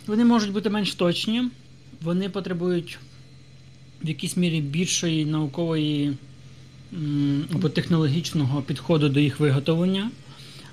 вони 0.07 0.25
можуть 0.25 0.51
бути 0.51 0.69
менш 0.69 0.95
точні, 0.95 1.43
вони 2.01 2.29
потребують 2.29 2.99
в 4.03 4.07
якійсь 4.07 4.37
мірі 4.37 4.61
більшої 4.61 5.25
наукової 5.25 6.17
або 7.53 7.69
технологічного 7.69 8.61
підходу 8.61 9.09
до 9.09 9.19
їх 9.19 9.39
виготовлення, 9.39 10.11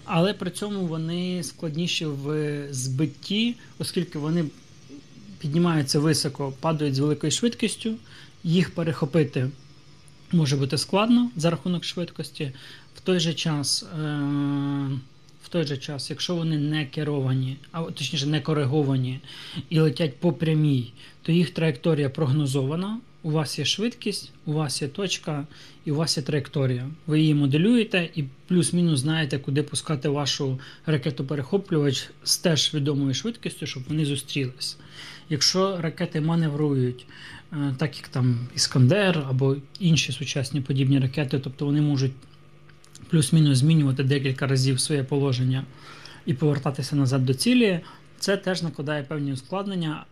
але 0.05 0.34
при 0.34 0.51
цьому 0.51 0.86
вони 0.86 1.42
складніші 1.42 2.07
в 2.07 2.59
збитті, 2.70 3.55
оскільки 3.78 4.18
вони 4.18 4.45
піднімаються 5.45 5.99
високо, 5.99 6.53
падають 6.61 6.95
з 6.95 6.99
великою 6.99 7.30
швидкістю, 7.30 7.95
їх 8.45 8.74
перехопити 8.74 9.51
може 10.32 10.57
бути 10.57 10.78
складно 10.78 11.30
за 11.36 11.51
рахунок 11.51 11.84
швидкості. 11.84 12.53
В 12.97 13.01
той 13.01 13.20
же 13.20 13.34
час, 13.34 13.82
е, 13.82 14.07
в 15.42 15.49
той 15.49 15.64
же 15.64 15.76
час, 15.76 16.11
якщо 16.11 16.34
вони 16.34 16.59
не 16.59 16.86
керовані, 16.86 17.57
а 17.72 17.82
точніше 17.82 18.26
не 18.26 18.40
кориговані 18.40 19.20
і 19.68 19.80
летять 19.80 20.16
по 20.16 20.32
прямій, 20.32 20.92
то 21.22 21.32
їх 21.32 21.51
траєкторія 21.51 22.11
прогнозована. 22.11 22.99
У 23.22 23.30
вас 23.30 23.59
є 23.59 23.64
швидкість, 23.64 24.32
у 24.47 24.53
вас 24.53 24.82
є 24.82 24.88
точка 24.88 25.47
і 25.84 25.92
у 25.92 25.95
вас 25.95 26.16
є 26.16 26.22
траєкторія. 26.22 26.88
Ви 27.07 27.20
її 27.20 27.34
моделюєте 27.34 28.11
і 28.14 28.24
плюс-мінус 28.47 29.01
знаєте, 29.01 29.38
куди 29.38 29.62
пускати 29.62 30.09
вашу 30.09 30.59
ракету-перехоплювач 30.86 32.11
з 32.24 32.38
теж 32.38 32.74
відомою 32.74 33.14
швидкістю, 33.14 33.66
щоб 33.66 33.82
вони 33.88 34.05
зустрілись. 34.05 34.76
Якщо 35.28 35.80
ракети 35.80 36.20
маневрують, 36.20 37.07
е, 37.52 37.74
так 37.78 37.96
як 37.96 38.09
там 38.09 38.38
Іскандер 38.55 39.24
або 39.28 39.57
інші 39.80 40.12
сучасні 40.12 40.61
подібні 40.61 40.98
ракети, 40.98 41.38
тобто 41.38 41.66
вони 41.66 41.80
можуть 41.80 42.12
плюс-мінус 43.11 43.59
змінювати 43.59 44.02
декілька 44.02 44.46
разів 44.46 44.80
своє 44.80 45.05
положення 45.05 45.64
і 46.26 46.34
повертатися 46.34 46.96
назад 46.96 47.24
до 47.24 47.34
цілі, 47.34 47.80
це 48.18 48.36
теж 48.36 48.62
накладає 48.62 49.02
певні 49.02 49.32
ускладнення 49.32 50.05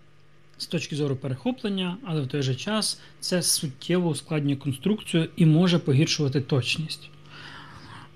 з 0.58 0.66
точки 0.66 0.96
зору 0.96 1.16
перехоплення, 1.16 1.96
але 2.04 2.20
в 2.20 2.26
той 2.26 2.42
же 2.42 2.54
час 2.54 3.00
це 3.20 3.42
суттєво 3.42 4.08
ускладнює 4.08 4.56
конструкцію 4.56 5.28
і 5.36 5.46
може 5.46 5.78
погіршувати 5.78 6.40
точність. 6.40 7.10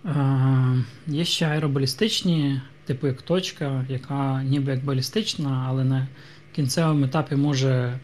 Е, 0.05 0.85
Є 1.07 1.25
ще 1.25 1.47
аеробалістичні, 1.47 2.61
типу 2.85 3.07
як 3.07 3.23
точка, 3.23 3.87
яка 3.89 4.43
ніби 4.43 4.73
як 4.73 4.85
балістична, 4.85 5.65
але 5.69 5.85
на 5.85 6.09
кінцевому 6.57 7.05
етапі 7.05 7.37
може 7.37 8.01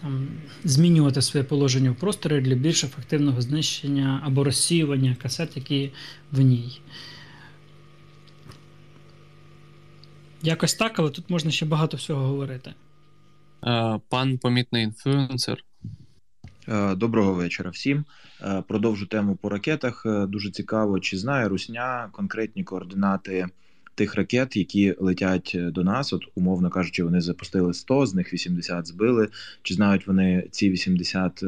там, 0.00 0.28
змінювати 0.64 1.22
своє 1.22 1.44
положення 1.44 1.90
в 1.90 1.96
просторі 1.96 2.40
для 2.40 2.54
більш 2.54 2.84
ефективного 2.84 3.40
знищення 3.40 4.20
або 4.24 4.44
розсіювання 4.44 5.16
касет, 5.22 5.56
які 5.56 5.92
в 6.32 6.40
ній. 6.40 6.80
Якось 10.42 10.74
так, 10.74 10.98
але 10.98 11.10
тут 11.10 11.30
можна 11.30 11.50
ще 11.50 11.66
багато 11.66 11.96
всього 11.96 12.26
говорити. 12.26 12.74
Пан 14.08 14.38
помітний 14.38 14.84
інфлюенсер. 14.84 15.64
Доброго 16.96 17.34
вечора 17.34 17.70
всім. 17.70 18.04
Продовжу 18.68 19.06
тему 19.06 19.36
по 19.36 19.48
ракетах. 19.48 20.06
Дуже 20.28 20.50
цікаво, 20.50 21.00
чи 21.00 21.18
знає 21.18 21.48
Русня 21.48 22.08
конкретні 22.12 22.64
координати 22.64 23.46
тих 23.94 24.14
ракет, 24.14 24.56
які 24.56 24.94
летять 24.98 25.56
до 25.56 25.84
нас. 25.84 26.12
От, 26.12 26.22
умовно 26.34 26.70
кажучи, 26.70 27.04
вони 27.04 27.20
запустили 27.20 27.74
100, 27.74 28.06
з 28.06 28.14
них 28.14 28.32
80 28.32 28.86
збили. 28.86 29.28
Чи 29.62 29.74
знають 29.74 30.06
вони 30.06 30.48
ці 30.50 30.70
80 30.70 31.44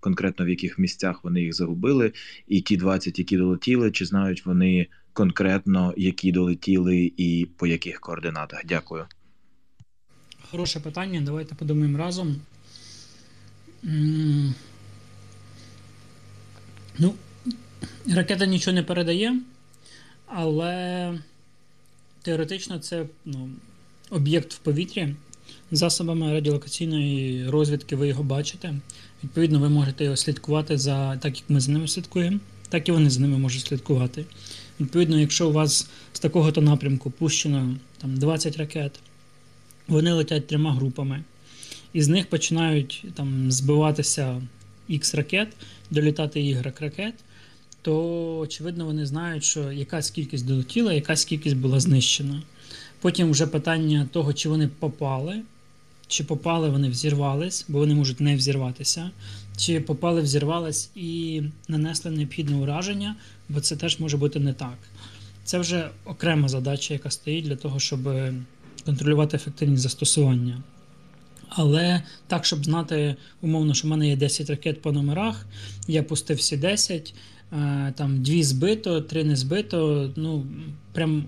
конкретно 0.00 0.44
в 0.44 0.48
яких 0.48 0.78
місцях 0.78 1.24
вони 1.24 1.42
їх 1.42 1.54
загубили? 1.54 2.12
І 2.48 2.60
ті 2.60 2.76
20, 2.76 3.18
які 3.18 3.36
долетіли, 3.36 3.90
чи 3.90 4.04
знають 4.04 4.46
вони 4.46 4.86
конкретно, 5.12 5.94
які 5.96 6.32
долетіли 6.32 7.12
і 7.16 7.48
по 7.56 7.66
яких 7.66 8.00
координатах? 8.00 8.62
Дякую. 8.66 9.04
Хороше 10.50 10.80
питання. 10.80 11.20
Давайте 11.20 11.54
подумаємо 11.54 11.98
разом. 11.98 12.36
Ну, 16.98 17.14
ракета 18.14 18.46
нічого 18.46 18.74
не 18.74 18.82
передає, 18.82 19.40
але 20.26 21.18
теоретично 22.22 22.78
це 22.78 23.06
ну, 23.24 23.50
об'єкт 24.10 24.54
в 24.54 24.58
повітрі. 24.58 25.14
Засобами 25.70 26.32
радіолокаційної 26.32 27.48
розвідки 27.48 27.96
ви 27.96 28.08
його 28.08 28.22
бачите. 28.22 28.74
Відповідно, 29.24 29.58
ви 29.58 29.68
можете 29.68 30.04
його 30.04 30.16
слідкувати 30.16 30.78
за 30.78 31.16
так, 31.16 31.36
як 31.36 31.44
ми 31.50 31.60
за 31.60 31.72
ними 31.72 31.88
слідкуємо, 31.88 32.38
так 32.68 32.88
і 32.88 32.92
вони 32.92 33.10
за 33.10 33.20
ними 33.20 33.38
можуть 33.38 33.66
слідкувати. 33.66 34.24
Відповідно, 34.80 35.20
якщо 35.20 35.48
у 35.48 35.52
вас 35.52 35.88
з 36.12 36.20
такого-то 36.20 36.60
напрямку 36.60 37.10
пущено 37.10 37.76
там, 37.98 38.16
20 38.16 38.56
ракет, 38.56 39.00
вони 39.88 40.12
летять 40.12 40.46
трьома 40.46 40.72
групами, 40.72 41.24
і 41.92 42.02
з 42.02 42.08
них 42.08 42.26
починають 42.26 43.04
там 43.14 43.52
збиватися 43.52 44.42
X 44.90 45.16
ракет, 45.16 45.48
долітати 45.90 46.40
Y 46.40 46.80
ракет, 46.80 47.14
то 47.82 48.38
очевидно 48.38 48.86
вони 48.86 49.06
знають, 49.06 49.44
що 49.44 49.72
якась 49.72 50.10
кількість 50.10 50.46
долетіла, 50.46 50.92
якась 50.92 51.24
кількість 51.24 51.56
була 51.56 51.80
знищена. 51.80 52.42
Потім 53.00 53.30
вже 53.30 53.46
питання 53.46 54.08
того, 54.12 54.32
чи 54.32 54.48
вони 54.48 54.68
попали, 54.68 55.40
чи 56.06 56.24
попали 56.24 56.68
вони 56.68 56.88
взірвались, 56.88 57.64
бо 57.68 57.78
вони 57.78 57.94
можуть 57.94 58.20
не 58.20 58.36
взірватися, 58.36 59.10
чи 59.56 59.80
попали, 59.80 60.20
взірвались 60.20 60.90
і 60.94 61.42
нанесли 61.68 62.10
необхідне 62.10 62.56
ураження, 62.56 63.16
бо 63.48 63.60
це 63.60 63.76
теж 63.76 64.00
може 64.00 64.16
бути 64.16 64.40
не 64.40 64.52
так. 64.52 64.78
Це 65.44 65.58
вже 65.58 65.90
окрема 66.04 66.48
задача, 66.48 66.94
яка 66.94 67.10
стоїть 67.10 67.44
для 67.44 67.56
того, 67.56 67.80
щоб 67.80 68.00
контролювати 68.84 69.36
ефективність 69.36 69.82
застосування. 69.82 70.62
Але 71.48 72.02
так, 72.26 72.44
щоб 72.44 72.64
знати, 72.64 73.16
умовно, 73.40 73.74
що 73.74 73.88
в 73.88 73.90
мене 73.90 74.08
є 74.08 74.16
10 74.16 74.50
ракет 74.50 74.82
по 74.82 74.92
номерах, 74.92 75.46
я 75.88 76.02
пустив 76.02 76.36
всі 76.36 76.56
10, 76.56 77.14
е, 77.14 77.31
там 77.94 78.22
2 78.22 78.42
збито, 78.42 79.00
3 79.00 79.24
не 79.24 79.36
збито. 79.36 80.10
Ну, 80.16 80.46
прям 80.92 81.24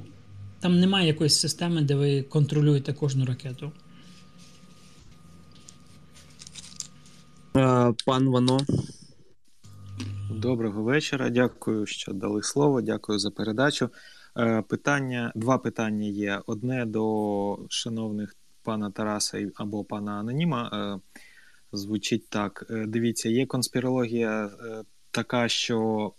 там 0.61 0.81
немає 0.81 1.07
якоїсь 1.07 1.41
системи, 1.41 1.83
де 1.83 1.95
ви 1.95 2.23
контролюєте 2.23 2.93
кожну 2.93 3.25
ракету. 3.25 3.73
Е, 7.57 7.93
пан 8.07 8.29
Вано. 8.29 8.61
Доброго 10.31 10.83
вечора. 10.83 11.31
Дякую, 11.31 11.87
що 11.87 12.13
дали 12.13 12.43
слово. 12.43 12.81
Дякую 12.81 13.19
за 13.19 13.31
передачу. 13.31 13.89
Е, 14.39 14.63
питання, 14.63 15.33
два 15.35 15.59
питання 15.59 16.07
є: 16.07 16.41
одне 16.47 16.87
до 16.87 17.59
шановних 17.69 18.37
пана 18.63 18.91
Тараса 18.91 19.51
або 19.55 19.85
пана 19.85 20.13
Аноніма. 20.13 20.71
Е, 20.73 21.01
звучить 21.73 22.29
так: 22.29 22.67
дивіться, 22.87 23.29
є 23.29 23.47
конспірологія 23.47 24.51
така, 25.15 25.49
що 25.49 26.13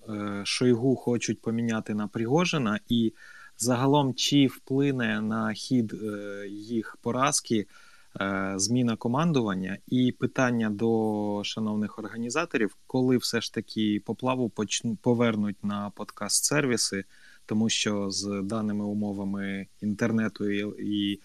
Шойгу 0.44 0.96
хочуть 0.96 1.42
поміняти 1.42 1.94
на 1.94 2.08
Пригожина, 2.08 2.80
і 2.90 3.14
загалом 3.58 4.14
чи 4.14 4.48
вплине 4.48 5.22
на 5.22 5.54
хід 5.54 5.96
їх 6.50 6.98
поразки. 7.02 7.68
Е, 8.22 8.54
зміна 8.58 8.96
командування 8.96 9.78
і 9.88 10.12
питання 10.12 10.70
до 10.70 11.42
шановних 11.44 12.00
організаторів, 12.00 12.78
коли 12.88 13.18
все 13.18 13.42
ж 13.42 13.54
таки 13.54 14.02
поплаву 14.06 14.52
повернуть 15.02 15.64
на 15.64 15.92
подкаст-сервіси, 15.96 17.04
тому 17.46 17.70
що 17.70 18.12
з 18.12 18.42
даними 18.44 18.86
умовами 18.86 19.68
інтернету 19.82 20.50
і, 20.50 21.20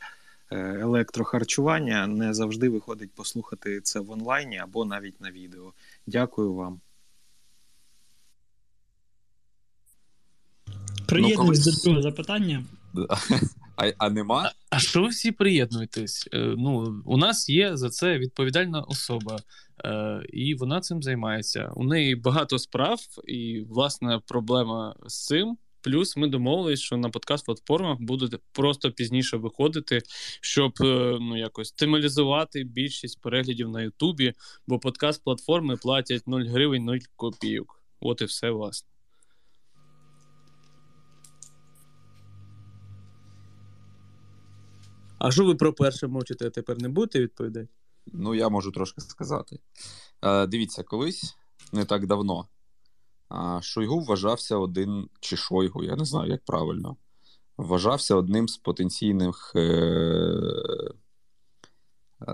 е, 0.51 0.57
електрохарчування 0.81 2.07
не 2.07 2.35
завжди 2.35 2.69
виходить 2.69 3.11
послухати 3.11 3.81
це 3.81 4.01
в 4.01 4.11
онлайні 4.11 4.59
або 4.59 4.85
навіть 4.85 5.21
на 5.21 5.31
відео. 5.31 5.73
Дякую 6.07 6.55
вам. 6.55 6.81
Приєднуюсь 11.11 11.67
ну, 11.67 11.73
до 11.73 11.79
другого 11.79 12.03
запитання. 12.03 12.65
А 13.77 13.93
а 13.99 14.11
нема? 14.11 14.53
А 14.71 14.79
що 14.79 15.03
ви 15.03 15.09
всі 15.09 15.33
приєднуєтесь? 15.33 16.29
Е, 16.33 16.55
ну, 16.59 17.03
У 17.05 17.17
нас 17.17 17.49
є 17.49 17.77
за 17.77 17.89
це 17.89 18.19
відповідальна 18.19 18.81
особа, 18.81 19.39
е, 19.85 20.23
і 20.33 20.55
вона 20.55 20.81
цим 20.81 21.03
займається. 21.03 21.73
У 21.77 21.85
неї 21.85 22.15
багато 22.15 22.59
справ, 22.59 22.99
і 23.27 23.65
власне 23.69 24.21
проблема 24.27 24.97
з 25.07 25.27
цим. 25.27 25.57
Плюс 25.83 26.17
ми 26.17 26.29
домовились, 26.29 26.81
що 26.81 26.97
на 26.97 27.09
подкаст-платформах 27.09 27.97
будуть 28.01 28.35
просто 28.53 28.93
пізніше 28.93 29.37
виходити, 29.37 30.03
щоб 30.41 30.73
е, 30.81 31.19
ну 31.21 31.37
якось 31.37 31.69
стималізувати 31.69 32.65
більшість 32.65 33.21
переглядів 33.21 33.69
на 33.69 33.83
Ютубі, 33.83 34.33
бо 34.67 34.77
подкаст-платформи 34.77 35.77
платять 35.83 36.27
0 36.27 36.41
гривень 36.41 36.85
0 36.85 36.97
копійок. 37.17 37.83
От 38.01 38.21
і 38.21 38.25
все 38.25 38.51
власне. 38.51 38.90
А 45.21 45.31
що 45.31 45.45
ви 45.45 45.55
про 45.55 45.73
перше 45.73 46.07
мовчите, 46.07 46.47
а 46.47 46.51
тепер 46.51 46.83
не 46.83 46.89
будете 46.89 47.21
відповідати? 47.21 47.69
Ну, 48.07 48.35
я 48.35 48.49
можу 48.49 48.71
трошки 48.71 49.01
сказати. 49.01 49.59
Е, 50.23 50.47
Дивіться, 50.47 50.83
колись 50.83 51.37
не 51.73 51.85
так 51.85 52.07
давно. 52.07 52.49
Шойгу 53.61 54.01
вважався 54.01 54.57
один, 54.57 55.09
чи 55.21 55.37
Шойгу, 55.37 55.85
я 55.85 55.97
не 55.97 56.05
знаю, 56.05 56.31
як 56.31 56.45
правильно. 56.45 56.97
Вважався 57.57 58.15
одним 58.15 58.49
з 58.49 58.57
потенційних 58.57 59.53
е, 59.57 60.43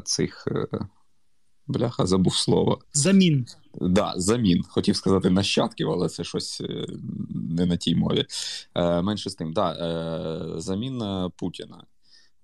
цих. 0.05 0.47
Е, 0.47 0.89
бляха, 1.67 2.07
забув 2.07 2.37
слово. 2.37 2.79
Замін. 2.93 3.47
Да, 3.81 4.15
замін. 4.17 4.63
Хотів 4.69 4.97
сказати 4.97 5.31
нащадків, 5.31 5.91
але 5.91 6.09
це 6.09 6.25
щось 6.25 6.61
е, 6.61 6.87
не 7.31 7.67
на 7.67 7.77
тій 7.77 7.95
мові. 7.95 8.27
Е, 8.75 9.03
Менше 9.03 9.31
з 9.31 9.35
тим, 9.35 9.53
да, 9.53 9.73
е, 9.73 10.61
замін 10.61 11.03
Путіна. 11.37 11.85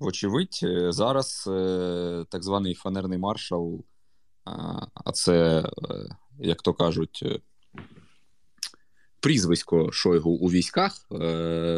Вочевидь, 0.03 0.61
е, 0.63 0.93
зараз 0.93 1.45
е, 1.49 2.25
так 2.29 2.43
званий 2.43 2.75
фанерний 2.75 3.19
маршал, 3.19 3.85
а 5.05 5.13
це, 5.13 5.61
е, 5.61 5.65
як 6.39 6.63
то 6.63 6.75
кажуть, 6.75 7.41
прізвисько 9.21 9.93
Шойгу 9.93 10.31
у 10.31 10.51
військах 10.51 11.07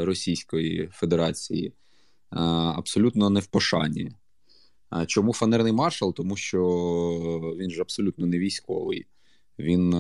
Російської 0.07 0.89
Федерації 0.93 1.73
абсолютно 2.77 3.31
не 3.31 3.41
в 3.41 3.47
пошані. 3.47 4.13
Чому 5.07 5.33
фанерний 5.33 5.73
маршал? 5.73 6.15
Тому 6.15 6.37
що 6.37 6.61
він 7.59 7.71
ж 7.71 7.81
абсолютно 7.81 8.27
не 8.27 8.39
військовий. 8.39 9.07
Він 9.59 9.93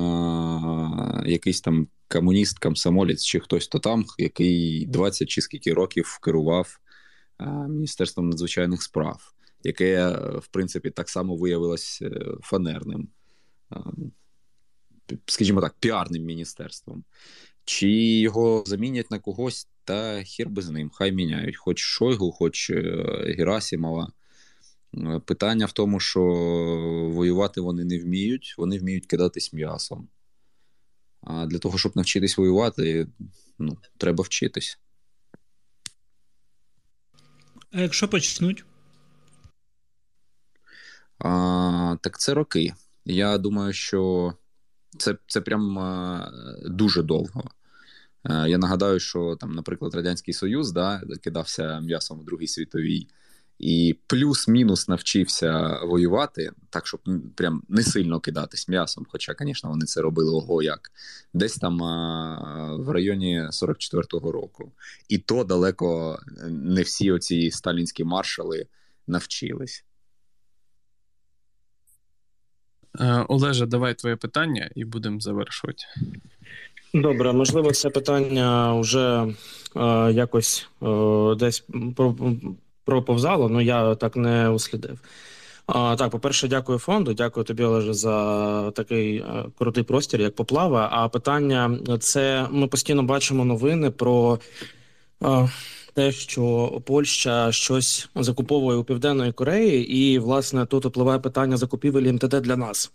якийсь 1.27 1.61
там 1.61 1.89
комуніст, 2.09 2.59
комсомолець 2.59 3.25
чи 3.25 3.41
хтось 3.41 3.69
то 3.69 3.79
там, 3.79 4.05
який 4.19 4.87
20 4.87 5.29
чи 5.29 5.41
скільки 5.41 5.73
років 5.73 6.19
керував 6.23 6.79
Міністерством 7.69 8.29
надзвичайних 8.29 8.83
справ, 8.83 9.35
яке, 9.63 10.09
в 10.39 10.47
принципі, 10.47 10.91
так 10.91 11.09
само 11.09 11.37
виявилось 11.37 11.99
е, 12.03 12.21
фанерним, 12.41 13.09
скажімо 15.27 15.61
так, 15.61 15.75
піарним 15.81 16.23
міністерством. 16.23 17.05
Чи 17.65 17.91
його 18.19 18.65
замінять 18.67 19.11
на 19.11 19.19
когось, 19.19 19.69
та 19.85 20.23
хір 20.23 20.49
би 20.49 20.63
з 20.63 20.71
ним, 20.71 20.91
хай 20.95 21.13
міняють, 21.13 21.57
хоч 21.57 21.79
Шойгу, 21.79 22.33
хоч 22.33 22.71
е, 22.71 22.83
Герасімова. 23.39 24.13
Е, 24.99 25.21
питання 25.27 25.67
в 25.67 25.73
тому, 25.73 26.01
що 26.01 26.23
воювати 27.13 27.61
вони 27.61 27.85
не 27.85 27.99
вміють, 27.99 28.55
вони 28.59 28.79
вміють 28.79 29.07
кидатись 29.07 29.53
м'ясом. 29.53 30.09
А 31.21 31.47
для 31.47 31.59
того, 31.59 31.79
щоб 31.79 31.97
навчитись 31.97 32.39
воювати, 32.39 33.07
ну, 33.59 33.79
треба 33.97 34.25
вчитись. 34.25 34.79
А 37.75 37.81
якщо 37.81 38.09
почнуть? 38.09 38.65
А, 41.19 41.97
Так 42.01 42.19
це 42.19 42.35
роки. 42.35 42.75
Я 43.05 43.39
думаю, 43.39 43.73
що 43.73 44.33
це 44.99 45.17
це 45.27 45.41
прям 45.41 45.79
дуже 46.65 47.03
довго. 47.03 47.51
Я 48.25 48.59
нагадаю, 48.59 49.01
що 49.01 49.37
там, 49.41 49.55
наприклад, 49.55 49.95
Радянський 49.95 50.35
Союз 50.35 50.73
да, 50.73 51.03
кидався 51.23 51.81
м'ясом 51.81 52.21
в 52.21 52.25
Другій 52.25 52.47
світовій 52.47 53.09
і 53.59 53.99
плюс-мінус 54.07 54.89
навчився 54.89 55.81
воювати, 55.85 56.51
так 56.71 56.87
щоб 56.87 57.01
прям 57.35 57.63
не 57.69 57.83
сильно 57.83 58.21
кидатись 58.21 58.69
м'ясом. 58.69 59.07
Хоча, 59.09 59.35
звісно, 59.41 59.71
вони 59.71 59.87
це 59.87 60.01
робили 60.01 60.31
ого 60.31 60.63
як 60.63 60.93
десь 61.35 61.57
там 61.57 61.83
а, 61.83 62.77
в 62.77 62.91
районі 62.91 63.41
44-го 63.41 64.33
року. 64.33 64.73
І 65.09 65.19
то 65.19 65.45
далеко 65.45 66.19
не 66.49 66.83
всі 66.83 67.13
оці 67.13 67.51
сталінські 67.51 68.05
маршали 68.05 68.67
навчились. 69.07 69.85
Е, 73.01 73.25
Олеже, 73.29 73.67
давай 73.67 73.95
твоє 73.95 74.17
питання 74.17 74.71
і 74.75 74.85
будемо 74.85 75.21
завершувати. 75.21 75.85
Добре, 76.95 77.33
можливо, 77.33 77.73
це 77.73 77.91
питання 77.91 78.75
вже 78.81 79.27
е, 79.77 80.13
якось 80.13 80.69
е, 80.83 81.35
десь 81.35 81.65
проповзало, 82.85 83.51
але 83.53 83.65
я 83.65 83.95
так 83.95 84.17
не 84.17 84.49
услідив. 84.49 84.99
А, 85.67 85.97
Так, 85.97 86.11
по-перше, 86.11 86.49
дякую 86.49 86.79
фонду. 86.79 87.15
Дякую 87.15 87.45
тобі, 87.45 87.65
Олеже, 87.65 87.95
за 87.95 88.71
такий 88.71 89.17
е, 89.17 89.45
крутий 89.59 89.83
простір, 89.83 90.21
як 90.21 90.35
поплава. 90.35 90.89
А 90.93 91.09
питання 91.09 91.79
це 92.01 92.47
ми 92.51 92.67
постійно 92.67 93.03
бачимо 93.03 93.45
новини 93.45 93.91
про 93.91 94.39
а, 95.21 95.47
те, 95.95 96.13
що 96.13 96.73
Польща 96.87 97.53
щось 97.53 98.09
закуповує 98.15 98.79
у 98.79 98.85
Південної 98.85 99.33
Кореї, 99.33 99.97
і 99.97 100.19
власне 100.19 100.67
тут 100.67 100.85
впливає 100.85 101.19
питання 101.19 101.57
закупівель 101.57 102.13
МТД 102.13 102.41
для 102.41 102.57
нас. 102.57 102.93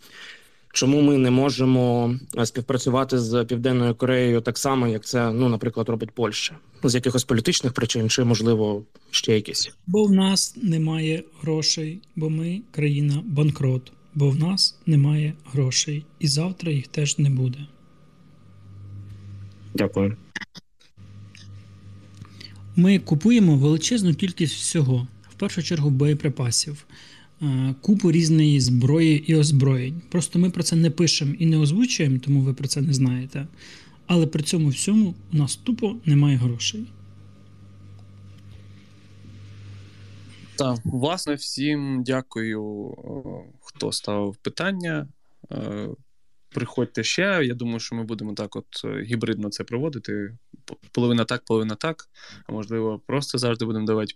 Чому 0.74 1.02
ми 1.02 1.18
не 1.18 1.32
можемо 1.32 2.16
е, 2.38 2.46
співпрацювати 2.46 3.20
з 3.20 3.46
Південною 3.46 3.96
Кореєю 3.96 4.42
так 4.42 4.58
само, 4.58 4.88
як 4.88 5.06
це, 5.06 5.32
ну, 5.32 5.50
наприклад, 5.50 5.90
робить 5.90 6.12
Польща, 6.12 6.56
з 6.84 6.96
якихось 6.96 7.24
політичних 7.24 7.74
причин, 7.74 8.10
чи 8.10 8.24
можливо 8.24 8.84
ще 9.12 9.36
якісь? 9.36 9.72
Бо 9.88 10.04
в 10.04 10.12
нас 10.12 10.56
немає 10.64 11.24
грошей, 11.42 12.02
бо 12.16 12.30
ми 12.30 12.62
країна 12.72 13.24
банкрот, 13.26 13.92
бо 14.16 14.30
в 14.30 14.40
нас 14.40 14.80
немає 14.86 15.34
грошей, 15.52 16.06
і 16.20 16.28
завтра 16.28 16.72
їх 16.72 16.88
теж 16.88 17.20
не 17.20 17.30
буде. 17.30 17.60
Дякую. 19.74 20.18
Ми 22.76 23.00
купуємо 23.00 23.56
величезну 23.56 24.14
кількість 24.14 24.56
всього, 24.56 25.08
в 25.30 25.34
першу 25.34 25.64
чергу 25.64 25.90
боєприпасів. 25.90 26.86
Е, 27.42 27.76
купу 27.82 28.12
різної 28.12 28.60
зброї 28.60 29.32
і 29.32 29.36
озброєнь. 29.36 30.02
Просто 30.10 30.40
ми 30.40 30.50
про 30.50 30.64
це 30.64 30.76
не 30.76 30.90
пишемо 30.90 31.34
і 31.40 31.46
не 31.46 31.58
озвучуємо, 31.58 32.20
тому 32.20 32.42
ви 32.42 32.54
про 32.54 32.68
це 32.68 32.82
не 32.82 32.94
знаєте. 32.94 33.48
Але 34.08 34.28
при 34.28 34.44
цьому 34.44 34.70
всьому 34.70 35.16
у 35.34 35.38
нас 35.38 35.56
тупо 35.56 35.96
немає 36.06 36.38
грошей. 36.38 36.86
Так, 40.56 40.80
власне, 40.84 41.36
всім 41.36 42.04
дякую, 42.04 42.94
хто 43.60 43.92
ставив 43.92 44.36
питання. 44.36 45.08
Приходьте 46.50 47.04
ще. 47.04 47.42
Я 47.44 47.54
думаю, 47.54 47.80
що 47.80 47.96
ми 47.96 48.04
будемо 48.04 48.34
так, 48.34 48.56
от 48.56 48.66
е, 48.86 49.04
гібридно 49.04 49.50
це 49.50 49.64
проводити. 49.64 50.38
Половина 50.92 51.26
так, 51.26 51.46
половина 51.46 51.76
так. 51.76 52.10
А 52.48 52.52
можливо, 52.52 53.02
просто 53.06 53.38
завжди 53.38 53.66
будемо 53.66 53.86
давати 53.86 54.14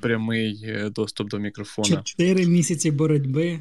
прямий 0.00 0.64
е, 0.64 0.90
доступ 0.90 1.30
до 1.30 1.38
мікрофона. 1.38 2.02
Чотири 2.02 2.46
місяці 2.46 2.90
боротьби 2.90 3.60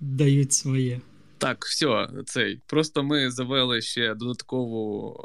дають 0.00 0.52
своє. 0.52 1.00
Так, 1.38 1.64
все, 1.64 2.08
цей. 2.26 2.60
Просто 2.66 3.02
ми 3.02 3.30
завели 3.30 3.82
ще 3.82 4.14
додаткову 4.14 5.16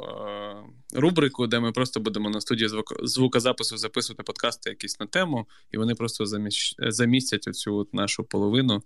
е, 0.94 1.00
рубрику, 1.00 1.48
де 1.48 1.60
ми 1.60 1.72
просто 1.72 2.00
будемо 2.00 2.30
на 2.30 2.42
студії 2.42 2.70
звук, 2.70 2.94
звукозапису 3.04 3.78
записувати 3.78 4.24
подкасти 4.24 4.70
якісь 4.70 5.00
на 5.00 5.06
тему, 5.06 5.48
і 5.72 5.78
вони 5.78 5.96
просто 5.96 6.26
заміщ, 6.26 6.76
замістять 6.80 7.48
оцю 7.48 7.76
от 7.76 7.94
нашу 7.94 8.24
половину. 8.24 8.84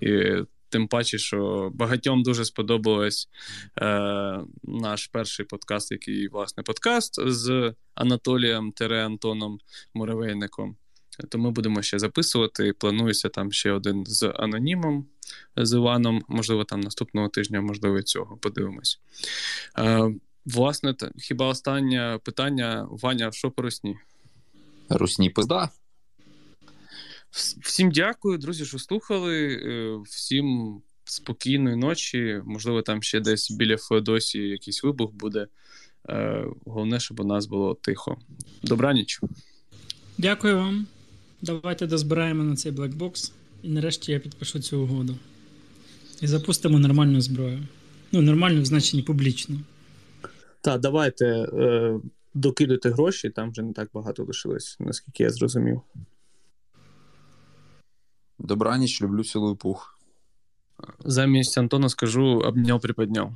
І 0.00 0.34
Тим 0.72 0.88
паче, 0.88 1.18
що 1.18 1.70
багатьом 1.74 2.22
дуже 2.22 2.44
сподобалось 2.44 3.28
е, 3.78 4.40
наш 4.62 5.06
перший 5.06 5.46
подкаст, 5.46 5.92
який 5.92 6.28
власне 6.28 6.62
подкаст 6.62 7.20
з 7.26 7.74
Анатолієм 7.94 8.72
Тере 8.72 9.06
Антоном 9.06 9.58
Муравейником. 9.94 10.76
То 11.28 11.38
ми 11.38 11.50
будемо 11.50 11.82
ще 11.82 11.98
записувати. 11.98 12.72
Планується 12.72 13.28
там 13.28 13.52
ще 13.52 13.72
один 13.72 14.04
з 14.06 14.32
анонімом 14.36 15.06
з 15.56 15.72
Іваном. 15.72 16.22
Можливо, 16.28 16.64
там 16.64 16.80
наступного 16.80 17.28
тижня, 17.28 17.60
можливо, 17.60 18.02
цього 18.02 18.36
подивимось. 18.36 19.00
Е, 19.78 20.14
Власне, 20.46 20.94
хіба 21.18 21.46
останнє 21.46 22.18
питання, 22.24 22.88
Ваня, 22.90 23.32
що 23.32 23.50
по 23.50 23.62
русні? 23.62 23.96
Русні 24.88 25.30
пизда. 25.30 25.70
Всім 27.32 27.90
дякую, 27.90 28.38
друзі, 28.38 28.64
що 28.64 28.78
слухали. 28.78 29.60
Е, 29.64 29.98
всім 30.04 30.80
спокійної 31.04 31.76
ночі. 31.76 32.42
Можливо, 32.44 32.82
там 32.82 33.02
ще 33.02 33.20
десь 33.20 33.50
біля 33.50 33.76
Феодосії 33.76 34.48
якийсь 34.48 34.82
вибух 34.82 35.12
буде. 35.12 35.46
Е, 36.08 36.44
головне, 36.66 37.00
щоб 37.00 37.20
у 37.20 37.24
нас 37.24 37.46
було 37.46 37.74
тихо. 37.74 38.16
Добраніч. 38.62 39.20
Дякую 40.18 40.56
вам. 40.56 40.86
Давайте 41.42 41.86
дозбираємо 41.86 42.44
на 42.44 42.56
цей 42.56 42.72
блекбокс. 42.72 43.32
І 43.62 43.68
нарешті 43.68 44.12
я 44.12 44.18
підпишу 44.18 44.60
цю 44.60 44.80
угоду. 44.80 45.16
І 46.20 46.26
запустимо 46.26 46.78
нормальну 46.78 47.20
зброю. 47.20 47.66
Ну, 48.12 48.22
нормальну 48.22 48.62
в 48.62 48.64
значенні 48.64 49.02
публічну. 49.02 49.60
Так, 50.60 50.80
давайте 50.80 51.26
е, 51.26 52.00
докидати 52.34 52.90
гроші, 52.90 53.30
там 53.30 53.50
вже 53.50 53.62
не 53.62 53.72
так 53.72 53.90
багато 53.94 54.24
лишилось, 54.24 54.76
наскільки 54.80 55.22
я 55.22 55.30
зрозумів. 55.30 55.80
Добраніч, 58.42 59.02
люблю 59.02 59.24
цілую 59.24 59.56
пух. 59.56 59.98
Замість 61.04 61.58
Антона 61.58 61.88
скажу 61.88 62.26
обняв 62.26 62.80
приподняв. 62.80 63.32